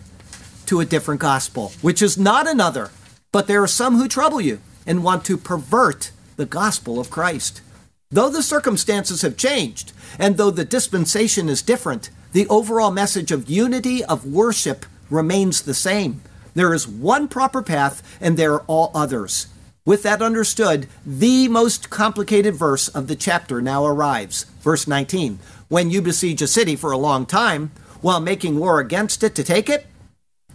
to 0.66 0.80
a 0.80 0.84
different 0.84 1.22
gospel, 1.22 1.72
which 1.80 2.02
is 2.02 2.18
not 2.18 2.46
another, 2.46 2.90
but 3.32 3.46
there 3.46 3.62
are 3.62 3.66
some 3.66 3.96
who 3.96 4.06
trouble 4.06 4.42
you 4.42 4.60
and 4.86 5.02
want 5.02 5.24
to 5.24 5.38
pervert 5.38 6.10
the 6.36 6.44
gospel 6.44 7.00
of 7.00 7.08
Christ. 7.08 7.62
Though 8.10 8.28
the 8.28 8.42
circumstances 8.42 9.22
have 9.22 9.38
changed, 9.38 9.94
and 10.18 10.36
though 10.36 10.50
the 10.50 10.66
dispensation 10.66 11.48
is 11.48 11.62
different, 11.62 12.10
the 12.32 12.46
overall 12.48 12.90
message 12.90 13.32
of 13.32 13.48
unity 13.48 14.04
of 14.04 14.26
worship 14.26 14.84
remains 15.12 15.62
the 15.62 15.74
same. 15.74 16.22
There 16.54 16.74
is 16.74 16.88
one 16.88 17.28
proper 17.28 17.62
path, 17.62 18.02
and 18.20 18.36
there 18.36 18.54
are 18.54 18.64
all 18.66 18.90
others. 18.94 19.46
With 19.84 20.02
that 20.04 20.22
understood, 20.22 20.86
the 21.04 21.48
most 21.48 21.90
complicated 21.90 22.54
verse 22.54 22.88
of 22.88 23.08
the 23.08 23.16
chapter 23.16 23.60
now 23.60 23.84
arrives. 23.84 24.44
Verse 24.60 24.86
19 24.86 25.38
When 25.68 25.90
you 25.90 26.00
besiege 26.00 26.42
a 26.42 26.46
city 26.46 26.76
for 26.76 26.92
a 26.92 26.98
long 26.98 27.26
time, 27.26 27.72
while 28.00 28.20
making 28.20 28.58
war 28.58 28.80
against 28.80 29.22
it 29.22 29.34
to 29.36 29.44
take 29.44 29.68
it, 29.68 29.86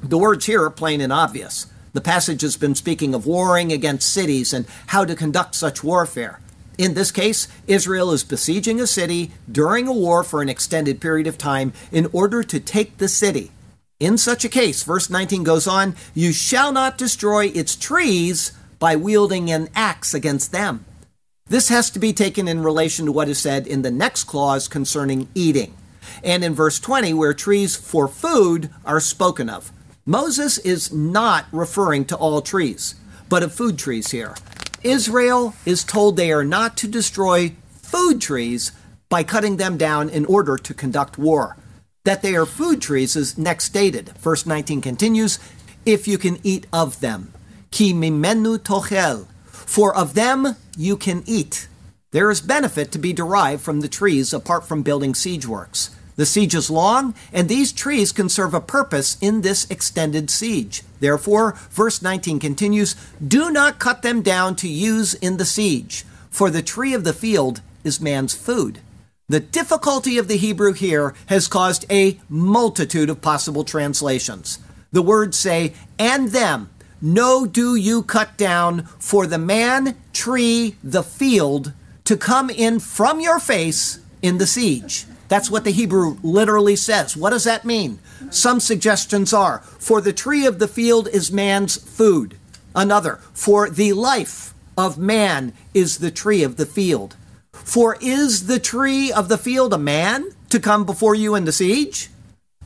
the 0.01 0.17
words 0.17 0.45
here 0.45 0.63
are 0.63 0.69
plain 0.69 1.01
and 1.01 1.11
obvious. 1.11 1.67
The 1.93 2.01
passage 2.01 2.41
has 2.41 2.57
been 2.57 2.75
speaking 2.75 3.15
of 3.15 3.25
warring 3.25 3.71
against 3.71 4.11
cities 4.11 4.53
and 4.53 4.65
how 4.87 5.03
to 5.03 5.15
conduct 5.15 5.55
such 5.55 5.83
warfare. 5.83 6.39
In 6.77 6.93
this 6.93 7.11
case, 7.11 7.47
Israel 7.65 8.11
is 8.11 8.23
besieging 8.23 8.79
a 8.79 8.85
city 8.85 9.31
during 9.51 9.87
a 9.87 9.93
war 9.93 10.23
for 10.23 10.41
an 10.41 10.49
extended 10.49 11.01
period 11.01 11.25
of 11.25 11.37
time 11.37 11.73
in 11.91 12.07
order 12.13 12.43
to 12.43 12.59
take 12.59 12.97
the 12.97 13.07
city. 13.07 13.51
In 13.99 14.19
such 14.19 14.45
a 14.45 14.49
case, 14.49 14.83
verse 14.83 15.09
19 15.09 15.43
goes 15.43 15.65
on, 15.65 15.95
you 16.13 16.31
shall 16.31 16.71
not 16.71 16.99
destroy 16.99 17.45
its 17.45 17.75
trees 17.75 18.51
by 18.77 18.95
wielding 18.95 19.49
an 19.49 19.69
axe 19.73 20.13
against 20.13 20.51
them. 20.51 20.85
This 21.47 21.69
has 21.69 21.89
to 21.91 21.99
be 21.99 22.13
taken 22.13 22.47
in 22.47 22.61
relation 22.61 23.07
to 23.07 23.11
what 23.11 23.27
is 23.27 23.39
said 23.39 23.65
in 23.65 23.81
the 23.81 23.89
next 23.89 24.25
clause 24.25 24.67
concerning 24.67 25.29
eating, 25.33 25.75
and 26.23 26.43
in 26.43 26.53
verse 26.53 26.79
20, 26.79 27.13
where 27.15 27.33
trees 27.33 27.75
for 27.75 28.07
food 28.07 28.69
are 28.85 28.99
spoken 28.99 29.49
of. 29.49 29.71
Moses 30.05 30.59
is 30.59 30.93
not 30.93 31.45
referring 31.51 32.05
to 32.05 32.15
all 32.15 32.41
trees, 32.41 32.93
but 33.29 33.41
of 33.41 33.51
food 33.51 33.79
trees 33.79 34.11
here. 34.11 34.35
Israel 34.83 35.55
is 35.65 35.83
told 35.83 36.17
they 36.17 36.31
are 36.31 36.45
not 36.45 36.77
to 36.77 36.87
destroy 36.87 37.53
food 37.81 38.21
trees 38.21 38.73
by 39.09 39.23
cutting 39.23 39.57
them 39.57 39.75
down 39.75 40.07
in 40.07 40.23
order 40.25 40.55
to 40.55 40.73
conduct 40.75 41.17
war. 41.17 41.57
That 42.07 42.21
they 42.21 42.37
are 42.37 42.45
food 42.45 42.81
trees 42.81 43.17
is 43.17 43.37
next 43.37 43.65
stated. 43.65 44.13
Verse 44.19 44.45
19 44.45 44.79
continues, 44.79 45.39
if 45.85 46.07
you 46.07 46.17
can 46.17 46.39
eat 46.41 46.65
of 46.71 47.01
them. 47.01 47.33
Ki 47.69 47.91
mimenu 47.91 48.59
tochel. 48.59 49.27
For 49.43 49.93
of 49.93 50.13
them 50.13 50.55
you 50.77 50.95
can 50.95 51.21
eat. 51.25 51.67
There 52.11 52.31
is 52.31 52.39
benefit 52.39 52.93
to 52.93 52.97
be 52.97 53.11
derived 53.11 53.61
from 53.61 53.81
the 53.81 53.89
trees 53.89 54.31
apart 54.31 54.65
from 54.65 54.83
building 54.83 55.15
siege 55.15 55.45
works. 55.45 55.93
The 56.15 56.25
siege 56.25 56.55
is 56.55 56.69
long, 56.69 57.13
and 57.33 57.49
these 57.49 57.73
trees 57.73 58.13
can 58.13 58.29
serve 58.29 58.53
a 58.53 58.61
purpose 58.61 59.17
in 59.19 59.41
this 59.41 59.69
extended 59.69 60.29
siege. 60.29 60.83
Therefore, 61.01 61.55
verse 61.71 62.01
19 62.01 62.39
continues 62.39 62.95
Do 63.19 63.51
not 63.51 63.79
cut 63.79 64.01
them 64.01 64.21
down 64.21 64.55
to 64.63 64.69
use 64.69 65.13
in 65.13 65.35
the 65.35 65.45
siege, 65.45 66.05
for 66.29 66.49
the 66.49 66.61
tree 66.61 66.93
of 66.93 67.03
the 67.03 67.11
field 67.11 67.59
is 67.83 67.99
man's 67.99 68.33
food. 68.33 68.79
The 69.29 69.41
difficulty 69.41 70.17
of 70.17 70.29
the 70.29 70.37
Hebrew 70.37 70.71
here 70.71 71.13
has 71.25 71.49
caused 71.49 71.85
a 71.91 72.17
multitude 72.29 73.09
of 73.09 73.21
possible 73.21 73.65
translations. 73.65 74.59
The 74.93 75.01
words 75.01 75.37
say, 75.37 75.73
and 75.99 76.29
them, 76.29 76.69
no 77.01 77.45
do 77.45 77.75
you 77.75 78.03
cut 78.03 78.37
down 78.37 78.83
for 78.99 79.27
the 79.27 79.37
man, 79.37 79.97
tree, 80.13 80.77
the 80.81 81.03
field 81.03 81.73
to 82.05 82.15
come 82.15 82.49
in 82.49 82.79
from 82.79 83.19
your 83.19 83.37
face 83.37 83.99
in 84.21 84.37
the 84.37 84.47
siege. 84.47 85.05
That's 85.27 85.51
what 85.51 85.65
the 85.65 85.71
Hebrew 85.71 86.17
literally 86.23 86.77
says. 86.77 87.17
What 87.17 87.31
does 87.31 87.43
that 87.43 87.65
mean? 87.65 87.99
Some 88.29 88.61
suggestions 88.61 89.33
are 89.33 89.59
for 89.59 89.99
the 89.99 90.13
tree 90.13 90.45
of 90.45 90.59
the 90.59 90.69
field 90.69 91.09
is 91.09 91.33
man's 91.33 91.75
food. 91.75 92.37
Another, 92.73 93.15
for 93.33 93.69
the 93.69 93.91
life 93.91 94.53
of 94.77 94.97
man 94.97 95.51
is 95.73 95.97
the 95.97 96.11
tree 96.11 96.43
of 96.43 96.55
the 96.55 96.65
field. 96.65 97.17
For 97.67 97.97
is 97.99 98.47
the 98.47 98.59
tree 98.59 99.11
of 99.11 99.27
the 99.27 99.37
field 99.37 99.73
a 99.73 99.77
man 99.77 100.29
to 100.51 100.57
come 100.57 100.85
before 100.85 101.15
you 101.15 101.35
in 101.35 101.43
the 101.43 101.51
siege? 101.51 102.09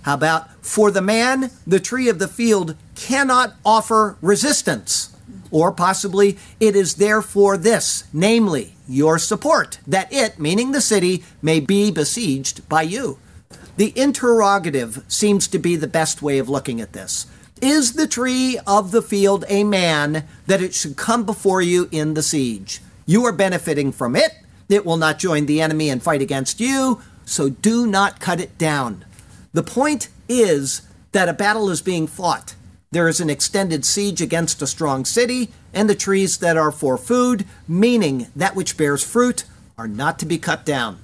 How 0.04 0.14
about, 0.14 0.64
for 0.64 0.92
the 0.92 1.02
man, 1.02 1.50
the 1.66 1.80
tree 1.80 2.08
of 2.08 2.20
the 2.20 2.28
field 2.28 2.76
cannot 2.94 3.56
offer 3.66 4.16
resistance. 4.22 5.10
Or 5.50 5.72
possibly, 5.72 6.38
it 6.60 6.76
is 6.76 6.96
therefore 6.96 7.58
this, 7.58 8.04
namely, 8.14 8.76
your 8.88 9.18
support, 9.18 9.80
that 9.88 10.14
it, 10.14 10.38
meaning 10.38 10.72
the 10.72 10.80
city, 10.80 11.24
may 11.42 11.60
be 11.60 11.90
besieged 11.90 12.70
by 12.70 12.84
you. 12.84 13.18
The 13.78 13.94
interrogative 14.00 15.04
seems 15.08 15.48
to 15.48 15.58
be 15.58 15.76
the 15.76 15.88
best 15.88 16.22
way 16.22 16.38
of 16.38 16.48
looking 16.48 16.80
at 16.80 16.94
this. 16.94 17.26
Is 17.60 17.94
the 17.94 18.08
tree 18.08 18.60
of 18.68 18.92
the 18.92 19.02
field 19.02 19.46
a 19.48 19.64
man 19.64 20.28
that 20.46 20.62
it 20.62 20.76
should 20.76 20.96
come 20.96 21.26
before 21.26 21.64
you 21.64 21.90
in 21.92 22.14
the 22.14 22.22
siege? 22.22 22.82
You 23.08 23.26
are 23.26 23.34
benefiting 23.34 23.92
from 23.92 24.16
it. 24.16 24.34
It 24.72 24.86
will 24.86 24.98
not 24.98 25.20
join 25.20 25.46
the 25.46 25.62
enemy 25.62 25.90
and 25.90 26.02
fight 26.02 26.22
against 26.22 26.60
you, 26.60 27.02
so 27.26 27.50
do 27.50 27.86
not 27.86 28.20
cut 28.20 28.40
it 28.40 28.58
down. 28.58 29.06
The 29.54 29.64
point 29.64 30.10
is 30.30 30.84
that 31.12 31.30
a 31.30 31.34
battle 31.34 31.70
is 31.70 31.82
being 31.82 32.08
fought. 32.08 32.56
There 32.92 33.08
is 33.08 33.20
an 33.20 33.30
extended 33.30 33.86
siege 33.86 34.22
against 34.22 34.62
a 34.62 34.68
strong 34.68 35.06
city, 35.06 35.50
and 35.74 35.90
the 35.90 35.96
trees 35.96 36.38
that 36.38 36.58
are 36.58 36.72
for 36.72 36.98
food, 36.98 37.46
meaning 37.68 38.28
that 38.36 38.56
which 38.56 38.78
bears 38.78 39.04
fruit, 39.04 39.44
are 39.78 39.88
not 39.88 40.20
to 40.20 40.26
be 40.26 40.38
cut 40.38 40.66
down. 40.66 41.00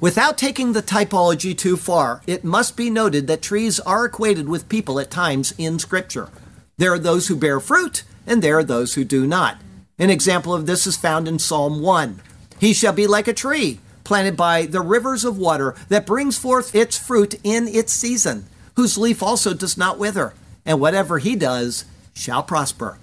Without 0.00 0.38
taking 0.38 0.72
the 0.72 0.82
typology 0.82 1.56
too 1.56 1.76
far, 1.76 2.22
it 2.26 2.44
must 2.44 2.76
be 2.76 2.88
noted 2.88 3.26
that 3.26 3.42
trees 3.42 3.80
are 3.80 4.04
equated 4.04 4.48
with 4.48 4.68
people 4.68 5.00
at 5.00 5.10
times 5.10 5.52
in 5.58 5.80
Scripture. 5.80 6.28
There 6.76 6.92
are 6.92 6.98
those 7.00 7.26
who 7.26 7.34
bear 7.34 7.58
fruit, 7.58 8.04
and 8.26 8.42
there 8.42 8.58
are 8.58 8.64
those 8.64 8.94
who 8.94 9.04
do 9.04 9.26
not. 9.26 9.60
An 9.98 10.10
example 10.10 10.54
of 10.54 10.66
this 10.66 10.86
is 10.86 10.96
found 10.96 11.26
in 11.26 11.40
Psalm 11.40 11.80
1. 11.82 12.20
He 12.58 12.72
shall 12.72 12.92
be 12.92 13.06
like 13.06 13.28
a 13.28 13.32
tree 13.32 13.80
planted 14.04 14.36
by 14.36 14.64
the 14.64 14.80
rivers 14.80 15.24
of 15.24 15.36
water 15.36 15.74
that 15.88 16.06
brings 16.06 16.38
forth 16.38 16.74
its 16.74 16.96
fruit 16.96 17.34
in 17.44 17.68
its 17.68 17.92
season, 17.92 18.46
whose 18.74 18.96
leaf 18.96 19.22
also 19.22 19.52
does 19.52 19.76
not 19.76 19.98
wither 19.98 20.32
and 20.64 20.80
whatever 20.80 21.18
he 21.18 21.36
does 21.36 21.84
shall 22.14 22.42
prosper. 22.42 22.98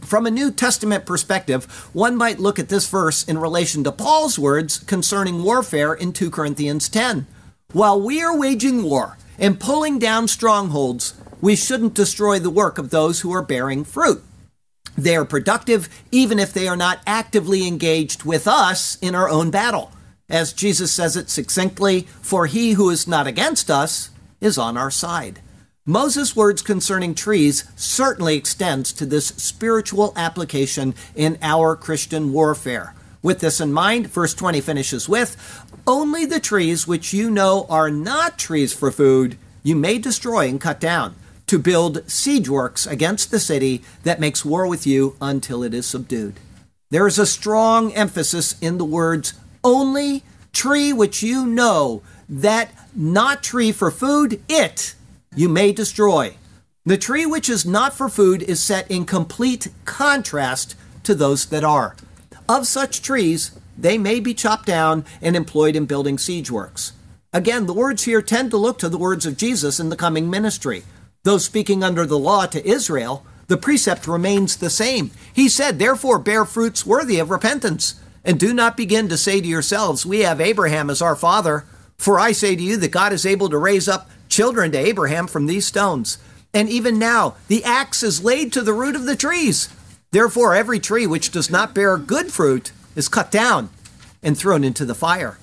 From 0.00 0.26
a 0.26 0.30
New 0.30 0.50
Testament 0.50 1.04
perspective, 1.04 1.64
one 1.92 2.16
might 2.16 2.38
look 2.38 2.58
at 2.58 2.68
this 2.68 2.88
verse 2.88 3.24
in 3.24 3.36
relation 3.36 3.84
to 3.84 3.92
Paul's 3.92 4.38
words 4.38 4.78
concerning 4.78 5.42
warfare 5.42 5.92
in 5.92 6.12
2 6.12 6.30
Corinthians 6.30 6.88
10. 6.88 7.26
While 7.72 8.00
we 8.00 8.22
are 8.22 8.36
waging 8.36 8.84
war 8.84 9.18
and 9.38 9.60
pulling 9.60 9.98
down 9.98 10.28
strongholds, 10.28 11.14
we 11.40 11.54
shouldn't 11.54 11.94
destroy 11.94 12.38
the 12.38 12.48
work 12.48 12.78
of 12.78 12.90
those 12.90 13.20
who 13.20 13.32
are 13.34 13.42
bearing 13.42 13.84
fruit. 13.84 14.22
They 14.98 15.14
are 15.14 15.24
productive 15.24 15.88
even 16.10 16.40
if 16.40 16.52
they 16.52 16.66
are 16.66 16.76
not 16.76 16.98
actively 17.06 17.68
engaged 17.68 18.24
with 18.24 18.48
us 18.48 18.98
in 19.00 19.14
our 19.14 19.28
own 19.28 19.50
battle. 19.50 19.92
As 20.28 20.52
Jesus 20.52 20.90
says 20.90 21.16
it 21.16 21.30
succinctly, 21.30 22.02
for 22.20 22.46
he 22.46 22.72
who 22.72 22.90
is 22.90 23.06
not 23.06 23.28
against 23.28 23.70
us 23.70 24.10
is 24.40 24.58
on 24.58 24.76
our 24.76 24.90
side. 24.90 25.40
Moses' 25.86 26.34
words 26.34 26.62
concerning 26.62 27.14
trees 27.14 27.64
certainly 27.76 28.36
extends 28.36 28.92
to 28.92 29.06
this 29.06 29.28
spiritual 29.28 30.12
application 30.16 30.94
in 31.14 31.38
our 31.42 31.76
Christian 31.76 32.32
warfare. 32.32 32.92
With 33.22 33.38
this 33.38 33.60
in 33.60 33.72
mind, 33.72 34.08
verse 34.08 34.34
20 34.34 34.60
finishes 34.60 35.08
with 35.08 35.64
Only 35.86 36.26
the 36.26 36.40
trees 36.40 36.88
which 36.88 37.14
you 37.14 37.30
know 37.30 37.66
are 37.70 37.90
not 37.90 38.36
trees 38.36 38.72
for 38.72 38.90
food, 38.90 39.38
you 39.62 39.76
may 39.76 39.98
destroy 39.98 40.48
and 40.48 40.60
cut 40.60 40.80
down, 40.80 41.14
to 41.48 41.58
build 41.58 42.08
siege 42.10 42.48
works 42.48 42.86
against 42.86 43.30
the 43.30 43.40
city 43.40 43.82
that 44.04 44.20
makes 44.20 44.44
war 44.44 44.66
with 44.66 44.86
you 44.86 45.16
until 45.20 45.62
it 45.62 45.74
is 45.74 45.86
subdued. 45.86 46.40
There 46.90 47.06
is 47.06 47.18
a 47.18 47.26
strong 47.26 47.92
emphasis 47.92 48.58
in 48.60 48.78
the 48.78 48.84
words 48.84 49.34
only 49.64 50.22
tree 50.52 50.92
which 50.92 51.22
you 51.22 51.46
know 51.46 52.02
that 52.28 52.70
not 52.94 53.42
tree 53.42 53.72
for 53.72 53.90
food, 53.90 54.42
it 54.48 54.94
you 55.34 55.48
may 55.48 55.72
destroy. 55.72 56.36
The 56.84 56.96
tree 56.96 57.26
which 57.26 57.48
is 57.48 57.66
not 57.66 57.92
for 57.92 58.08
food 58.08 58.42
is 58.42 58.62
set 58.62 58.90
in 58.90 59.04
complete 59.04 59.68
contrast 59.84 60.74
to 61.02 61.14
those 61.14 61.46
that 61.46 61.64
are. 61.64 61.96
Of 62.48 62.66
such 62.66 63.02
trees, 63.02 63.52
they 63.76 63.98
may 63.98 64.20
be 64.20 64.34
chopped 64.34 64.66
down 64.66 65.04
and 65.20 65.36
employed 65.36 65.76
in 65.76 65.86
building 65.86 66.18
siege 66.18 66.50
works. 66.50 66.92
Again, 67.32 67.66
the 67.66 67.74
words 67.74 68.04
here 68.04 68.22
tend 68.22 68.50
to 68.50 68.56
look 68.56 68.78
to 68.78 68.88
the 68.88 68.98
words 68.98 69.26
of 69.26 69.36
Jesus 69.36 69.78
in 69.78 69.90
the 69.90 69.96
coming 69.96 70.30
ministry. 70.30 70.82
Though 71.28 71.36
speaking 71.36 71.84
under 71.84 72.06
the 72.06 72.18
law 72.18 72.46
to 72.46 72.66
Israel, 72.66 73.22
the 73.48 73.58
precept 73.58 74.08
remains 74.08 74.56
the 74.56 74.70
same. 74.70 75.10
He 75.30 75.50
said, 75.50 75.78
Therefore, 75.78 76.18
bear 76.18 76.46
fruits 76.46 76.86
worthy 76.86 77.18
of 77.18 77.28
repentance, 77.28 78.00
and 78.24 78.40
do 78.40 78.54
not 78.54 78.78
begin 78.78 79.10
to 79.10 79.18
say 79.18 79.42
to 79.42 79.46
yourselves, 79.46 80.06
We 80.06 80.20
have 80.20 80.40
Abraham 80.40 80.88
as 80.88 81.02
our 81.02 81.14
father. 81.14 81.66
For 81.98 82.18
I 82.18 82.32
say 82.32 82.56
to 82.56 82.62
you 82.62 82.78
that 82.78 82.92
God 82.92 83.12
is 83.12 83.26
able 83.26 83.50
to 83.50 83.58
raise 83.58 83.88
up 83.88 84.08
children 84.30 84.72
to 84.72 84.78
Abraham 84.78 85.26
from 85.26 85.44
these 85.44 85.66
stones. 85.66 86.16
And 86.54 86.66
even 86.70 86.98
now, 86.98 87.36
the 87.48 87.62
axe 87.62 88.02
is 88.02 88.24
laid 88.24 88.50
to 88.54 88.62
the 88.62 88.72
root 88.72 88.96
of 88.96 89.04
the 89.04 89.14
trees. 89.14 89.68
Therefore, 90.12 90.54
every 90.54 90.80
tree 90.80 91.06
which 91.06 91.30
does 91.30 91.50
not 91.50 91.74
bear 91.74 91.98
good 91.98 92.32
fruit 92.32 92.72
is 92.96 93.06
cut 93.06 93.30
down 93.30 93.68
and 94.22 94.34
thrown 94.34 94.64
into 94.64 94.86
the 94.86 94.94
fire. 94.94 95.36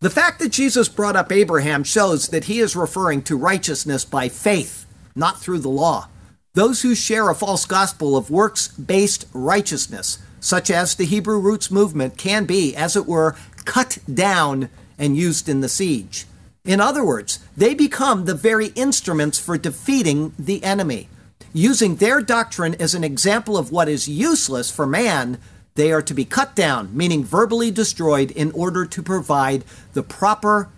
The 0.00 0.10
fact 0.10 0.40
that 0.40 0.48
Jesus 0.48 0.88
brought 0.88 1.14
up 1.14 1.30
Abraham 1.30 1.84
shows 1.84 2.30
that 2.30 2.46
he 2.46 2.58
is 2.58 2.74
referring 2.74 3.22
to 3.22 3.36
righteousness 3.36 4.04
by 4.04 4.28
faith, 4.28 4.86
not 5.14 5.40
through 5.40 5.60
the 5.60 5.68
law. 5.68 6.08
Those 6.54 6.82
who 6.82 6.94
share 6.94 7.28
a 7.30 7.34
false 7.34 7.64
gospel 7.64 8.16
of 8.16 8.30
works 8.30 8.68
based 8.68 9.26
righteousness, 9.32 10.18
such 10.40 10.70
as 10.70 10.94
the 10.94 11.04
Hebrew 11.04 11.38
roots 11.38 11.70
movement, 11.70 12.16
can 12.16 12.44
be, 12.44 12.74
as 12.74 12.96
it 12.96 13.06
were, 13.06 13.36
cut 13.64 13.98
down 14.12 14.68
and 14.98 15.16
used 15.16 15.48
in 15.48 15.60
the 15.60 15.68
siege. 15.68 16.26
In 16.64 16.80
other 16.80 17.04
words, 17.04 17.38
they 17.56 17.74
become 17.74 18.24
the 18.24 18.34
very 18.34 18.68
instruments 18.68 19.38
for 19.38 19.56
defeating 19.56 20.32
the 20.38 20.62
enemy. 20.64 21.08
using 21.52 21.96
their 21.96 22.20
doctrine 22.20 22.74
as 22.76 22.94
an 22.94 23.04
example 23.04 23.56
of 23.56 23.72
what 23.72 23.88
is 23.88 24.08
useless 24.08 24.70
for 24.70 24.86
man, 24.86 25.38
they 25.74 25.92
are 25.92 26.02
to 26.02 26.14
be 26.14 26.24
cut 26.24 26.54
down, 26.54 26.94
meaning 26.96 27.24
verbally 27.24 27.70
destroyed, 27.70 28.30
in 28.32 28.50
order 28.52 28.84
to 28.84 29.02
provide 29.02 29.64
the 29.92 30.02
proper 30.02 30.68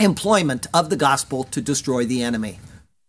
employment 0.00 0.66
of 0.72 0.90
the 0.90 0.96
gospel 0.96 1.44
to 1.44 1.60
destroy 1.60 2.04
the 2.04 2.22
enemy. 2.22 2.58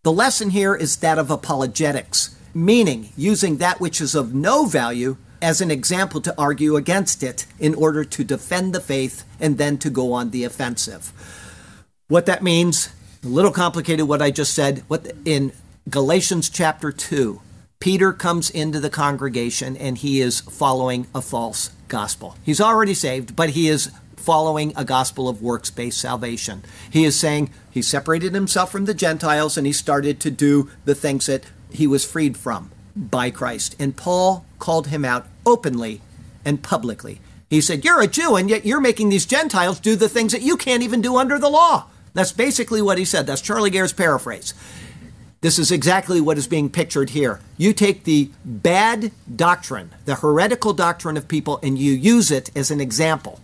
The 0.09 0.13
lesson 0.13 0.49
here 0.49 0.73
is 0.73 0.95
that 0.97 1.19
of 1.19 1.29
apologetics, 1.29 2.35
meaning 2.51 3.09
using 3.15 3.57
that 3.57 3.79
which 3.79 4.01
is 4.01 4.15
of 4.15 4.33
no 4.33 4.65
value 4.65 5.17
as 5.39 5.61
an 5.61 5.69
example 5.69 6.19
to 6.21 6.33
argue 6.35 6.75
against 6.77 7.21
it 7.21 7.45
in 7.59 7.75
order 7.75 8.03
to 8.03 8.23
defend 8.23 8.73
the 8.73 8.81
faith 8.81 9.23
and 9.39 9.59
then 9.59 9.77
to 9.77 9.91
go 9.91 10.13
on 10.13 10.31
the 10.31 10.45
offensive. 10.45 11.13
What 12.07 12.25
that 12.25 12.41
means, 12.41 12.89
a 13.23 13.27
little 13.27 13.51
complicated 13.51 14.07
what 14.07 14.19
I 14.19 14.31
just 14.31 14.55
said. 14.55 14.83
What 14.87 15.13
in 15.25 15.51
Galatians 15.87 16.49
chapter 16.49 16.91
2, 16.91 17.39
Peter 17.79 18.11
comes 18.11 18.49
into 18.49 18.79
the 18.79 18.89
congregation 18.89 19.77
and 19.77 19.95
he 19.95 20.21
is 20.21 20.39
following 20.39 21.05
a 21.13 21.21
false 21.21 21.69
gospel. 21.87 22.35
He's 22.43 22.59
already 22.59 22.95
saved, 22.95 23.35
but 23.35 23.51
he 23.51 23.67
is 23.67 23.91
following 24.19 24.73
a 24.75 24.85
gospel 24.85 25.27
of 25.27 25.41
works 25.41 25.69
based 25.69 25.99
salvation. 25.99 26.63
He 26.89 27.05
is 27.05 27.19
saying 27.19 27.49
he 27.71 27.81
separated 27.81 28.33
himself 28.33 28.71
from 28.71 28.85
the 28.85 28.93
Gentiles 28.93 29.57
and 29.57 29.65
he 29.65 29.73
started 29.73 30.19
to 30.19 30.31
do 30.31 30.69
the 30.85 30.95
things 30.95 31.25
that 31.25 31.45
he 31.71 31.87
was 31.87 32.05
freed 32.05 32.37
from 32.37 32.71
by 32.95 33.31
Christ. 33.31 33.75
And 33.79 33.95
Paul 33.95 34.45
called 34.59 34.87
him 34.87 35.05
out 35.05 35.27
openly 35.45 36.01
and 36.45 36.61
publicly. 36.61 37.21
He 37.49 37.61
said, 37.61 37.83
You're 37.83 38.01
a 38.01 38.07
Jew, 38.07 38.35
and 38.35 38.49
yet 38.49 38.65
you're 38.65 38.81
making 38.81 39.09
these 39.09 39.25
Gentiles 39.25 39.79
do 39.79 39.95
the 39.95 40.09
things 40.09 40.31
that 40.33 40.41
you 40.41 40.55
can't 40.55 40.83
even 40.83 41.01
do 41.01 41.17
under 41.17 41.39
the 41.39 41.49
law. 41.49 41.85
That's 42.13 42.31
basically 42.31 42.81
what 42.81 42.97
he 42.97 43.05
said. 43.05 43.25
That's 43.25 43.41
Charlie 43.41 43.69
Garrett's 43.69 43.93
paraphrase. 43.93 44.53
This 45.41 45.57
is 45.57 45.71
exactly 45.71 46.19
what 46.19 46.37
is 46.37 46.47
being 46.47 46.69
pictured 46.69 47.11
here. 47.11 47.39
You 47.57 47.71
take 47.71 48.03
the 48.03 48.29
bad 48.43 49.11
doctrine, 49.33 49.91
the 50.05 50.15
heretical 50.15 50.73
doctrine 50.73 51.15
of 51.15 51.29
people, 51.29 51.59
and 51.63 51.79
you 51.79 51.93
use 51.93 52.29
it 52.29 52.51
as 52.57 52.71
an 52.71 52.81
example. 52.81 53.39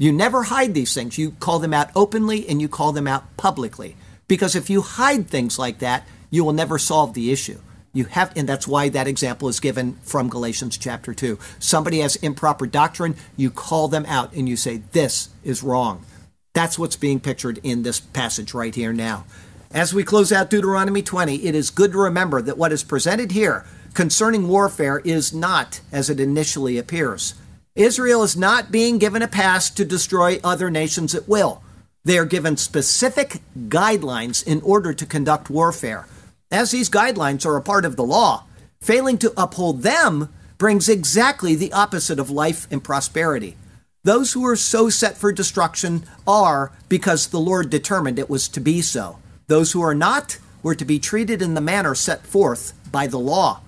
You 0.00 0.12
never 0.12 0.44
hide 0.44 0.72
these 0.72 0.94
things. 0.94 1.18
You 1.18 1.32
call 1.32 1.58
them 1.58 1.74
out 1.74 1.90
openly 1.94 2.48
and 2.48 2.58
you 2.58 2.70
call 2.70 2.92
them 2.92 3.06
out 3.06 3.36
publicly. 3.36 3.96
Because 4.28 4.56
if 4.56 4.70
you 4.70 4.80
hide 4.80 5.28
things 5.28 5.58
like 5.58 5.80
that, 5.80 6.08
you 6.30 6.42
will 6.42 6.54
never 6.54 6.78
solve 6.78 7.12
the 7.12 7.30
issue. 7.30 7.58
You 7.92 8.06
have, 8.06 8.32
and 8.34 8.48
that's 8.48 8.66
why 8.66 8.88
that 8.88 9.06
example 9.06 9.46
is 9.50 9.60
given 9.60 9.98
from 10.02 10.30
Galatians 10.30 10.78
chapter 10.78 11.12
2. 11.12 11.38
Somebody 11.58 11.98
has 11.98 12.16
improper 12.16 12.66
doctrine, 12.66 13.14
you 13.36 13.50
call 13.50 13.88
them 13.88 14.06
out 14.06 14.32
and 14.32 14.48
you 14.48 14.56
say, 14.56 14.78
This 14.92 15.28
is 15.44 15.62
wrong. 15.62 16.06
That's 16.54 16.78
what's 16.78 16.96
being 16.96 17.20
pictured 17.20 17.60
in 17.62 17.82
this 17.82 18.00
passage 18.00 18.54
right 18.54 18.74
here 18.74 18.94
now. 18.94 19.26
As 19.70 19.92
we 19.92 20.02
close 20.02 20.32
out 20.32 20.48
Deuteronomy 20.48 21.02
20, 21.02 21.44
it 21.44 21.54
is 21.54 21.68
good 21.68 21.92
to 21.92 21.98
remember 21.98 22.40
that 22.40 22.56
what 22.56 22.72
is 22.72 22.84
presented 22.84 23.32
here 23.32 23.66
concerning 23.92 24.48
warfare 24.48 25.00
is 25.00 25.34
not 25.34 25.82
as 25.92 26.08
it 26.08 26.20
initially 26.20 26.78
appears. 26.78 27.34
Israel 27.80 28.22
is 28.22 28.36
not 28.36 28.70
being 28.70 28.98
given 28.98 29.22
a 29.22 29.26
pass 29.26 29.70
to 29.70 29.86
destroy 29.86 30.38
other 30.44 30.70
nations 30.70 31.14
at 31.14 31.26
will. 31.26 31.62
They 32.04 32.18
are 32.18 32.26
given 32.26 32.58
specific 32.58 33.40
guidelines 33.56 34.46
in 34.46 34.60
order 34.60 34.92
to 34.92 35.06
conduct 35.06 35.48
warfare. 35.48 36.06
As 36.50 36.72
these 36.72 36.90
guidelines 36.90 37.46
are 37.46 37.56
a 37.56 37.62
part 37.62 37.86
of 37.86 37.96
the 37.96 38.04
law, 38.04 38.44
failing 38.82 39.16
to 39.18 39.32
uphold 39.34 39.80
them 39.80 40.28
brings 40.58 40.90
exactly 40.90 41.54
the 41.54 41.72
opposite 41.72 42.18
of 42.18 42.28
life 42.28 42.68
and 42.70 42.84
prosperity. 42.84 43.56
Those 44.04 44.34
who 44.34 44.44
are 44.44 44.56
so 44.56 44.90
set 44.90 45.16
for 45.16 45.32
destruction 45.32 46.04
are 46.26 46.72
because 46.90 47.28
the 47.28 47.40
Lord 47.40 47.70
determined 47.70 48.18
it 48.18 48.28
was 48.28 48.46
to 48.48 48.60
be 48.60 48.82
so. 48.82 49.18
Those 49.46 49.72
who 49.72 49.80
are 49.80 49.94
not 49.94 50.38
were 50.62 50.74
to 50.74 50.84
be 50.84 50.98
treated 50.98 51.40
in 51.40 51.54
the 51.54 51.62
manner 51.62 51.94
set 51.94 52.26
forth 52.26 52.74
by 52.92 53.06
the 53.06 53.18
law. 53.18 53.62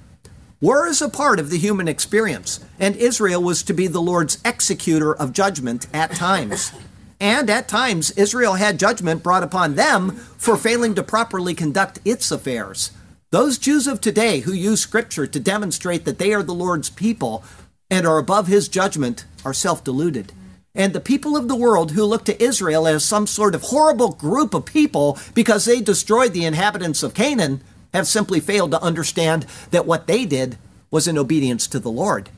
War 0.62 0.86
is 0.86 1.02
a 1.02 1.08
part 1.08 1.40
of 1.40 1.50
the 1.50 1.58
human 1.58 1.88
experience, 1.88 2.60
and 2.78 2.94
Israel 2.94 3.42
was 3.42 3.64
to 3.64 3.72
be 3.72 3.88
the 3.88 4.00
Lord's 4.00 4.38
executor 4.44 5.12
of 5.12 5.32
judgment 5.32 5.88
at 5.92 6.12
times. 6.12 6.70
And 7.18 7.50
at 7.50 7.66
times, 7.66 8.12
Israel 8.12 8.54
had 8.54 8.78
judgment 8.78 9.24
brought 9.24 9.42
upon 9.42 9.74
them 9.74 10.12
for 10.12 10.56
failing 10.56 10.94
to 10.94 11.02
properly 11.02 11.52
conduct 11.52 11.98
its 12.04 12.30
affairs. 12.30 12.92
Those 13.30 13.58
Jews 13.58 13.88
of 13.88 14.00
today 14.00 14.38
who 14.38 14.52
use 14.52 14.80
Scripture 14.80 15.26
to 15.26 15.40
demonstrate 15.40 16.04
that 16.04 16.18
they 16.18 16.32
are 16.32 16.44
the 16.44 16.54
Lord's 16.54 16.90
people 16.90 17.42
and 17.90 18.06
are 18.06 18.18
above 18.18 18.46
his 18.46 18.68
judgment 18.68 19.24
are 19.44 19.52
self 19.52 19.82
deluded. 19.82 20.32
And 20.76 20.92
the 20.92 21.00
people 21.00 21.36
of 21.36 21.48
the 21.48 21.56
world 21.56 21.90
who 21.90 22.04
look 22.04 22.24
to 22.26 22.40
Israel 22.40 22.86
as 22.86 23.04
some 23.04 23.26
sort 23.26 23.56
of 23.56 23.62
horrible 23.62 24.12
group 24.12 24.54
of 24.54 24.66
people 24.66 25.18
because 25.34 25.64
they 25.64 25.80
destroyed 25.80 26.32
the 26.32 26.44
inhabitants 26.44 27.02
of 27.02 27.14
Canaan 27.14 27.62
have 27.92 28.06
simply 28.06 28.40
failed 28.40 28.70
to 28.70 28.82
understand 28.82 29.46
that 29.70 29.86
what 29.86 30.06
they 30.06 30.24
did 30.24 30.58
was 30.90 31.08
in 31.08 31.18
obedience 31.18 31.66
to 31.68 31.78
the 31.78 31.90
Lord. 31.90 32.30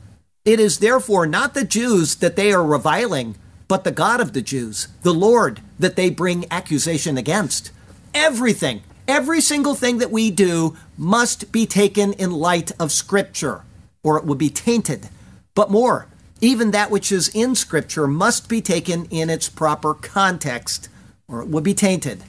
It 0.43 0.59
is 0.59 0.79
therefore 0.79 1.25
not 1.25 1.53
the 1.53 1.65
Jews 1.65 2.15
that 2.15 2.35
they 2.35 2.53
are 2.53 2.63
reviling, 2.63 3.35
but 3.67 3.83
the 3.83 3.91
God 3.91 4.21
of 4.21 4.33
the 4.33 4.41
Jews, 4.41 4.87
the 5.01 5.13
Lord, 5.13 5.61
that 5.79 5.95
they 5.95 6.09
bring 6.09 6.45
accusation 6.51 7.17
against. 7.17 7.71
Everything, 8.13 8.83
every 9.07 9.41
single 9.41 9.75
thing 9.75 9.97
that 9.97 10.11
we 10.11 10.29
do 10.31 10.77
must 10.97 11.51
be 11.51 11.65
taken 11.65 12.13
in 12.13 12.31
light 12.31 12.71
of 12.79 12.91
Scripture, 12.91 13.63
or 14.03 14.17
it 14.17 14.25
would 14.25 14.37
be 14.37 14.49
tainted. 14.49 15.09
But 15.55 15.71
more, 15.71 16.07
even 16.41 16.71
that 16.71 16.91
which 16.91 17.11
is 17.11 17.29
in 17.29 17.55
Scripture 17.55 18.07
must 18.07 18.47
be 18.47 18.61
taken 18.61 19.05
in 19.05 19.29
its 19.29 19.49
proper 19.49 19.93
context, 19.93 20.89
or 21.27 21.41
it 21.41 21.47
would 21.47 21.63
be 21.63 21.73
tainted. 21.73 22.23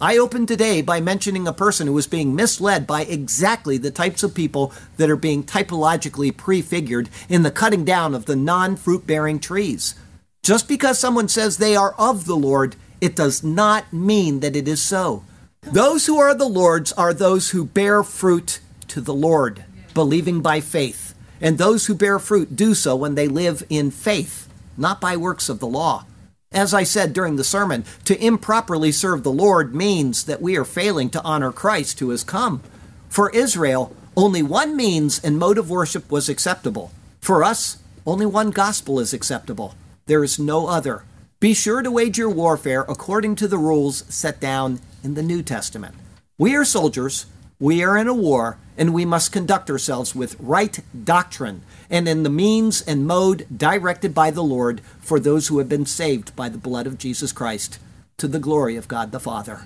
I 0.00 0.16
opened 0.16 0.46
today 0.46 0.80
by 0.80 1.00
mentioning 1.00 1.48
a 1.48 1.52
person 1.52 1.88
who 1.88 1.92
was 1.92 2.06
being 2.06 2.36
misled 2.36 2.86
by 2.86 3.02
exactly 3.02 3.78
the 3.78 3.90
types 3.90 4.22
of 4.22 4.32
people 4.32 4.72
that 4.96 5.10
are 5.10 5.16
being 5.16 5.42
typologically 5.42 6.36
prefigured 6.36 7.08
in 7.28 7.42
the 7.42 7.50
cutting 7.50 7.84
down 7.84 8.14
of 8.14 8.26
the 8.26 8.36
non 8.36 8.76
fruit 8.76 9.08
bearing 9.08 9.40
trees. 9.40 9.96
Just 10.44 10.68
because 10.68 11.00
someone 11.00 11.26
says 11.26 11.56
they 11.56 11.74
are 11.74 11.96
of 11.98 12.26
the 12.26 12.36
Lord, 12.36 12.76
it 13.00 13.16
does 13.16 13.42
not 13.42 13.92
mean 13.92 14.38
that 14.38 14.54
it 14.54 14.68
is 14.68 14.80
so. 14.80 15.24
Those 15.62 16.06
who 16.06 16.20
are 16.20 16.32
the 16.32 16.48
Lord's 16.48 16.92
are 16.92 17.12
those 17.12 17.50
who 17.50 17.64
bear 17.64 18.04
fruit 18.04 18.60
to 18.86 19.00
the 19.00 19.12
Lord, 19.12 19.64
believing 19.94 20.42
by 20.42 20.60
faith. 20.60 21.12
And 21.40 21.58
those 21.58 21.86
who 21.86 21.96
bear 21.96 22.20
fruit 22.20 22.54
do 22.54 22.74
so 22.74 22.94
when 22.94 23.16
they 23.16 23.26
live 23.26 23.64
in 23.68 23.90
faith, 23.90 24.48
not 24.76 25.00
by 25.00 25.16
works 25.16 25.48
of 25.48 25.58
the 25.58 25.66
law. 25.66 26.06
As 26.52 26.72
I 26.72 26.82
said 26.82 27.12
during 27.12 27.36
the 27.36 27.44
sermon, 27.44 27.84
to 28.06 28.24
improperly 28.24 28.90
serve 28.90 29.22
the 29.22 29.30
Lord 29.30 29.74
means 29.74 30.24
that 30.24 30.40
we 30.40 30.56
are 30.56 30.64
failing 30.64 31.10
to 31.10 31.22
honor 31.22 31.52
Christ 31.52 32.00
who 32.00 32.08
has 32.08 32.24
come. 32.24 32.62
For 33.10 33.28
Israel, 33.30 33.94
only 34.16 34.42
one 34.42 34.74
means 34.74 35.22
and 35.22 35.38
mode 35.38 35.58
of 35.58 35.68
worship 35.68 36.10
was 36.10 36.28
acceptable. 36.28 36.90
For 37.20 37.44
us, 37.44 37.78
only 38.06 38.24
one 38.24 38.50
gospel 38.50 38.98
is 38.98 39.12
acceptable. 39.12 39.74
There 40.06 40.24
is 40.24 40.38
no 40.38 40.68
other. 40.68 41.04
Be 41.38 41.52
sure 41.52 41.82
to 41.82 41.90
wage 41.90 42.16
your 42.16 42.30
warfare 42.30 42.86
according 42.88 43.36
to 43.36 43.48
the 43.48 43.58
rules 43.58 44.04
set 44.08 44.40
down 44.40 44.80
in 45.04 45.14
the 45.14 45.22
New 45.22 45.42
Testament. 45.42 45.94
We 46.38 46.56
are 46.56 46.64
soldiers, 46.64 47.26
we 47.60 47.84
are 47.84 47.98
in 47.98 48.08
a 48.08 48.14
war, 48.14 48.56
and 48.78 48.94
we 48.94 49.04
must 49.04 49.32
conduct 49.32 49.68
ourselves 49.68 50.14
with 50.14 50.36
right 50.40 50.80
doctrine 51.04 51.62
and 51.90 52.08
in 52.08 52.22
the 52.22 52.30
means 52.30 52.82
and 52.82 53.06
mode 53.06 53.46
directed 53.54 54.14
by 54.14 54.30
the 54.30 54.42
Lord 54.42 54.80
for 55.00 55.18
those 55.18 55.48
who 55.48 55.58
have 55.58 55.68
been 55.68 55.86
saved 55.86 56.34
by 56.36 56.48
the 56.48 56.58
blood 56.58 56.86
of 56.86 56.98
Jesus 56.98 57.32
Christ 57.32 57.78
to 58.18 58.28
the 58.28 58.38
glory 58.38 58.76
of 58.76 58.88
God 58.88 59.12
the 59.12 59.20
Father. 59.20 59.62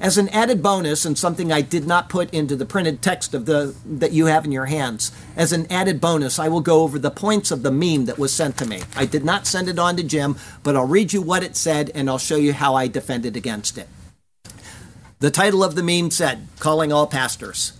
As 0.00 0.18
an 0.18 0.28
added 0.28 0.62
bonus, 0.62 1.04
and 1.04 1.18
something 1.18 1.50
I 1.50 1.60
did 1.60 1.86
not 1.86 2.08
put 2.08 2.32
into 2.32 2.54
the 2.54 2.66
printed 2.66 3.02
text 3.02 3.34
of 3.34 3.46
the 3.46 3.74
that 3.84 4.12
you 4.12 4.26
have 4.26 4.44
in 4.44 4.52
your 4.52 4.66
hands, 4.66 5.10
as 5.36 5.52
an 5.52 5.66
added 5.70 6.00
bonus, 6.00 6.38
I 6.38 6.48
will 6.48 6.60
go 6.60 6.82
over 6.82 6.98
the 6.98 7.10
points 7.10 7.50
of 7.50 7.62
the 7.62 7.72
meme 7.72 8.04
that 8.04 8.18
was 8.18 8.32
sent 8.32 8.56
to 8.58 8.66
me. 8.66 8.82
I 8.94 9.06
did 9.06 9.24
not 9.24 9.46
send 9.46 9.68
it 9.68 9.78
on 9.78 9.96
to 9.96 10.04
Jim, 10.04 10.36
but 10.62 10.76
I'll 10.76 10.86
read 10.86 11.12
you 11.12 11.22
what 11.22 11.42
it 11.42 11.56
said 11.56 11.90
and 11.94 12.08
I'll 12.08 12.18
show 12.18 12.36
you 12.36 12.52
how 12.52 12.74
I 12.74 12.86
defended 12.86 13.36
against 13.36 13.78
it. 13.78 13.88
The 15.20 15.32
title 15.32 15.64
of 15.64 15.74
the 15.74 15.82
meme 15.82 16.12
said, 16.12 16.46
Calling 16.60 16.92
All 16.92 17.08
Pastors. 17.08 17.72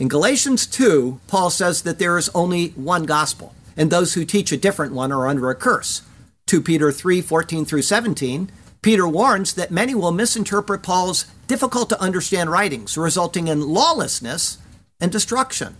In 0.00 0.08
Galatians 0.08 0.66
2, 0.66 1.20
Paul 1.26 1.50
says 1.50 1.82
that 1.82 1.98
there 1.98 2.16
is 2.16 2.30
only 2.34 2.68
one 2.68 3.04
gospel, 3.04 3.54
and 3.76 3.90
those 3.90 4.14
who 4.14 4.24
teach 4.24 4.50
a 4.50 4.56
different 4.56 4.94
one 4.94 5.12
are 5.12 5.28
under 5.28 5.50
a 5.50 5.54
curse. 5.54 6.00
2 6.46 6.62
Peter 6.62 6.90
3 6.90 7.20
14 7.20 7.66
through 7.66 7.82
17 7.82 8.50
Peter 8.80 9.06
warns 9.06 9.52
that 9.52 9.70
many 9.70 9.94
will 9.94 10.10
misinterpret 10.10 10.82
Paul's 10.82 11.26
difficult 11.46 11.90
to 11.90 12.00
understand 12.00 12.50
writings, 12.50 12.96
resulting 12.96 13.46
in 13.46 13.60
lawlessness 13.60 14.56
and 15.02 15.12
destruction. 15.12 15.76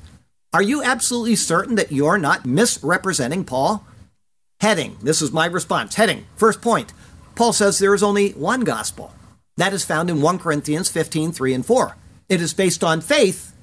Are 0.52 0.60
you 0.60 0.82
absolutely 0.82 1.36
certain 1.36 1.76
that 1.76 1.90
you're 1.90 2.18
not 2.18 2.44
misrepresenting 2.44 3.46
Paul? 3.46 3.86
Heading, 4.60 4.98
this 5.00 5.22
is 5.22 5.32
my 5.32 5.46
response. 5.46 5.94
Heading, 5.94 6.26
first 6.36 6.60
point. 6.60 6.92
Paul 7.36 7.54
says 7.54 7.78
there 7.78 7.94
is 7.94 8.02
only 8.02 8.32
one 8.32 8.64
gospel. 8.64 9.14
That 9.56 9.72
is 9.72 9.82
found 9.82 10.10
in 10.10 10.20
1 10.20 10.38
Corinthians 10.40 10.90
15, 10.90 11.32
3 11.32 11.54
and 11.54 11.64
4. 11.64 11.96
It 12.28 12.42
is 12.42 12.52
based 12.52 12.84
on 12.84 13.00
faith 13.00 13.54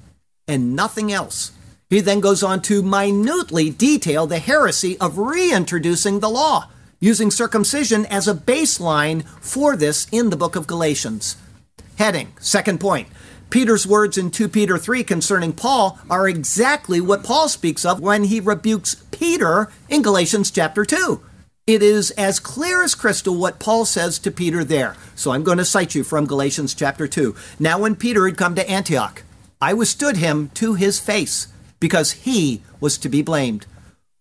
and 0.48 0.74
nothing 0.74 1.12
else. 1.12 1.52
He 1.90 2.00
then 2.00 2.20
goes 2.20 2.42
on 2.42 2.62
to 2.62 2.82
minutely 2.82 3.70
detail 3.70 4.26
the 4.26 4.40
heresy 4.40 4.98
of 4.98 5.18
reintroducing 5.18 6.20
the 6.20 6.30
law 6.30 6.68
using 7.00 7.30
circumcision 7.30 8.04
as 8.06 8.26
a 8.26 8.34
baseline 8.34 9.24
for 9.40 9.76
this 9.76 10.08
in 10.10 10.30
the 10.30 10.36
book 10.36 10.56
of 10.56 10.66
Galatians. 10.66 11.36
Heading, 11.96 12.32
second 12.40 12.80
point. 12.80 13.08
Peter's 13.50 13.86
words 13.86 14.18
in 14.18 14.30
2 14.30 14.48
Peter 14.48 14.76
3 14.76 15.04
concerning 15.04 15.52
Paul 15.52 15.98
are 16.10 16.28
exactly 16.28 17.00
what 17.00 17.24
Paul 17.24 17.48
speaks 17.48 17.84
of 17.84 18.00
when 18.00 18.24
he 18.24 18.40
rebukes 18.40 18.96
Peter 19.10 19.70
in 19.88 20.02
Galatians 20.02 20.50
chapter 20.50 20.84
2. 20.84 21.22
It 21.66 21.82
is 21.82 22.10
as 22.12 22.40
clear 22.40 22.82
as 22.82 22.94
crystal 22.94 23.36
what 23.36 23.58
Paul 23.58 23.84
says 23.84 24.18
to 24.20 24.30
Peter 24.30 24.64
there. 24.64 24.96
So 25.14 25.32
I'm 25.32 25.44
going 25.44 25.58
to 25.58 25.64
cite 25.64 25.94
you 25.94 26.04
from 26.04 26.26
Galatians 26.26 26.74
chapter 26.74 27.06
2. 27.06 27.34
Now, 27.58 27.78
when 27.78 27.94
Peter 27.94 28.26
had 28.26 28.38
come 28.38 28.54
to 28.54 28.68
Antioch, 28.68 29.22
I 29.60 29.74
withstood 29.74 30.16
him 30.16 30.50
to 30.54 30.74
his 30.74 31.00
face, 31.00 31.48
because 31.80 32.12
he 32.12 32.62
was 32.80 32.96
to 32.98 33.08
be 33.08 33.22
blamed. 33.22 33.66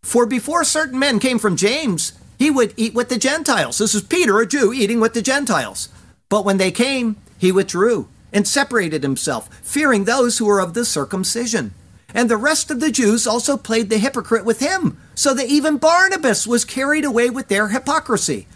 For 0.02 0.26
before 0.26 0.64
certain 0.64 0.98
men 0.98 1.20
came 1.20 1.40
from 1.40 1.58
James, 1.58 2.14
he 2.40 2.50
would 2.50 2.74
eat 2.78 2.94
with 2.94 3.10
the 3.10 3.18
Gentiles. 3.18 3.78
This 3.78 3.96
is 3.96 4.04
Peter, 4.04 4.40
a 4.40 4.48
Jew, 4.48 4.74
eating 4.74 5.00
with 5.00 5.14
the 5.14 5.22
Gentiles. 5.22 5.90
But 6.30 6.46
when 6.46 6.58
they 6.58 6.72
came, 6.72 7.18
he 7.38 7.52
withdrew 7.52 8.08
and 8.34 8.48
separated 8.48 9.04
himself, 9.04 9.48
fearing 9.64 10.04
those 10.04 10.38
who 10.38 10.46
were 10.46 10.60
of 10.60 10.74
the 10.74 10.86
circumcision. 10.86 11.74
And 12.14 12.30
the 12.30 12.38
rest 12.38 12.72
of 12.72 12.80
the 12.80 12.92
Jews 12.92 13.28
also 13.28 13.58
played 13.58 13.90
the 13.90 13.98
hypocrite 13.98 14.46
with 14.46 14.60
him, 14.60 14.98
so 15.16 15.34
that 15.34 15.48
even 15.48 15.78
Barnabas 15.78 16.48
was 16.48 16.66
carried 16.66 17.06
away 17.06 17.30
with 17.30 17.48
their 17.48 17.70
hypocrisy. 17.70 18.48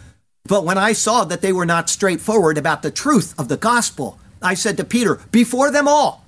But 0.46 0.66
when 0.66 0.78
I 0.78 0.94
saw 0.94 1.26
that 1.26 1.42
they 1.42 1.54
were 1.54 1.66
not 1.66 1.90
straightforward 1.90 2.58
about 2.58 2.82
the 2.82 2.92
truth 2.92 3.38
of 3.38 3.48
the 3.48 3.58
gospel, 3.58 4.20
I 4.42 4.54
said 4.56 4.78
to 4.78 4.84
Peter, 4.84 5.20
before 5.32 5.70
them 5.72 5.88
all, 5.88 6.21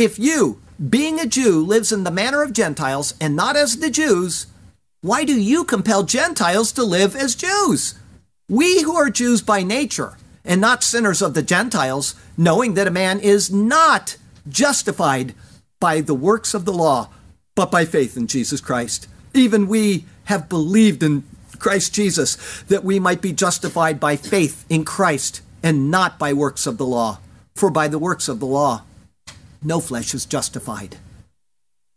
if 0.00 0.18
you, 0.18 0.62
being 0.88 1.20
a 1.20 1.26
Jew, 1.26 1.62
lives 1.62 1.92
in 1.92 2.04
the 2.04 2.10
manner 2.10 2.42
of 2.42 2.54
Gentiles 2.54 3.12
and 3.20 3.36
not 3.36 3.54
as 3.54 3.76
the 3.76 3.90
Jews, 3.90 4.46
why 5.02 5.24
do 5.24 5.38
you 5.38 5.62
compel 5.62 6.04
Gentiles 6.04 6.72
to 6.72 6.84
live 6.84 7.14
as 7.14 7.34
Jews? 7.34 7.96
We 8.48 8.82
who 8.82 8.96
are 8.96 9.10
Jews 9.10 9.42
by 9.42 9.62
nature, 9.62 10.16
and 10.42 10.58
not 10.58 10.82
sinners 10.82 11.20
of 11.20 11.34
the 11.34 11.42
Gentiles, 11.42 12.14
knowing 12.38 12.74
that 12.74 12.86
a 12.86 12.90
man 12.90 13.20
is 13.20 13.52
not 13.52 14.16
justified 14.48 15.34
by 15.80 16.00
the 16.00 16.14
works 16.14 16.54
of 16.54 16.64
the 16.64 16.72
law, 16.72 17.10
but 17.54 17.70
by 17.70 17.84
faith 17.84 18.16
in 18.16 18.26
Jesus 18.26 18.62
Christ. 18.62 19.06
Even 19.34 19.68
we 19.68 20.06
have 20.24 20.48
believed 20.48 21.02
in 21.02 21.24
Christ 21.58 21.92
Jesus 21.94 22.62
that 22.68 22.84
we 22.84 22.98
might 22.98 23.20
be 23.20 23.34
justified 23.34 24.00
by 24.00 24.16
faith 24.16 24.64
in 24.70 24.86
Christ 24.86 25.42
and 25.62 25.90
not 25.90 26.18
by 26.18 26.32
works 26.32 26.66
of 26.66 26.78
the 26.78 26.86
law. 26.86 27.18
For 27.54 27.70
by 27.70 27.88
the 27.88 27.98
works 27.98 28.28
of 28.28 28.40
the 28.40 28.46
law, 28.46 28.84
no 29.62 29.80
flesh 29.80 30.14
is 30.14 30.26
justified. 30.26 30.96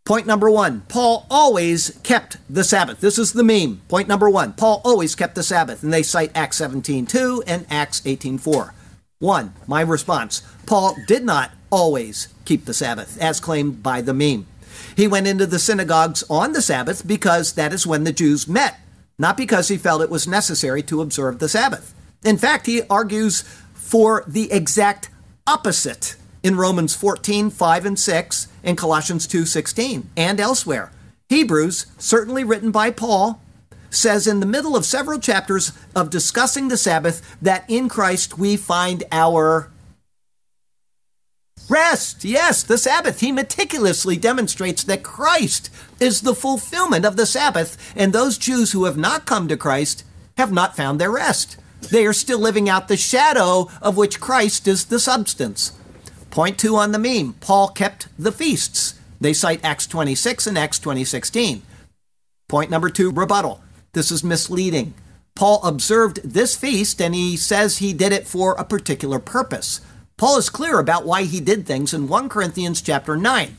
Point 0.04 0.26
number 0.26 0.50
one 0.50 0.82
Paul 0.82 1.26
always 1.30 1.98
kept 2.02 2.36
the 2.48 2.64
Sabbath. 2.64 3.00
This 3.00 3.18
is 3.18 3.32
the 3.32 3.42
meme. 3.42 3.80
Point 3.88 4.06
number 4.06 4.28
one 4.28 4.52
Paul 4.52 4.82
always 4.84 5.14
kept 5.14 5.34
the 5.34 5.42
Sabbath. 5.42 5.82
And 5.82 5.92
they 5.92 6.02
cite 6.02 6.30
Acts 6.34 6.58
17 6.58 7.06
2 7.06 7.44
and 7.46 7.66
Acts 7.70 8.02
18 8.04 8.36
4. 8.38 8.74
One, 9.18 9.54
my 9.66 9.80
response 9.80 10.42
Paul 10.66 10.96
did 11.06 11.24
not 11.24 11.52
always 11.70 12.28
keep 12.44 12.66
the 12.66 12.74
Sabbath, 12.74 13.18
as 13.20 13.40
claimed 13.40 13.82
by 13.82 14.02
the 14.02 14.12
meme. 14.12 14.46
He 14.94 15.08
went 15.08 15.26
into 15.26 15.46
the 15.46 15.58
synagogues 15.58 16.22
on 16.28 16.52
the 16.52 16.62
Sabbath 16.62 17.06
because 17.06 17.54
that 17.54 17.72
is 17.72 17.86
when 17.86 18.04
the 18.04 18.12
Jews 18.12 18.46
met, 18.46 18.78
not 19.18 19.36
because 19.36 19.68
he 19.68 19.78
felt 19.78 20.02
it 20.02 20.10
was 20.10 20.28
necessary 20.28 20.82
to 20.82 21.00
observe 21.00 21.38
the 21.38 21.48
Sabbath. 21.48 21.94
In 22.24 22.36
fact, 22.36 22.66
he 22.66 22.82
argues 22.90 23.42
for 23.72 24.24
the 24.26 24.52
exact 24.52 25.08
opposite 25.46 26.16
in 26.44 26.56
Romans 26.56 26.94
14, 26.94 27.48
5 27.48 27.86
and 27.86 27.98
6, 27.98 28.48
and 28.62 28.78
Colossians 28.78 29.26
2, 29.26 29.46
16, 29.46 30.10
and 30.14 30.38
elsewhere. 30.38 30.92
Hebrews, 31.30 31.86
certainly 31.98 32.44
written 32.44 32.70
by 32.70 32.90
Paul, 32.90 33.40
says 33.90 34.26
in 34.26 34.40
the 34.40 34.46
middle 34.46 34.76
of 34.76 34.84
several 34.84 35.18
chapters 35.18 35.72
of 35.96 36.10
discussing 36.10 36.68
the 36.68 36.76
Sabbath 36.76 37.36
that 37.40 37.64
in 37.66 37.88
Christ 37.88 38.36
we 38.36 38.56
find 38.58 39.04
our 39.10 39.70
rest. 41.70 42.24
Yes, 42.24 42.62
the 42.62 42.76
Sabbath. 42.76 43.20
He 43.20 43.32
meticulously 43.32 44.18
demonstrates 44.18 44.84
that 44.84 45.02
Christ 45.02 45.70
is 45.98 46.20
the 46.20 46.34
fulfillment 46.34 47.06
of 47.06 47.16
the 47.16 47.24
Sabbath, 47.26 47.94
and 47.96 48.12
those 48.12 48.36
Jews 48.36 48.72
who 48.72 48.84
have 48.84 48.98
not 48.98 49.24
come 49.24 49.48
to 49.48 49.56
Christ 49.56 50.04
have 50.36 50.52
not 50.52 50.76
found 50.76 51.00
their 51.00 51.10
rest. 51.10 51.56
They 51.80 52.04
are 52.04 52.12
still 52.12 52.38
living 52.38 52.68
out 52.68 52.88
the 52.88 52.98
shadow 52.98 53.70
of 53.80 53.96
which 53.96 54.20
Christ 54.20 54.68
is 54.68 54.86
the 54.86 54.98
substance. 54.98 55.72
Point 56.34 56.58
two 56.58 56.74
on 56.74 56.90
the 56.90 56.98
meme 56.98 57.34
Paul 57.34 57.68
kept 57.68 58.08
the 58.18 58.32
feasts. 58.32 58.98
They 59.20 59.32
cite 59.32 59.64
Acts 59.64 59.86
26 59.86 60.48
and 60.48 60.58
Acts 60.58 60.80
2016. 60.80 61.62
Point 62.48 62.70
number 62.70 62.90
two 62.90 63.12
rebuttal. 63.12 63.62
This 63.92 64.10
is 64.10 64.24
misleading. 64.24 64.94
Paul 65.36 65.62
observed 65.62 66.20
this 66.24 66.56
feast 66.56 67.00
and 67.00 67.14
he 67.14 67.36
says 67.36 67.78
he 67.78 67.92
did 67.92 68.10
it 68.10 68.26
for 68.26 68.54
a 68.54 68.64
particular 68.64 69.20
purpose. 69.20 69.80
Paul 70.16 70.36
is 70.36 70.50
clear 70.50 70.80
about 70.80 71.06
why 71.06 71.22
he 71.22 71.38
did 71.38 71.68
things 71.68 71.94
in 71.94 72.08
1 72.08 72.28
Corinthians 72.28 72.82
chapter 72.82 73.16
9. 73.16 73.56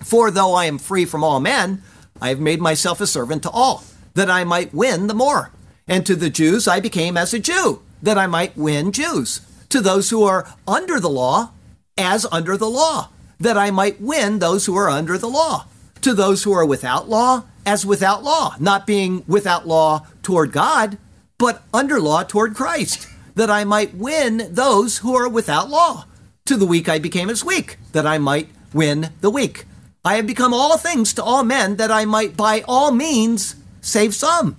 For 0.00 0.30
though 0.30 0.52
I 0.52 0.66
am 0.66 0.76
free 0.76 1.06
from 1.06 1.24
all 1.24 1.40
men, 1.40 1.82
I 2.20 2.28
have 2.28 2.40
made 2.40 2.60
myself 2.60 3.00
a 3.00 3.06
servant 3.06 3.42
to 3.44 3.50
all, 3.50 3.84
that 4.12 4.28
I 4.28 4.44
might 4.44 4.74
win 4.74 5.06
the 5.06 5.14
more. 5.14 5.50
And 5.88 6.04
to 6.04 6.14
the 6.14 6.28
Jews 6.28 6.68
I 6.68 6.78
became 6.78 7.16
as 7.16 7.32
a 7.32 7.38
Jew, 7.38 7.80
that 8.02 8.18
I 8.18 8.26
might 8.26 8.54
win 8.54 8.92
Jews. 8.92 9.40
To 9.70 9.80
those 9.80 10.10
who 10.10 10.24
are 10.24 10.54
under 10.68 11.00
the 11.00 11.08
law, 11.08 11.52
as 11.96 12.26
under 12.32 12.56
the 12.56 12.70
law, 12.70 13.10
that 13.38 13.58
I 13.58 13.70
might 13.70 14.00
win 14.00 14.38
those 14.38 14.66
who 14.66 14.76
are 14.76 14.88
under 14.88 15.18
the 15.18 15.28
law. 15.28 15.66
To 16.02 16.14
those 16.14 16.42
who 16.42 16.52
are 16.52 16.66
without 16.66 17.08
law, 17.08 17.44
as 17.64 17.86
without 17.86 18.24
law, 18.24 18.56
not 18.58 18.86
being 18.86 19.24
without 19.26 19.66
law 19.66 20.06
toward 20.22 20.52
God, 20.52 20.98
but 21.38 21.62
under 21.72 22.00
law 22.00 22.22
toward 22.22 22.54
Christ, 22.54 23.08
that 23.34 23.50
I 23.50 23.64
might 23.64 23.94
win 23.94 24.48
those 24.50 24.98
who 24.98 25.14
are 25.14 25.28
without 25.28 25.70
law. 25.70 26.06
To 26.46 26.56
the 26.56 26.66
weak 26.66 26.88
I 26.88 26.98
became 26.98 27.30
as 27.30 27.44
weak, 27.44 27.78
that 27.92 28.06
I 28.06 28.18
might 28.18 28.48
win 28.72 29.10
the 29.20 29.30
weak. 29.30 29.64
I 30.04 30.16
have 30.16 30.26
become 30.26 30.52
all 30.52 30.76
things 30.76 31.14
to 31.14 31.22
all 31.22 31.44
men, 31.44 31.76
that 31.76 31.90
I 31.90 32.04
might 32.04 32.36
by 32.36 32.62
all 32.66 32.90
means 32.90 33.54
save 33.80 34.14
some. 34.14 34.56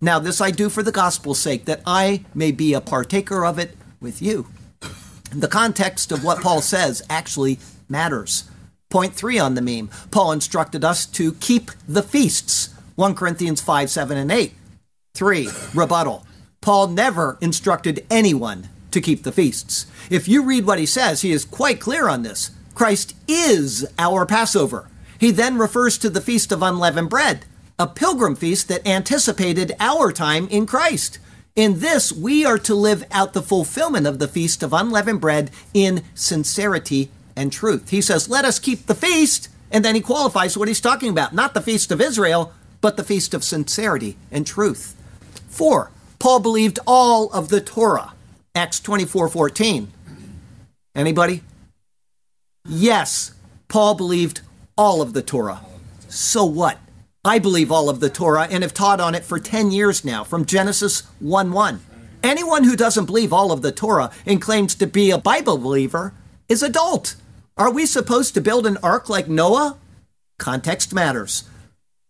Now, 0.00 0.18
this 0.18 0.40
I 0.40 0.50
do 0.50 0.68
for 0.68 0.82
the 0.82 0.92
gospel's 0.92 1.38
sake, 1.38 1.64
that 1.64 1.80
I 1.86 2.24
may 2.34 2.52
be 2.52 2.74
a 2.74 2.80
partaker 2.80 3.46
of 3.46 3.58
it 3.58 3.76
with 4.00 4.20
you. 4.20 4.48
The 5.34 5.48
context 5.48 6.12
of 6.12 6.24
what 6.24 6.42
Paul 6.42 6.60
says 6.60 7.02
actually 7.08 7.58
matters. 7.88 8.44
Point 8.90 9.14
three 9.14 9.38
on 9.38 9.54
the 9.54 9.62
meme 9.62 9.88
Paul 10.10 10.32
instructed 10.32 10.84
us 10.84 11.06
to 11.06 11.32
keep 11.34 11.70
the 11.88 12.02
feasts 12.02 12.74
1 12.96 13.14
Corinthians 13.14 13.60
5, 13.60 13.90
7, 13.90 14.18
and 14.18 14.30
8. 14.30 14.52
Three, 15.14 15.48
rebuttal. 15.74 16.26
Paul 16.60 16.88
never 16.88 17.38
instructed 17.40 18.04
anyone 18.10 18.68
to 18.90 19.00
keep 19.00 19.22
the 19.22 19.32
feasts. 19.32 19.86
If 20.10 20.28
you 20.28 20.42
read 20.42 20.66
what 20.66 20.78
he 20.78 20.86
says, 20.86 21.22
he 21.22 21.32
is 21.32 21.44
quite 21.44 21.80
clear 21.80 22.08
on 22.08 22.22
this. 22.22 22.50
Christ 22.74 23.16
is 23.26 23.86
our 23.98 24.26
Passover. 24.26 24.88
He 25.18 25.30
then 25.30 25.56
refers 25.56 25.96
to 25.98 26.10
the 26.10 26.20
Feast 26.20 26.52
of 26.52 26.62
Unleavened 26.62 27.08
Bread, 27.08 27.46
a 27.78 27.86
pilgrim 27.86 28.36
feast 28.36 28.68
that 28.68 28.86
anticipated 28.86 29.72
our 29.80 30.12
time 30.12 30.46
in 30.48 30.66
Christ. 30.66 31.18
In 31.54 31.80
this, 31.80 32.10
we 32.10 32.46
are 32.46 32.58
to 32.58 32.74
live 32.74 33.04
out 33.10 33.34
the 33.34 33.42
fulfillment 33.42 34.06
of 34.06 34.18
the 34.18 34.28
Feast 34.28 34.62
of 34.62 34.72
Unleavened 34.72 35.20
Bread 35.20 35.50
in 35.74 36.02
sincerity 36.14 37.10
and 37.36 37.52
truth. 37.52 37.90
He 37.90 38.00
says, 38.00 38.28
Let 38.28 38.46
us 38.46 38.58
keep 38.58 38.86
the 38.86 38.94
feast, 38.94 39.50
and 39.70 39.84
then 39.84 39.94
he 39.94 40.00
qualifies 40.00 40.56
what 40.56 40.68
he's 40.68 40.80
talking 40.80 41.10
about 41.10 41.34
not 41.34 41.52
the 41.52 41.60
Feast 41.60 41.92
of 41.92 42.00
Israel, 42.00 42.54
but 42.80 42.96
the 42.96 43.04
Feast 43.04 43.34
of 43.34 43.44
sincerity 43.44 44.16
and 44.30 44.46
truth. 44.46 44.96
Four, 45.48 45.90
Paul 46.18 46.40
believed 46.40 46.78
all 46.86 47.30
of 47.32 47.50
the 47.50 47.60
Torah. 47.60 48.14
Acts 48.54 48.80
24 48.80 49.28
14. 49.28 49.92
Anybody? 50.94 51.42
Yes, 52.66 53.32
Paul 53.68 53.94
believed 53.94 54.40
all 54.78 55.02
of 55.02 55.12
the 55.12 55.22
Torah. 55.22 55.60
So 56.08 56.44
what? 56.44 56.78
I 57.24 57.38
believe 57.38 57.70
all 57.70 57.88
of 57.88 58.00
the 58.00 58.10
Torah 58.10 58.48
and 58.50 58.64
have 58.64 58.74
taught 58.74 58.98
on 58.98 59.14
it 59.14 59.24
for 59.24 59.38
10 59.38 59.70
years 59.70 60.04
now, 60.04 60.24
from 60.24 60.44
Genesis 60.44 61.02
1 61.20 61.52
1. 61.52 61.80
Anyone 62.24 62.64
who 62.64 62.74
doesn't 62.74 63.06
believe 63.06 63.32
all 63.32 63.52
of 63.52 63.62
the 63.62 63.70
Torah 63.70 64.10
and 64.26 64.42
claims 64.42 64.74
to 64.74 64.88
be 64.88 65.12
a 65.12 65.18
Bible 65.18 65.56
believer 65.56 66.14
is 66.48 66.64
adult. 66.64 67.14
Are 67.56 67.70
we 67.70 67.86
supposed 67.86 68.34
to 68.34 68.40
build 68.40 68.66
an 68.66 68.76
ark 68.82 69.08
like 69.08 69.28
Noah? 69.28 69.78
Context 70.38 70.92
matters. 70.92 71.44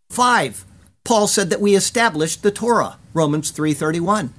5. 0.09 0.65
Paul 1.05 1.27
said 1.27 1.51
that 1.51 1.61
we 1.61 1.75
established 1.75 2.43
the 2.43 2.51
Torah, 2.51 2.97
Romans 3.13 3.51
3:31. 3.51 4.31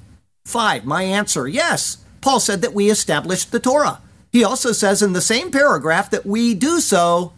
5. 0.46 0.86
My 0.86 1.04
answer, 1.04 1.48
yes. 1.48 1.98
Paul 2.20 2.40
said 2.40 2.64
that 2.64 2.74
we 2.74 2.90
established 2.90 3.52
the 3.52 3.60
Torah. 3.60 4.02
He 4.32 4.44
also 4.44 4.72
says 4.72 5.04
in 5.04 5.14
the 5.14 5.22
same 5.22 5.52
paragraph 5.52 6.10
that 6.10 6.26
we 6.26 6.56
do 6.56 6.80
so 6.80 7.34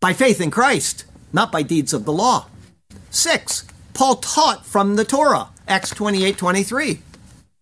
by 0.00 0.14
faith 0.14 0.40
in 0.40 0.50
Christ, 0.50 1.04
not 1.30 1.52
by 1.52 1.60
deeds 1.62 1.92
of 1.92 2.06
the 2.06 2.12
law. 2.12 2.46
6. 3.14 3.64
Paul 3.92 4.16
taught 4.16 4.66
from 4.66 4.96
the 4.96 5.04
Torah, 5.04 5.50
Acts 5.68 5.90
28:23. 5.90 7.00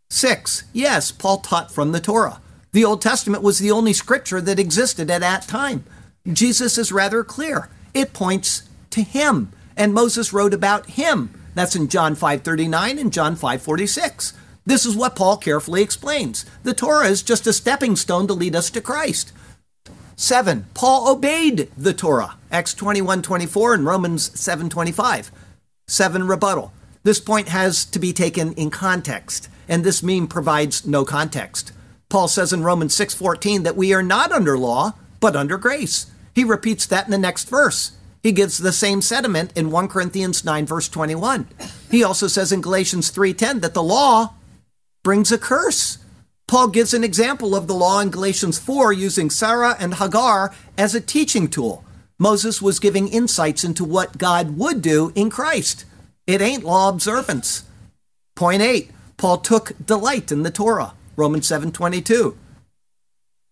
6. 0.09 0.65
Yes, 0.73 1.13
Paul 1.13 1.39
taught 1.39 1.71
from 1.71 1.93
the 1.93 2.01
Torah. 2.01 2.41
The 2.73 2.85
Old 2.85 3.03
Testament 3.03 3.43
was 3.43 3.59
the 3.59 3.71
only 3.71 3.93
scripture 3.93 4.41
that 4.41 4.59
existed 4.59 5.11
at 5.11 5.21
that 5.21 5.47
time. 5.47 5.85
Jesus 6.27 6.79
is 6.79 6.91
rather 6.91 7.23
clear. 7.23 7.69
It 7.93 8.15
points 8.15 8.63
to 8.91 9.03
him, 9.03 9.53
and 9.77 9.93
Moses 9.93 10.33
wrote 10.33 10.55
about 10.55 10.91
him. 10.91 11.31
That's 11.55 11.77
in 11.77 11.89
John 11.89 12.15
5:39 12.17 12.99
and 12.99 13.13
John 13.13 13.37
5:46. 13.37 14.33
This 14.65 14.87
is 14.87 14.97
what 14.97 15.17
Paul 15.17 15.37
carefully 15.37 15.83
explains. 15.83 16.47
The 16.63 16.73
Torah 16.73 17.09
is 17.09 17.23
just 17.23 17.47
a 17.47 17.53
stepping 17.53 17.95
stone 17.97 18.27
to 18.29 18.33
lead 18.33 18.57
us 18.57 18.71
to 18.71 18.81
Christ. 18.81 19.33
7. 20.17 20.67
Paul 20.73 21.09
obeyed 21.09 21.71
the 21.77 21.93
Torah. 21.93 22.37
Acts 22.51 22.75
21:24 22.75 23.75
and 23.75 23.85
Romans 23.85 24.31
7 24.39 24.71
25. 25.87 25.93
7. 25.93 26.29
Rebuttal. 26.29 26.73
This 27.03 27.21
point 27.21 27.49
has 27.49 27.85
to 27.87 27.99
be 27.99 28.13
taken 28.13 28.53
in 28.55 28.71
context, 28.71 29.49
and 29.69 29.83
this 29.83 30.03
meme 30.03 30.29
provides 30.29 30.87
no 30.87 31.05
context. 31.05 31.73
Paul 32.09 32.29
says 32.29 32.53
in 32.53 32.63
Romans 32.63 32.95
6:14 32.95 33.65
that 33.65 33.77
we 33.77 33.93
are 33.93 34.03
not 34.03 34.33
under 34.33 34.57
law, 34.57 34.95
but 35.19 35.35
under 35.35 35.59
grace. 35.59 36.07
He 36.35 36.45
repeats 36.45 36.87
that 36.87 37.07
in 37.07 37.11
the 37.11 37.19
next 37.19 37.49
verse. 37.49 37.93
He 38.23 38.33
gives 38.33 38.59
the 38.59 38.73
same 38.73 39.03
sentiment 39.03 39.53
in 39.57 39.73
1 39.73 39.89
Corinthians 39.89 40.45
9 40.45 40.67
verse 40.67 40.89
21. 40.89 41.49
He 41.91 42.05
also 42.05 42.29
says 42.29 42.53
in 42.53 42.61
Galatians 42.61 43.11
3:10 43.11 43.61
that 43.61 43.75
the 43.75 43.83
law 43.83 44.35
brings 45.03 45.33
a 45.33 45.39
curse. 45.39 45.99
Paul 46.47 46.69
gives 46.69 46.95
an 46.95 47.03
example 47.03 47.57
of 47.57 47.67
the 47.67 47.75
law 47.75 47.99
in 48.01 48.11
Galatians 48.11 48.59
4 48.59 48.93
using 48.93 49.31
Sarah 49.31 49.77
and 49.81 49.95
Hagar 49.95 50.55
as 50.79 50.95
a 50.95 51.01
teaching 51.01 51.49
tool. 51.49 51.83
Moses 52.23 52.63
was 52.63 52.79
giving 52.79 53.09
insights 53.09 53.65
into 53.65 53.83
what 53.83 54.17
God 54.17 54.57
would 54.57 54.81
do 54.81 55.11
in 55.17 55.29
Christ. 55.29 55.85
It 56.25 56.41
ain't 56.41 56.63
law 56.63 56.89
observance. 56.89 57.65
Point 58.37 58.63
8. 58.63 58.93
Paul 59.17 59.39
took 59.39 59.73
delight 59.85 60.31
in 60.31 60.45
the 60.45 60.53
Torah. 60.53 60.93
Romans 61.17 61.49
7:22. 61.49 62.37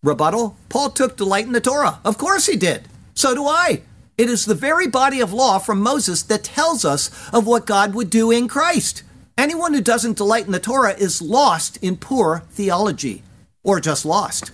Rebuttal: 0.05 0.57
Paul 0.69 0.91
took 0.91 1.17
delight 1.17 1.47
in 1.47 1.53
the 1.53 1.61
Torah. 1.61 1.99
Of 2.05 2.17
course 2.17 2.47
he 2.47 2.57
did. 2.57 2.89
So 3.13 3.35
do 3.35 3.49
I. 3.49 3.83
It 4.17 4.29
is 4.31 4.45
the 4.45 4.55
very 4.55 4.87
body 4.87 5.19
of 5.21 5.33
law 5.33 5.59
from 5.59 5.81
Moses 5.81 6.23
that 6.23 6.45
tells 6.45 6.85
us 6.85 7.11
of 7.33 7.49
what 7.49 7.67
God 7.67 7.93
would 7.93 8.09
do 8.09 8.31
in 8.31 8.47
Christ. 8.47 9.03
Anyone 9.37 9.75
who 9.75 9.81
doesn't 9.81 10.17
delight 10.17 10.47
in 10.47 10.53
the 10.53 10.61
Torah 10.61 10.95
is 10.95 11.21
lost 11.21 11.77
in 11.83 11.97
poor 11.97 12.45
theology, 12.53 13.25
or 13.65 13.81
just 13.81 14.05
lost. 14.05 14.53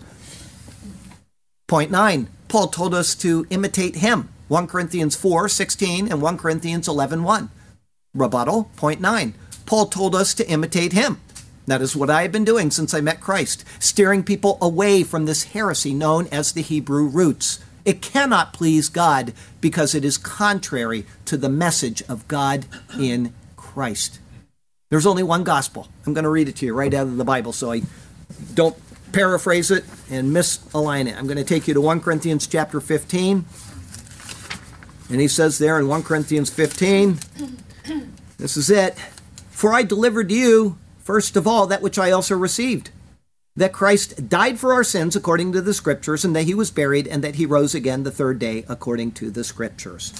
Point 1.66 1.90
9. 1.90 2.30
Paul 2.48 2.68
told 2.68 2.94
us 2.94 3.14
to 3.16 3.46
imitate 3.50 3.96
him. 3.96 4.28
1 4.48 4.66
Corinthians 4.66 5.16
4 5.16 5.48
16 5.48 6.10
and 6.10 6.22
1 6.22 6.38
Corinthians 6.38 6.88
11 6.88 7.22
1. 7.22 7.50
Rebuttal. 8.14 8.70
Point 8.76 9.00
9. 9.00 9.34
Paul 9.66 9.86
told 9.86 10.14
us 10.14 10.34
to 10.34 10.48
imitate 10.48 10.92
him. 10.92 11.20
That 11.66 11.82
is 11.82 11.96
what 11.96 12.10
I 12.10 12.22
have 12.22 12.30
been 12.30 12.44
doing 12.44 12.70
since 12.70 12.94
I 12.94 13.00
met 13.00 13.20
Christ, 13.20 13.64
steering 13.80 14.22
people 14.22 14.56
away 14.62 15.02
from 15.02 15.24
this 15.24 15.44
heresy 15.44 15.92
known 15.92 16.28
as 16.28 16.52
the 16.52 16.62
Hebrew 16.62 17.06
roots. 17.06 17.58
It 17.84 18.02
cannot 18.02 18.52
please 18.52 18.88
God 18.88 19.32
because 19.60 19.94
it 19.94 20.04
is 20.04 20.16
contrary 20.16 21.06
to 21.24 21.36
the 21.36 21.48
message 21.48 22.02
of 22.08 22.26
God 22.28 22.66
in 22.98 23.34
Christ. 23.56 24.20
There's 24.90 25.06
only 25.06 25.24
one 25.24 25.42
gospel. 25.42 25.88
I'm 26.06 26.14
going 26.14 26.24
to 26.24 26.30
read 26.30 26.48
it 26.48 26.56
to 26.56 26.66
you 26.66 26.74
right 26.74 26.94
out 26.94 27.08
of 27.08 27.16
the 27.16 27.24
Bible 27.24 27.52
so 27.52 27.72
I 27.72 27.82
don't 28.54 28.76
paraphrase 29.16 29.70
it 29.70 29.84
and 30.10 30.34
misalign 30.34 31.08
it. 31.08 31.16
I'm 31.16 31.26
going 31.26 31.38
to 31.38 31.44
take 31.44 31.66
you 31.66 31.74
to 31.74 31.80
1 31.80 32.00
Corinthians 32.00 32.46
chapter 32.46 32.80
15. 32.80 33.44
And 35.08 35.20
he 35.20 35.28
says 35.28 35.58
there 35.58 35.78
in 35.78 35.88
1 35.88 36.02
Corinthians 36.02 36.50
15, 36.50 37.18
this 38.38 38.56
is 38.56 38.70
it. 38.70 38.96
For 39.50 39.72
I 39.72 39.82
delivered 39.82 40.30
you 40.30 40.78
First 41.06 41.36
of 41.36 41.46
all, 41.46 41.68
that 41.68 41.82
which 41.82 42.00
I 42.00 42.10
also 42.10 42.36
received 42.36 42.90
that 43.54 43.72
Christ 43.72 44.28
died 44.28 44.58
for 44.58 44.72
our 44.72 44.82
sins 44.82 45.14
according 45.14 45.52
to 45.52 45.62
the 45.62 45.72
Scriptures, 45.72 46.24
and 46.24 46.34
that 46.34 46.46
he 46.46 46.52
was 46.52 46.72
buried, 46.72 47.06
and 47.06 47.22
that 47.22 47.36
he 47.36 47.46
rose 47.46 47.76
again 47.76 48.02
the 48.02 48.10
third 48.10 48.40
day 48.40 48.64
according 48.68 49.12
to 49.12 49.30
the 49.30 49.44
Scriptures. 49.44 50.12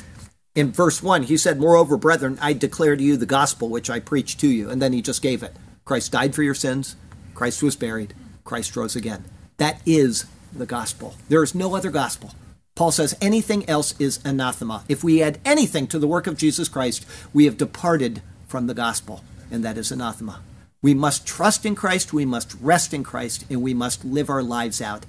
In 0.54 0.70
verse 0.70 1.02
1, 1.02 1.24
he 1.24 1.36
said, 1.36 1.58
Moreover, 1.58 1.96
brethren, 1.96 2.38
I 2.40 2.52
declare 2.52 2.94
to 2.94 3.02
you 3.02 3.16
the 3.16 3.26
gospel 3.26 3.68
which 3.68 3.90
I 3.90 3.98
preached 3.98 4.38
to 4.40 4.46
you. 4.46 4.70
And 4.70 4.80
then 4.80 4.92
he 4.92 5.02
just 5.02 5.22
gave 5.22 5.42
it. 5.42 5.56
Christ 5.84 6.12
died 6.12 6.36
for 6.36 6.44
your 6.44 6.54
sins, 6.54 6.94
Christ 7.34 7.64
was 7.64 7.74
buried, 7.74 8.14
Christ 8.46 8.74
rose 8.76 8.96
again. 8.96 9.24
That 9.58 9.80
is 9.84 10.24
the 10.52 10.66
gospel. 10.66 11.14
There 11.28 11.42
is 11.42 11.54
no 11.54 11.76
other 11.76 11.90
gospel. 11.90 12.34
Paul 12.74 12.92
says 12.92 13.16
anything 13.20 13.68
else 13.68 13.94
is 13.98 14.20
anathema. 14.24 14.84
If 14.88 15.02
we 15.02 15.22
add 15.22 15.40
anything 15.44 15.86
to 15.88 15.98
the 15.98 16.06
work 16.06 16.26
of 16.26 16.36
Jesus 16.36 16.68
Christ, 16.68 17.06
we 17.32 17.46
have 17.46 17.56
departed 17.56 18.22
from 18.46 18.66
the 18.66 18.74
gospel, 18.74 19.24
and 19.50 19.64
that 19.64 19.78
is 19.78 19.90
anathema. 19.90 20.40
We 20.82 20.92
must 20.92 21.26
trust 21.26 21.64
in 21.64 21.74
Christ, 21.74 22.12
we 22.12 22.26
must 22.26 22.54
rest 22.60 22.92
in 22.92 23.02
Christ, 23.02 23.44
and 23.50 23.62
we 23.62 23.74
must 23.74 24.04
live 24.04 24.28
our 24.28 24.42
lives 24.42 24.82
out 24.82 25.06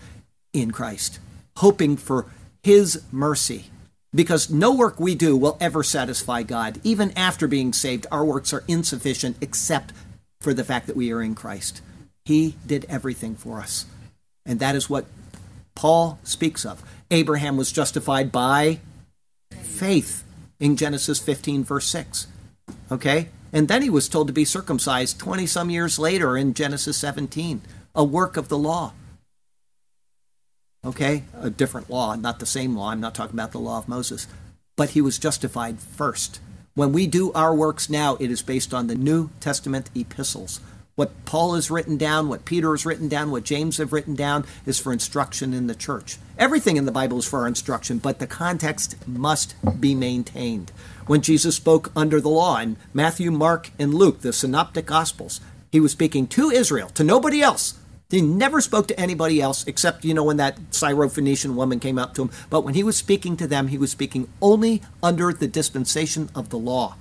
in 0.53 0.71
Christ, 0.71 1.19
hoping 1.57 1.97
for 1.97 2.25
His 2.63 3.03
mercy. 3.11 3.65
Because 4.15 4.49
no 4.49 4.73
work 4.73 4.99
we 4.99 5.13
do 5.13 5.35
will 5.35 5.57
ever 5.59 5.83
satisfy 5.83 6.41
God. 6.43 6.79
Even 6.83 7.11
after 7.17 7.47
being 7.47 7.73
saved, 7.73 8.07
our 8.09 8.23
works 8.23 8.53
are 8.53 8.63
insufficient 8.67 9.35
except 9.41 9.91
for 10.39 10.53
the 10.53 10.63
fact 10.63 10.87
that 10.87 10.95
we 10.95 11.11
are 11.11 11.21
in 11.21 11.35
Christ. 11.35 11.81
He 12.27 12.55
did 12.65 12.85
everything 12.89 13.35
for 13.35 13.61
us. 13.61 13.85
And 14.45 14.59
that 14.59 14.75
is 14.75 14.89
what 14.89 15.05
Paul 15.75 16.19
speaks 16.23 16.65
of. 16.65 16.83
Abraham 17.09 17.55
was 17.55 17.71
justified 17.71 18.33
by 18.33 18.81
faith 19.61 20.25
in 20.59 20.75
Genesis 20.75 21.19
15, 21.19 21.63
verse 21.63 21.87
6. 21.87 22.27
Okay? 22.91 23.29
And 23.53 23.69
then 23.69 23.81
he 23.81 23.89
was 23.89 24.09
told 24.09 24.27
to 24.27 24.33
be 24.33 24.43
circumcised 24.43 25.17
20 25.19 25.47
some 25.47 25.69
years 25.69 25.97
later 25.97 26.35
in 26.35 26.53
Genesis 26.53 26.97
17, 26.97 27.61
a 27.95 28.03
work 28.03 28.35
of 28.35 28.49
the 28.49 28.57
law. 28.57 28.91
Okay? 30.83 31.23
A 31.39 31.49
different 31.49 31.89
law, 31.89 32.15
not 32.15 32.39
the 32.39 32.45
same 32.45 32.75
law. 32.75 32.89
I'm 32.89 32.99
not 32.99 33.15
talking 33.15 33.35
about 33.35 33.53
the 33.53 33.59
law 33.59 33.77
of 33.77 33.87
Moses. 33.87 34.27
But 34.75 34.89
he 34.89 34.99
was 34.99 35.17
justified 35.17 35.79
first. 35.79 36.41
When 36.73 36.91
we 36.91 37.07
do 37.07 37.31
our 37.31 37.55
works 37.55 37.89
now, 37.89 38.17
it 38.19 38.29
is 38.29 38.41
based 38.41 38.73
on 38.73 38.87
the 38.87 38.95
New 38.95 39.29
Testament 39.39 39.89
epistles. 39.95 40.59
What 40.97 41.25
Paul 41.25 41.53
has 41.53 41.69
written 41.69 41.97
down, 41.97 42.27
what 42.27 42.43
Peter 42.43 42.71
has 42.71 42.83
written 42.83 43.07
down, 43.07 43.29
what 43.29 43.43
James 43.43 43.77
have 43.77 43.93
written 43.93 44.15
down 44.15 44.47
is 44.65 44.79
for 44.79 44.91
instruction 44.91 45.53
in 45.53 45.67
the 45.67 45.75
church. 45.75 46.17
Everything 46.39 46.75
in 46.75 46.85
the 46.85 46.91
Bible 46.91 47.19
is 47.19 47.25
for 47.25 47.41
our 47.41 47.47
instruction, 47.47 47.99
but 47.99 48.17
the 48.17 48.25
context 48.25 48.95
must 49.07 49.53
be 49.79 49.93
maintained 49.93 50.71
when 51.05 51.21
Jesus 51.21 51.55
spoke 51.55 51.91
under 51.95 52.19
the 52.19 52.29
law 52.29 52.57
in 52.57 52.77
Matthew, 52.95 53.29
Mark, 53.29 53.69
and 53.77 53.93
Luke, 53.93 54.21
the 54.21 54.33
synoptic 54.33 54.87
gospels. 54.87 55.39
He 55.71 55.79
was 55.79 55.91
speaking 55.91 56.25
to 56.29 56.49
Israel, 56.49 56.89
to 56.95 57.03
nobody 57.03 57.43
else. 57.43 57.75
He 58.09 58.23
never 58.23 58.59
spoke 58.59 58.87
to 58.87 58.99
anybody 58.99 59.39
else 59.39 59.67
except, 59.67 60.03
you 60.03 60.15
know, 60.15 60.23
when 60.23 60.37
that 60.37 60.59
Syrophoenician 60.71 61.53
woman 61.53 61.79
came 61.79 61.99
up 61.99 62.15
to 62.15 62.23
him. 62.23 62.31
But 62.49 62.61
when 62.61 62.73
he 62.73 62.81
was 62.81 62.97
speaking 62.97 63.37
to 63.37 63.45
them, 63.45 63.67
he 63.67 63.77
was 63.77 63.91
speaking 63.91 64.29
only 64.41 64.81
under 65.03 65.31
the 65.31 65.47
dispensation 65.47 66.31
of 66.33 66.49
the 66.49 66.57
law. 66.57 66.95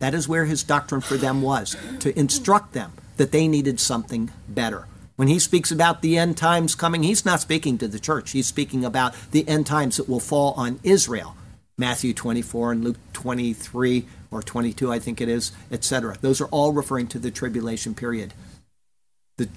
That 0.00 0.12
is 0.12 0.28
where 0.28 0.44
his 0.44 0.62
doctrine 0.62 1.00
for 1.00 1.16
them 1.16 1.40
was 1.40 1.74
to 2.00 2.18
instruct 2.18 2.74
them 2.74 2.92
that 3.16 3.32
they 3.32 3.48
needed 3.48 3.80
something 3.80 4.30
better. 4.48 4.86
When 5.16 5.28
he 5.28 5.38
speaks 5.38 5.70
about 5.70 6.02
the 6.02 6.18
end 6.18 6.36
times 6.36 6.74
coming, 6.74 7.02
he's 7.02 7.24
not 7.24 7.40
speaking 7.40 7.78
to 7.78 7.88
the 7.88 7.98
church. 7.98 8.32
He's 8.32 8.46
speaking 8.46 8.84
about 8.84 9.14
the 9.30 9.48
end 9.48 9.66
times 9.66 9.96
that 9.96 10.08
will 10.08 10.20
fall 10.20 10.52
on 10.56 10.78
Israel. 10.82 11.36
Matthew 11.78 12.12
24 12.14 12.72
and 12.72 12.84
Luke 12.84 12.96
23 13.14 14.06
or 14.30 14.42
22, 14.42 14.92
I 14.92 14.98
think 14.98 15.20
it 15.20 15.28
is, 15.28 15.52
etc. 15.70 16.16
Those 16.20 16.40
are 16.40 16.46
all 16.46 16.72
referring 16.72 17.06
to 17.08 17.18
the 17.18 17.30
tribulation 17.30 17.94
period. 17.94 18.34
The 19.36 19.48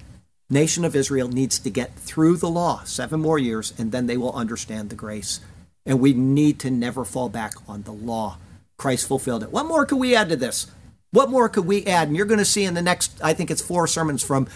nation 0.48 0.84
of 0.84 0.96
Israel 0.96 1.28
needs 1.28 1.58
to 1.58 1.70
get 1.70 1.94
through 1.94 2.36
the 2.36 2.50
law, 2.50 2.82
seven 2.84 3.20
more 3.20 3.38
years, 3.38 3.72
and 3.78 3.92
then 3.92 4.06
they 4.06 4.16
will 4.16 4.32
understand 4.34 4.90
the 4.90 4.96
grace. 4.96 5.40
And 5.86 6.00
we 6.00 6.12
need 6.12 6.58
to 6.60 6.70
never 6.70 7.04
fall 7.04 7.28
back 7.28 7.54
on 7.66 7.82
the 7.82 7.92
law. 7.92 8.36
Christ 8.76 9.08
fulfilled 9.08 9.42
it. 9.42 9.52
What 9.52 9.66
more 9.66 9.84
can 9.84 9.98
we 9.98 10.14
add 10.14 10.28
to 10.30 10.36
this? 10.36 10.66
What 11.12 11.30
more 11.30 11.48
could 11.48 11.66
we 11.66 11.84
add? 11.86 12.08
And 12.08 12.16
you're 12.16 12.26
going 12.26 12.38
to 12.38 12.44
see 12.44 12.64
in 12.64 12.74
the 12.74 12.82
next, 12.82 13.20
I 13.22 13.34
think 13.34 13.50
it's 13.50 13.62
four 13.62 13.86
sermons 13.86 14.22
from 14.22 14.48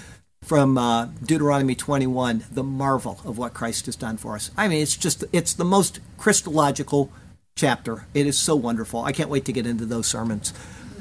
from 0.42 0.76
uh, 0.76 1.06
Deuteronomy 1.24 1.74
21, 1.74 2.44
the 2.52 2.62
marvel 2.62 3.18
of 3.24 3.38
what 3.38 3.54
Christ 3.54 3.86
has 3.86 3.96
done 3.96 4.18
for 4.18 4.34
us. 4.34 4.50
I 4.58 4.68
mean, 4.68 4.82
it's 4.82 4.96
just 4.96 5.24
it's 5.32 5.54
the 5.54 5.64
most 5.64 6.00
Christological 6.18 7.10
chapter. 7.56 8.06
It 8.12 8.26
is 8.26 8.38
so 8.38 8.54
wonderful. 8.54 9.02
I 9.02 9.12
can't 9.12 9.30
wait 9.30 9.46
to 9.46 9.52
get 9.52 9.66
into 9.66 9.86
those 9.86 10.06
sermons. 10.06 10.52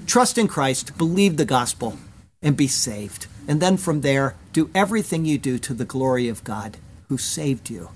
Trust 0.06 0.38
in 0.38 0.48
Christ, 0.48 0.98
believe 0.98 1.36
the 1.36 1.46
gospel, 1.46 1.98
and 2.42 2.56
be 2.56 2.68
saved. 2.68 3.28
And 3.48 3.62
then 3.62 3.76
from 3.76 4.02
there, 4.02 4.36
do 4.54 4.70
everything 4.74 5.26
you 5.26 5.38
do 5.38 5.58
to 5.60 5.74
the 5.74 5.86
glory 5.86 6.30
of 6.30 6.44
God 6.44 6.78
who 7.10 7.18
saved 7.18 7.70
you. 7.70 7.90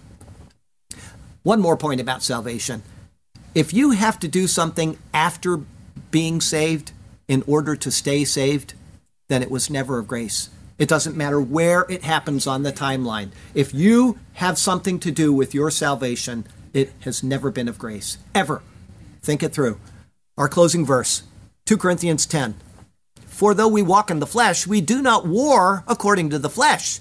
One 1.44 1.62
more 1.62 1.78
point 1.78 2.02
about 2.02 2.24
salvation. 2.24 2.84
If 3.56 3.74
you 3.74 3.92
have 3.92 4.20
to 4.20 4.28
do 4.28 4.48
something 4.48 4.98
after 5.14 5.62
being 6.12 6.42
saved 6.42 6.92
in 7.28 7.44
order 7.48 7.76
to 7.76 7.92
stay 7.92 8.24
saved, 8.24 8.74
then 9.28 9.42
it 9.42 9.52
was 9.52 9.70
never 9.70 10.00
of 10.00 10.08
grace. 10.08 10.50
It 10.78 10.88
doesn't 10.88 11.18
matter 11.18 11.42
where 11.42 11.86
it 11.90 12.04
happens 12.04 12.46
on 12.46 12.64
the 12.64 12.72
timeline. 12.72 13.32
If 13.54 13.74
you 13.74 14.20
have 14.34 14.58
something 14.58 15.00
to 15.00 15.12
do 15.12 15.34
with 15.34 15.54
your 15.54 15.72
salvation, 15.72 16.46
it 16.74 16.94
has 17.02 17.24
never 17.24 17.50
been 17.50 17.68
of 17.68 17.80
grace, 17.80 18.18
ever. 18.36 18.62
Think 19.22 19.42
it 19.42 19.54
through. 19.54 19.80
Our 20.38 20.48
closing 20.48 20.86
verse 20.86 21.24
2 21.66 21.78
Corinthians 21.78 22.26
10. 22.26 22.56
For 23.26 23.54
though 23.54 23.68
we 23.68 23.82
walk 23.82 24.10
in 24.10 24.20
the 24.20 24.28
flesh, 24.28 24.68
we 24.68 24.82
do 24.82 25.02
not 25.02 25.28
war 25.28 25.84
according 25.88 26.30
to 26.30 26.40
the 26.40 26.50
flesh. 26.50 27.00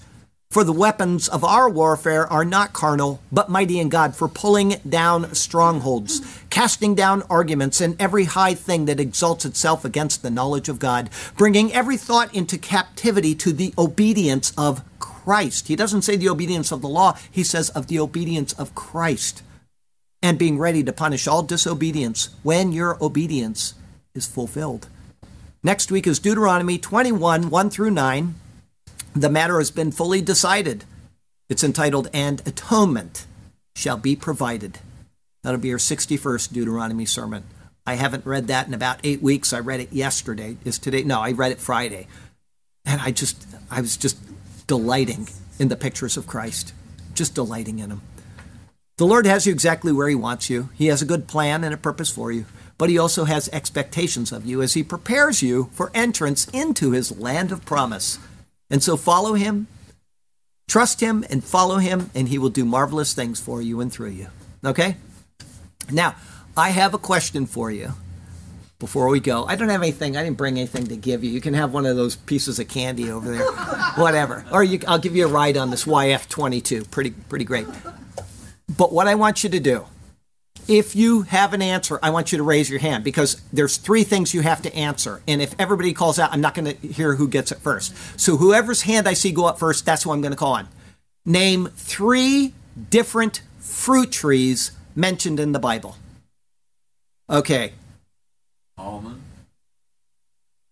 For 0.57 0.65
the 0.65 0.73
weapons 0.73 1.29
of 1.29 1.45
our 1.45 1.69
warfare 1.69 2.27
are 2.33 2.43
not 2.43 2.73
carnal, 2.73 3.21
but 3.31 3.51
mighty 3.51 3.79
in 3.79 3.91
God 3.91 4.17
for 4.17 4.27
pulling 4.27 4.77
down 4.89 5.35
strongholds, 5.35 6.23
casting 6.49 6.95
down 6.95 7.25
arguments 7.29 7.83
and 7.83 7.95
every 8.01 8.25
high 8.25 8.55
thing 8.55 8.87
that 8.87 8.99
exalts 8.99 9.45
itself 9.45 9.85
against 9.85 10.23
the 10.23 10.31
knowledge 10.31 10.71
of 10.71 10.79
God, 10.79 11.11
bringing 11.37 11.75
every 11.75 11.99
thought 11.99 12.35
into 12.35 12.57
captivity 12.57 13.35
to 13.35 13.53
the 13.53 13.75
obedience 13.77 14.55
of 14.57 14.83
Christ. 14.99 15.69
He 15.69 15.77
doesn't 15.77 16.01
say 16.01 16.17
the 16.17 16.31
obedience 16.31 16.73
of 16.73 16.81
the 16.81 16.89
law, 16.89 17.19
he 17.31 17.45
says 17.45 17.69
of 17.69 17.89
the 17.89 17.99
obedience 17.99 18.55
of 18.55 18.75
Christ. 18.75 19.43
And 20.23 20.39
being 20.39 20.59
ready 20.59 20.83
to 20.85 20.93
punish 20.95 21.27
all 21.27 21.43
disobedience 21.43 22.31
when 22.43 22.73
your 22.73 22.97
obedience 23.05 23.75
is 24.15 24.25
fulfilled. 24.25 24.89
Next 25.63 25.91
week 25.91 26.07
is 26.07 26.19
Deuteronomy 26.19 26.79
21 26.79 27.51
1 27.51 27.69
through 27.69 27.91
9. 27.91 28.35
The 29.17 29.31
matter 29.31 29.57
has 29.57 29.71
been 29.71 29.93
fully 29.93 30.21
decided. 30.21 30.85
It's 31.49 31.65
entitled, 31.65 32.11
And 32.13 32.47
Atonement 32.47 33.25
Shall 33.75 33.97
Be 33.97 34.15
Provided. 34.15 34.81
That'll 35.43 35.59
be 35.59 35.73
our 35.73 35.79
61st 35.79 36.53
Deuteronomy 36.53 37.07
sermon. 37.07 37.45
I 37.87 37.95
haven't 37.95 38.27
read 38.27 38.47
that 38.49 38.67
in 38.67 38.75
about 38.75 39.01
eight 39.05 39.23
weeks. 39.23 39.55
I 39.55 39.61
read 39.61 39.81
it 39.81 39.91
yesterday. 39.91 40.59
Is 40.67 40.79
today? 40.79 41.03
No, 41.03 41.21
I 41.21 41.33
read 41.33 41.51
it 41.51 41.61
Friday. 41.61 42.09
And 42.85 43.01
I 43.01 43.11
just, 43.11 43.47
I 43.71 43.81
was 43.81 43.97
just 43.97 44.19
delighting 44.67 45.29
in 45.59 45.69
the 45.69 45.77
pictures 45.77 46.19
of 46.19 46.27
Christ, 46.27 46.75
just 47.15 47.35
delighting 47.35 47.79
in 47.79 47.89
them. 47.89 48.03
The 48.99 49.07
Lord 49.07 49.25
has 49.25 49.47
you 49.47 49.53
exactly 49.53 49.93
where 49.93 50.09
He 50.09 50.15
wants 50.15 50.51
you. 50.51 50.69
He 50.75 50.89
has 50.89 51.01
a 51.01 51.07
good 51.07 51.27
plan 51.27 51.65
and 51.65 51.73
a 51.73 51.79
purpose 51.79 52.11
for 52.11 52.31
you, 52.31 52.45
but 52.77 52.91
He 52.91 52.99
also 52.99 53.25
has 53.25 53.49
expectations 53.49 54.31
of 54.31 54.45
you 54.45 54.61
as 54.61 54.75
He 54.75 54.83
prepares 54.83 55.43
you 55.43 55.71
for 55.73 55.91
entrance 55.95 56.49
into 56.49 56.91
His 56.91 57.19
land 57.19 57.51
of 57.51 57.65
promise. 57.65 58.19
And 58.71 58.83
so 58.83 58.97
follow 58.97 59.35
Him, 59.35 59.67
trust 60.69 61.01
Him, 61.01 61.25
and 61.31 61.43
follow 61.43 61.79
Him, 61.79 62.11
and 62.15 62.29
He 62.29 62.39
will 62.39 62.51
do 62.51 62.65
marvelous 62.65 63.15
things 63.15 63.41
for 63.41 63.63
you 63.63 63.81
and 63.81 63.93
through 63.93 64.11
you. 64.11 64.29
Okay? 64.65 64.97
Now, 65.91 66.17
I 66.57 66.71
have 66.71 66.95
a 66.95 66.99
question 66.99 67.47
for 67.47 67.71
you 67.71 67.93
before 68.79 69.09
we 69.09 69.21
go. 69.21 69.45
I 69.45 69.57
don't 69.57 69.69
have 69.69 69.83
anything. 69.83 70.17
I 70.17 70.23
didn't 70.23 70.37
bring 70.37 70.59
anything 70.59 70.87
to 70.89 70.97
give 70.97 71.25
you. 71.25 71.31
You 71.31 71.41
can 71.41 71.55
have 71.55 71.73
one 71.73 71.87
of 71.87 71.97
those 71.97 72.17
pieces 72.17 72.59
of 72.59 72.69
candy 72.69 73.11
over 73.11 73.31
there, 73.31 73.47
whatever. 73.97 74.45
Or 74.53 74.63
you, 74.63 74.81
I'll 74.87 74.99
give 74.99 75.17
you 75.17 75.27
a 75.27 75.31
ride 75.31 75.57
on 75.57 75.71
this 75.71 75.85
YF22. 75.85 76.91
Pretty, 76.91 77.11
pretty 77.11 77.45
great. 77.45 77.67
But 78.77 78.93
what 78.93 79.07
I 79.07 79.15
want 79.15 79.45
you 79.45 79.51
to 79.51 79.61
do, 79.61 79.87
if 80.69 80.97
you 80.97 81.23
have 81.23 81.53
an 81.53 81.63
answer, 81.63 81.99
I 82.03 82.11
want 82.11 82.33
you 82.33 82.39
to 82.39 82.45
raise 82.45 82.69
your 82.69 82.81
hand 82.81 83.05
because 83.05 83.41
there's 83.53 83.77
three 83.77 84.05
things 84.05 84.35
you 84.35 84.43
have 84.43 84.63
to 84.63 84.75
answer. 84.75 85.23
And 85.27 85.41
if 85.41 85.55
everybody 85.59 85.93
calls 85.93 86.19
out, 86.19 86.33
I'm 86.33 86.41
not 86.41 86.55
going 86.55 86.77
to 86.77 86.87
hear 86.87 87.15
who 87.15 87.29
gets 87.29 87.53
it 87.53 87.59
first. 87.59 87.95
So 88.19 88.37
whoever's 88.37 88.83
hand 88.83 89.09
I 89.09 89.15
see 89.15 89.33
go 89.33 89.47
up 89.47 89.59
first, 89.59 89.85
that's 89.87 90.03
who 90.03 90.13
I'm 90.13 90.21
going 90.21 90.33
to 90.33 90.39
call 90.39 90.55
on. 90.55 90.69
Name 91.25 91.69
three 91.75 92.55
different 92.91 93.43
fruit 93.59 94.13
trees 94.13 94.73
mentioned 94.95 95.41
in 95.41 95.53
the 95.53 95.59
Bible. 95.59 95.97
Okay. 97.29 97.73
Almond. 98.79 99.23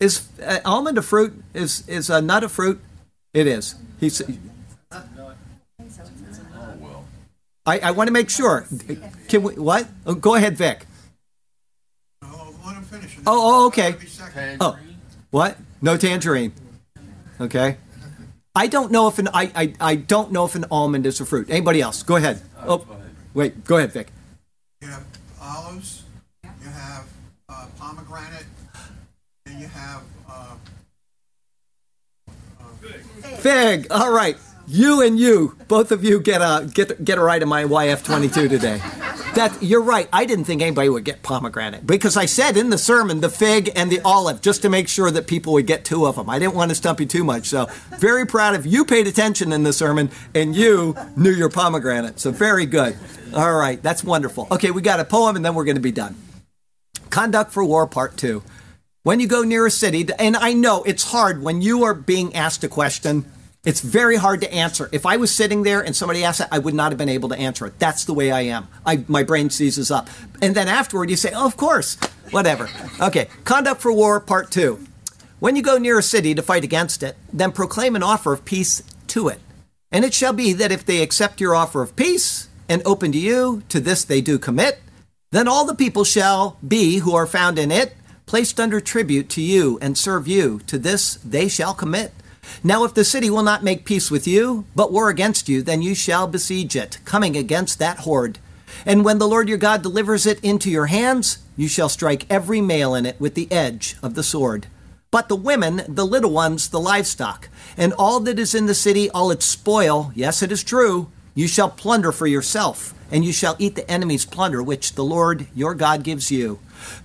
Is 0.01 0.28
uh, 0.42 0.61
almond 0.64 0.99
a 0.99 1.03
fruit? 1.03 1.42
Is 1.55 1.88
is 1.88 2.11
a 2.11 2.20
nut 2.20 2.45
a 2.45 2.49
fruit? 2.49 2.80
It 3.32 3.47
is. 3.47 3.74
He's. 3.99 4.20
Oh 4.20 5.03
well. 6.78 7.05
I, 7.66 7.78
I 7.78 7.90
want 7.92 8.08
to 8.08 8.12
make 8.12 8.28
sure. 8.28 8.66
Can 9.28 9.42
we? 9.42 9.54
What? 9.54 9.88
Oh, 10.06 10.14
go 10.14 10.34
ahead, 10.34 10.56
Vic. 10.56 10.86
Oh, 12.22 12.54
let 12.66 12.76
him 12.76 12.82
finish. 12.82 13.16
Oh, 13.26 13.62
oh, 13.62 13.66
okay. 13.68 13.92
That'll 13.92 14.00
be 14.00 14.06
second. 14.06 14.58
Oh, 14.60 14.78
what? 15.30 15.56
No 15.80 15.96
tangerine. 15.96 16.52
Okay. 17.40 17.78
I 18.54 18.66
don't 18.68 18.92
know 18.92 19.08
if 19.08 19.18
an 19.18 19.28
I, 19.34 19.50
I 19.54 19.74
I 19.80 19.94
don't 19.96 20.30
know 20.30 20.44
if 20.44 20.54
an 20.54 20.66
almond 20.70 21.06
is 21.06 21.20
a 21.20 21.24
fruit. 21.24 21.48
Anybody 21.50 21.80
else? 21.80 22.02
Go 22.02 22.16
ahead. 22.16 22.40
Oh, 22.66 22.86
wait. 23.32 23.64
Go 23.64 23.78
ahead, 23.78 23.92
Vic. 23.92 24.12
You 24.80 24.88
have 24.88 25.04
olives, 25.40 26.04
you 26.44 26.68
have 26.68 27.08
uh, 27.48 27.66
pomegranate, 27.78 28.46
and 29.46 29.58
you 29.58 29.66
have 29.66 30.02
uh, 30.30 30.54
Fig. 33.38 33.86
All 33.90 34.12
right. 34.12 34.36
You 34.66 35.02
and 35.02 35.18
you, 35.18 35.56
both 35.68 35.92
of 35.92 36.04
you, 36.04 36.20
get 36.20 36.40
a 36.40 36.66
get 36.72 37.04
get 37.04 37.18
a 37.18 37.22
ride 37.22 37.42
in 37.42 37.48
my 37.48 37.64
YF22 37.64 38.48
today. 38.48 38.80
That 39.34 39.58
you're 39.60 39.82
right. 39.82 40.08
I 40.12 40.24
didn't 40.24 40.44
think 40.44 40.62
anybody 40.62 40.88
would 40.88 41.04
get 41.04 41.22
pomegranate 41.22 41.86
because 41.86 42.16
I 42.16 42.24
said 42.26 42.56
in 42.56 42.70
the 42.70 42.78
sermon 42.78 43.20
the 43.20 43.28
fig 43.28 43.70
and 43.76 43.90
the 43.90 44.00
olive 44.04 44.40
just 44.40 44.62
to 44.62 44.70
make 44.70 44.88
sure 44.88 45.10
that 45.10 45.26
people 45.26 45.52
would 45.54 45.66
get 45.66 45.84
two 45.84 46.06
of 46.06 46.16
them. 46.16 46.30
I 46.30 46.38
didn't 46.38 46.54
want 46.54 46.70
to 46.70 46.74
stump 46.74 47.00
you 47.00 47.06
too 47.06 47.24
much. 47.24 47.48
So 47.48 47.66
very 47.98 48.26
proud 48.26 48.54
of 48.54 48.64
you. 48.64 48.84
Paid 48.84 49.06
attention 49.06 49.52
in 49.52 49.64
the 49.64 49.72
sermon 49.72 50.10
and 50.34 50.56
you 50.56 50.96
knew 51.16 51.32
your 51.32 51.50
pomegranate. 51.50 52.20
So 52.20 52.30
very 52.30 52.64
good. 52.64 52.96
All 53.34 53.54
right, 53.54 53.82
that's 53.82 54.02
wonderful. 54.02 54.46
Okay, 54.50 54.70
we 54.70 54.80
got 54.80 55.00
a 55.00 55.04
poem 55.04 55.36
and 55.36 55.44
then 55.44 55.54
we're 55.54 55.64
going 55.64 55.76
to 55.76 55.82
be 55.82 55.92
done. 55.92 56.16
Conduct 57.10 57.52
for 57.52 57.64
War 57.64 57.86
Part 57.86 58.16
2. 58.16 58.42
When 59.02 59.20
you 59.20 59.26
go 59.26 59.42
near 59.42 59.66
a 59.66 59.70
city, 59.70 60.06
and 60.18 60.34
I 60.36 60.54
know 60.54 60.82
it's 60.84 61.04
hard 61.04 61.42
when 61.42 61.60
you 61.60 61.84
are 61.84 61.92
being 61.92 62.34
asked 62.34 62.64
a 62.64 62.68
question, 62.68 63.30
it's 63.64 63.80
very 63.80 64.16
hard 64.16 64.40
to 64.42 64.52
answer. 64.52 64.88
If 64.92 65.06
I 65.06 65.16
was 65.16 65.34
sitting 65.34 65.62
there 65.62 65.80
and 65.80 65.96
somebody 65.96 66.22
asked 66.22 66.40
it, 66.40 66.48
I 66.52 66.58
would 66.58 66.74
not 66.74 66.92
have 66.92 66.98
been 66.98 67.08
able 67.08 67.30
to 67.30 67.36
answer 67.36 67.66
it. 67.66 67.78
That's 67.78 68.04
the 68.04 68.14
way 68.14 68.30
I 68.30 68.42
am. 68.42 68.68
I, 68.84 69.04
my 69.08 69.22
brain 69.22 69.50
seizes 69.50 69.90
up. 69.90 70.08
And 70.42 70.54
then 70.54 70.68
afterward, 70.68 71.10
you 71.10 71.16
say, 71.16 71.32
oh, 71.34 71.46
of 71.46 71.56
course, 71.56 71.96
whatever. 72.30 72.68
Okay, 73.00 73.28
Conduct 73.44 73.80
for 73.80 73.92
War 73.92 74.20
Part 74.20 74.50
2. 74.50 74.86
When 75.40 75.56
you 75.56 75.62
go 75.62 75.78
near 75.78 75.98
a 75.98 76.02
city 76.02 76.34
to 76.34 76.42
fight 76.42 76.64
against 76.64 77.02
it, 77.02 77.16
then 77.32 77.52
proclaim 77.52 77.96
an 77.96 78.02
offer 78.02 78.32
of 78.32 78.44
peace 78.44 78.82
to 79.08 79.28
it. 79.28 79.40
And 79.90 80.04
it 80.04 80.14
shall 80.14 80.32
be 80.32 80.52
that 80.54 80.72
if 80.72 80.84
they 80.84 81.02
accept 81.02 81.40
your 81.40 81.54
offer 81.54 81.82
of 81.82 81.96
peace 81.96 82.48
and 82.68 82.82
open 82.84 83.12
to 83.12 83.18
you, 83.18 83.62
to 83.68 83.80
this 83.80 84.04
they 84.04 84.20
do 84.20 84.38
commit, 84.38 84.80
then 85.30 85.48
all 85.48 85.64
the 85.64 85.74
people 85.74 86.04
shall 86.04 86.58
be 86.66 86.98
who 86.98 87.14
are 87.14 87.26
found 87.26 87.58
in 87.58 87.70
it 87.70 87.94
placed 88.26 88.58
under 88.58 88.80
tribute 88.80 89.28
to 89.28 89.42
you 89.42 89.78
and 89.82 89.98
serve 89.98 90.26
you. 90.26 90.60
To 90.66 90.78
this 90.78 91.16
they 91.16 91.48
shall 91.48 91.74
commit. 91.74 92.12
Now, 92.62 92.84
if 92.84 92.94
the 92.94 93.05
city 93.05 93.30
will 93.30 93.42
not 93.42 93.64
make 93.64 93.84
peace 93.84 94.11
with 94.11 94.26
you, 94.26 94.66
but 94.74 94.92
war 94.92 95.09
against 95.09 95.48
you, 95.48 95.62
then 95.62 95.82
you 95.82 95.94
shall 95.94 96.26
besiege 96.26 96.76
it, 96.76 96.98
coming 97.05 97.36
against 97.36 97.78
that 97.78 98.00
horde. 98.00 98.38
And 98.86 99.05
when 99.05 99.18
the 99.18 99.28
Lord 99.28 99.48
your 99.48 99.59
God 99.59 99.82
delivers 99.82 100.26
it 100.26 100.40
into 100.40 100.70
your 100.70 100.86
hands, 100.86 101.38
you 101.57 101.68
shall 101.68 101.88
strike 101.88 102.26
every 102.30 102.61
male 102.61 102.94
in 102.94 103.07
it 103.07 103.20
with 103.20 103.34
the 103.34 103.50
edge 103.50 103.96
of 104.02 104.14
the 104.14 104.22
sword. 104.22 104.66
But 105.11 105.28
the 105.28 105.36
women, 105.36 105.82
the 105.88 106.07
little 106.07 106.32
ones, 106.32 106.68
the 106.68 106.80
livestock, 106.80 107.48
and 107.76 107.92
all 107.92 108.20
that 108.20 108.38
is 108.38 108.55
in 108.55 108.66
the 108.66 108.74
city, 108.74 109.09
all 109.11 109.30
its 109.30 109.44
spoil, 109.44 110.11
yes, 110.14 110.42
it 110.42 110.50
is 110.50 110.64
true, 110.64 111.11
you 111.34 111.46
shall 111.46 111.70
plunder 111.70 112.12
for 112.12 112.26
yourself, 112.26 112.94
and 113.11 113.24
you 113.24 113.32
shall 113.32 113.57
eat 113.59 113.76
the 113.76 113.88
enemy's 113.90 114.24
plunder 114.24 114.62
which 114.62 114.94
the 114.94 115.05
Lord 115.05 115.46
your 115.55 115.74
God 115.74 116.02
gives 116.02 116.30
you. 116.30 116.59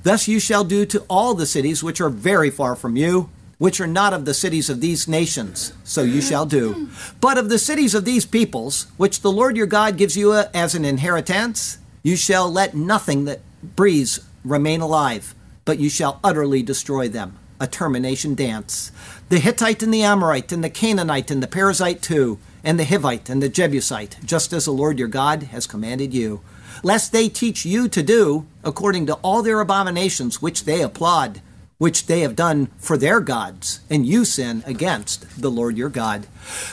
Thus 0.03 0.27
you 0.27 0.39
shall 0.39 0.63
do 0.63 0.85
to 0.87 1.05
all 1.07 1.33
the 1.35 1.45
cities 1.45 1.83
which 1.83 2.01
are 2.01 2.09
very 2.09 2.49
far 2.49 2.75
from 2.75 2.95
you, 2.95 3.29
which 3.59 3.79
are 3.79 3.87
not 3.87 4.13
of 4.13 4.25
the 4.25 4.33
cities 4.33 4.69
of 4.69 4.81
these 4.81 5.07
nations, 5.07 5.73
so 5.83 6.01
you 6.01 6.21
shall 6.21 6.45
do. 6.45 6.89
But 7.21 7.37
of 7.37 7.49
the 7.49 7.59
cities 7.59 7.93
of 7.93 8.05
these 8.05 8.25
peoples, 8.25 8.87
which 8.97 9.19
the 9.19 9.31
Lord 9.31 9.55
your 9.55 9.67
God 9.67 9.97
gives 9.97 10.17
you 10.17 10.31
uh, 10.31 10.47
as 10.53 10.73
an 10.73 10.85
inheritance, 10.85 11.77
you 12.01 12.15
shall 12.15 12.49
let 12.49 12.73
nothing 12.73 13.25
that 13.25 13.41
breathes 13.61 14.21
remain 14.45 14.79
alive, 14.79 15.35
but 15.65 15.77
you 15.77 15.89
shall 15.89 16.21
utterly 16.23 16.63
destroy 16.63 17.09
them. 17.09 17.37
A 17.59 17.67
termination 17.67 18.33
dance. 18.33 18.93
The 19.27 19.39
Hittite 19.39 19.83
and 19.83 19.93
the 19.93 20.03
Amorite 20.03 20.53
and 20.53 20.63
the 20.63 20.69
Canaanite 20.69 21.29
and 21.29 21.43
the 21.43 21.47
Perizzite 21.47 21.99
too, 21.99 22.39
and 22.63 22.79
the 22.79 22.85
Hivite 22.85 23.29
and 23.29 23.43
the 23.43 23.49
Jebusite, 23.49 24.15
just 24.23 24.53
as 24.53 24.63
the 24.63 24.71
Lord 24.71 24.97
your 24.97 25.09
God 25.09 25.43
has 25.43 25.67
commanded 25.67 26.13
you, 26.13 26.39
lest 26.81 27.11
they 27.11 27.27
teach 27.27 27.65
you 27.65 27.89
to 27.89 28.01
do 28.01 28.45
according 28.63 29.05
to 29.07 29.15
all 29.15 29.43
their 29.43 29.59
abominations 29.59 30.41
which 30.41 30.63
they 30.63 30.81
applaud 30.81 31.41
which 31.79 32.05
they 32.05 32.19
have 32.19 32.35
done 32.35 32.67
for 32.77 32.97
their 32.97 33.21
gods, 33.21 33.79
and 33.89 34.05
you 34.05 34.25
sin 34.25 34.61
against 34.67 35.41
the 35.41 35.49
Lord 35.49 35.77
your 35.77 35.89
God. 35.89 36.25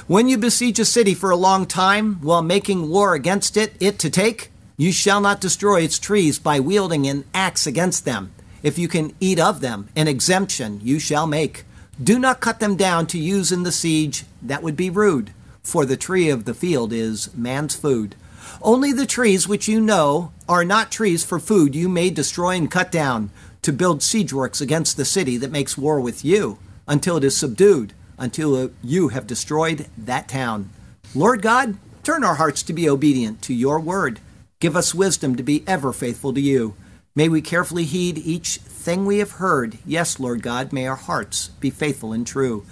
When 0.09 0.29
you 0.29 0.37
besiege 0.37 0.81
a 0.81 0.85
city 0.85 1.15
for 1.15 1.31
a 1.31 1.37
long 1.37 1.65
time, 1.65 2.17
while 2.17 2.43
making 2.43 2.91
war 2.91 3.15
against 3.15 3.57
it, 3.57 3.73
it 3.81 4.01
to 4.01 4.11
take, 4.11 4.51
you 4.77 4.91
shall 4.91 5.21
not 5.21 5.41
destroy 5.41 5.81
its 5.83 6.01
trees 6.01 6.41
by 6.41 6.59
wielding 6.59 7.07
an 7.07 7.25
axe 7.33 7.69
against 7.69 8.05
them. 8.05 8.33
If 8.65 8.79
you 8.79 8.89
can 8.89 9.15
eat 9.21 9.39
of 9.39 9.61
them, 9.61 9.89
an 9.95 10.09
exemption 10.09 10.81
you 10.83 10.99
shall 10.99 11.29
make. 11.29 11.65
Do 12.03 12.19
not 12.19 12.41
cut 12.41 12.59
them 12.59 12.77
down 12.77 13.07
to 13.07 13.19
use 13.19 13.53
in 13.53 13.63
the 13.63 13.73
siege, 13.73 14.25
that 14.43 14.65
would 14.65 14.77
be 14.77 14.91
rude, 14.91 15.31
for 15.63 15.87
the 15.87 15.97
tree 15.97 16.29
of 16.29 16.47
the 16.47 16.55
field 16.55 16.93
is 16.93 17.33
man's 17.33 17.77
food. 17.77 18.17
Only 18.61 18.93
the 18.93 19.07
trees 19.07 19.47
which 19.47 19.69
you 19.69 19.81
know 19.81 20.33
are 20.49 20.65
not 20.65 20.91
trees 20.91 21.25
for 21.25 21.39
food 21.39 21.77
you 21.77 21.89
may 21.89 22.11
destroy 22.11 22.57
and 22.57 22.69
cut 22.69 22.91
down 22.91 23.31
to 23.67 23.73
build 23.73 24.01
siege 24.01 24.33
works 24.33 24.61
against 24.61 24.97
the 24.97 25.05
city 25.05 25.37
that 25.37 25.51
makes 25.51 25.77
war 25.77 26.01
with 26.01 26.25
you 26.25 26.57
until 26.87 27.17
it 27.17 27.25
is 27.25 27.37
subdued, 27.37 27.93
until 28.17 28.71
you 28.81 29.09
have 29.09 29.27
destroyed 29.27 29.89
that 29.99 30.29
town. 30.29 30.71
Lord 31.17 31.43
God, 31.43 31.77
turn 32.05 32.23
our 32.23 32.37
hearts 32.37 32.62
to 32.62 32.73
be 32.73 32.89
obedient 32.89 33.43
to 33.43 33.53
your 33.53 33.81
word. 33.81 34.21
Give 34.61 34.77
us 34.77 34.95
wisdom 34.95 35.35
to 35.35 35.43
be 35.43 35.64
ever 35.67 35.93
faithful 35.93 36.33
to 36.33 36.41
you. 36.41 36.77
May 37.17 37.29
we 37.29 37.43
carefully 37.43 37.83
heed 37.83 38.19
each 38.19 38.59
thing 38.59 39.05
we 39.05 39.19
have 39.19 39.33
heard. 39.33 39.79
Yes, 39.85 40.21
Lord 40.21 40.43
God, 40.43 40.73
may 40.73 40.87
our 40.87 40.95
hearts 40.95 41.49
be 41.59 41.71
faithful 41.71 42.12
and 42.12 42.25
true. 42.25 42.64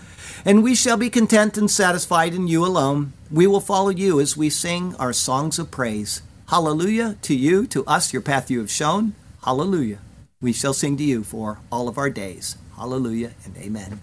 And 0.44 0.62
we 0.62 0.76
shall 0.76 0.96
be 0.96 1.10
content 1.10 1.58
and 1.58 1.68
satisfied 1.68 2.34
in 2.34 2.46
you 2.46 2.64
alone. 2.64 3.14
We 3.32 3.48
will 3.48 3.58
follow 3.58 3.90
you 3.90 4.20
as 4.20 4.36
we 4.36 4.48
sing 4.48 4.94
our 5.00 5.12
songs 5.12 5.58
of 5.58 5.72
praise. 5.72 6.22
Hallelujah 6.50 7.16
to 7.22 7.34
you, 7.34 7.66
to 7.66 7.84
us, 7.84 8.12
your 8.12 8.22
path 8.22 8.48
you 8.48 8.60
have 8.60 8.70
shown. 8.70 9.16
Hallelujah 9.42 9.98
we 10.44 10.52
shall 10.52 10.74
sing 10.74 10.94
to 10.98 11.02
you 11.02 11.24
for 11.24 11.58
all 11.72 11.88
of 11.88 11.96
our 11.96 12.10
days. 12.10 12.58
Hallelujah 12.76 13.32
and 13.46 13.56
amen. 13.56 14.00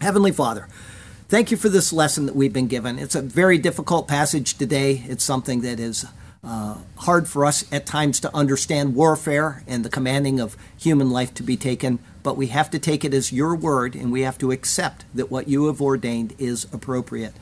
Heavenly 0.00 0.30
Father, 0.30 0.68
thank 1.26 1.50
you 1.50 1.56
for 1.56 1.68
this 1.68 1.92
lesson 1.92 2.26
that 2.26 2.36
we've 2.36 2.52
been 2.52 2.68
given. 2.68 2.96
It's 2.96 3.16
a 3.16 3.20
very 3.20 3.58
difficult 3.58 4.06
passage 4.06 4.56
today. 4.56 5.02
It's 5.08 5.24
something 5.24 5.62
that 5.62 5.80
is 5.80 6.06
uh, 6.44 6.78
hard 6.98 7.26
for 7.26 7.44
us 7.44 7.70
at 7.72 7.86
times 7.86 8.20
to 8.20 8.32
understand 8.36 8.94
warfare 8.94 9.64
and 9.66 9.84
the 9.84 9.88
commanding 9.88 10.38
of 10.38 10.56
human 10.78 11.10
life 11.10 11.34
to 11.34 11.42
be 11.42 11.56
taken, 11.56 11.98
but 12.22 12.36
we 12.36 12.46
have 12.48 12.70
to 12.70 12.78
take 12.78 13.04
it 13.04 13.12
as 13.12 13.32
your 13.32 13.56
word 13.56 13.96
and 13.96 14.12
we 14.12 14.20
have 14.20 14.38
to 14.38 14.52
accept 14.52 15.04
that 15.12 15.28
what 15.28 15.48
you 15.48 15.66
have 15.66 15.82
ordained 15.82 16.34
is 16.38 16.68
appropriate. 16.72 17.34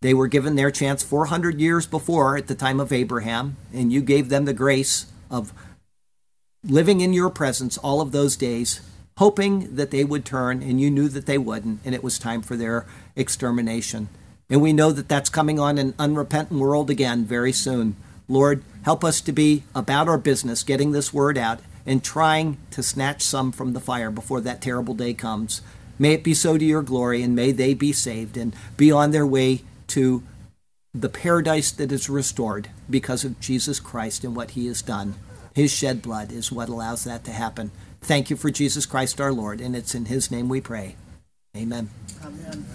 They 0.00 0.14
were 0.14 0.28
given 0.28 0.54
their 0.54 0.70
chance 0.70 1.02
400 1.02 1.60
years 1.60 1.86
before 1.86 2.38
at 2.38 2.46
the 2.46 2.54
time 2.54 2.80
of 2.80 2.90
Abraham, 2.90 3.58
and 3.70 3.92
you 3.92 4.00
gave 4.00 4.30
them 4.30 4.46
the 4.46 4.54
grace 4.54 5.04
of 5.30 5.52
living 6.64 7.00
in 7.00 7.12
your 7.12 7.30
presence 7.30 7.78
all 7.78 8.00
of 8.00 8.12
those 8.12 8.36
days, 8.36 8.80
hoping 9.18 9.74
that 9.76 9.90
they 9.90 10.04
would 10.04 10.24
turn, 10.24 10.62
and 10.62 10.80
you 10.80 10.90
knew 10.90 11.08
that 11.08 11.26
they 11.26 11.38
wouldn't, 11.38 11.80
and 11.84 11.94
it 11.94 12.04
was 12.04 12.18
time 12.18 12.42
for 12.42 12.56
their 12.56 12.86
extermination. 13.16 14.08
And 14.48 14.60
we 14.60 14.72
know 14.72 14.90
that 14.92 15.08
that's 15.08 15.30
coming 15.30 15.58
on 15.60 15.78
an 15.78 15.94
unrepentant 15.98 16.60
world 16.60 16.90
again 16.90 17.24
very 17.24 17.52
soon. 17.52 17.96
Lord, 18.28 18.62
help 18.82 19.04
us 19.04 19.20
to 19.22 19.32
be 19.32 19.64
about 19.74 20.08
our 20.08 20.18
business, 20.18 20.62
getting 20.62 20.92
this 20.92 21.12
word 21.12 21.38
out, 21.38 21.60
and 21.86 22.02
trying 22.02 22.58
to 22.70 22.82
snatch 22.82 23.22
some 23.22 23.52
from 23.52 23.72
the 23.72 23.80
fire 23.80 24.10
before 24.10 24.40
that 24.40 24.60
terrible 24.60 24.94
day 24.94 25.14
comes. 25.14 25.62
May 25.98 26.14
it 26.14 26.24
be 26.24 26.34
so 26.34 26.58
to 26.58 26.64
your 26.64 26.82
glory, 26.82 27.22
and 27.22 27.34
may 27.34 27.52
they 27.52 27.74
be 27.74 27.92
saved 27.92 28.36
and 28.36 28.54
be 28.76 28.90
on 28.90 29.10
their 29.10 29.26
way 29.26 29.62
to 29.88 30.22
the 30.94 31.08
paradise 31.08 31.70
that 31.72 31.92
is 31.92 32.10
restored 32.10 32.68
because 32.88 33.24
of 33.24 33.38
Jesus 33.40 33.78
Christ 33.80 34.24
and 34.24 34.34
what 34.34 34.52
he 34.52 34.66
has 34.66 34.82
done. 34.82 35.14
His 35.54 35.72
shed 35.72 36.02
blood 36.02 36.32
is 36.32 36.52
what 36.52 36.68
allows 36.68 37.04
that 37.04 37.24
to 37.24 37.32
happen. 37.32 37.70
Thank 38.00 38.30
you 38.30 38.36
for 38.36 38.50
Jesus 38.50 38.86
Christ 38.86 39.20
our 39.20 39.32
Lord, 39.32 39.60
and 39.60 39.76
it's 39.76 39.94
in 39.94 40.06
his 40.06 40.30
name 40.30 40.48
we 40.48 40.60
pray. 40.60 40.96
Amen. 41.56 41.90
Amen. 42.24 42.66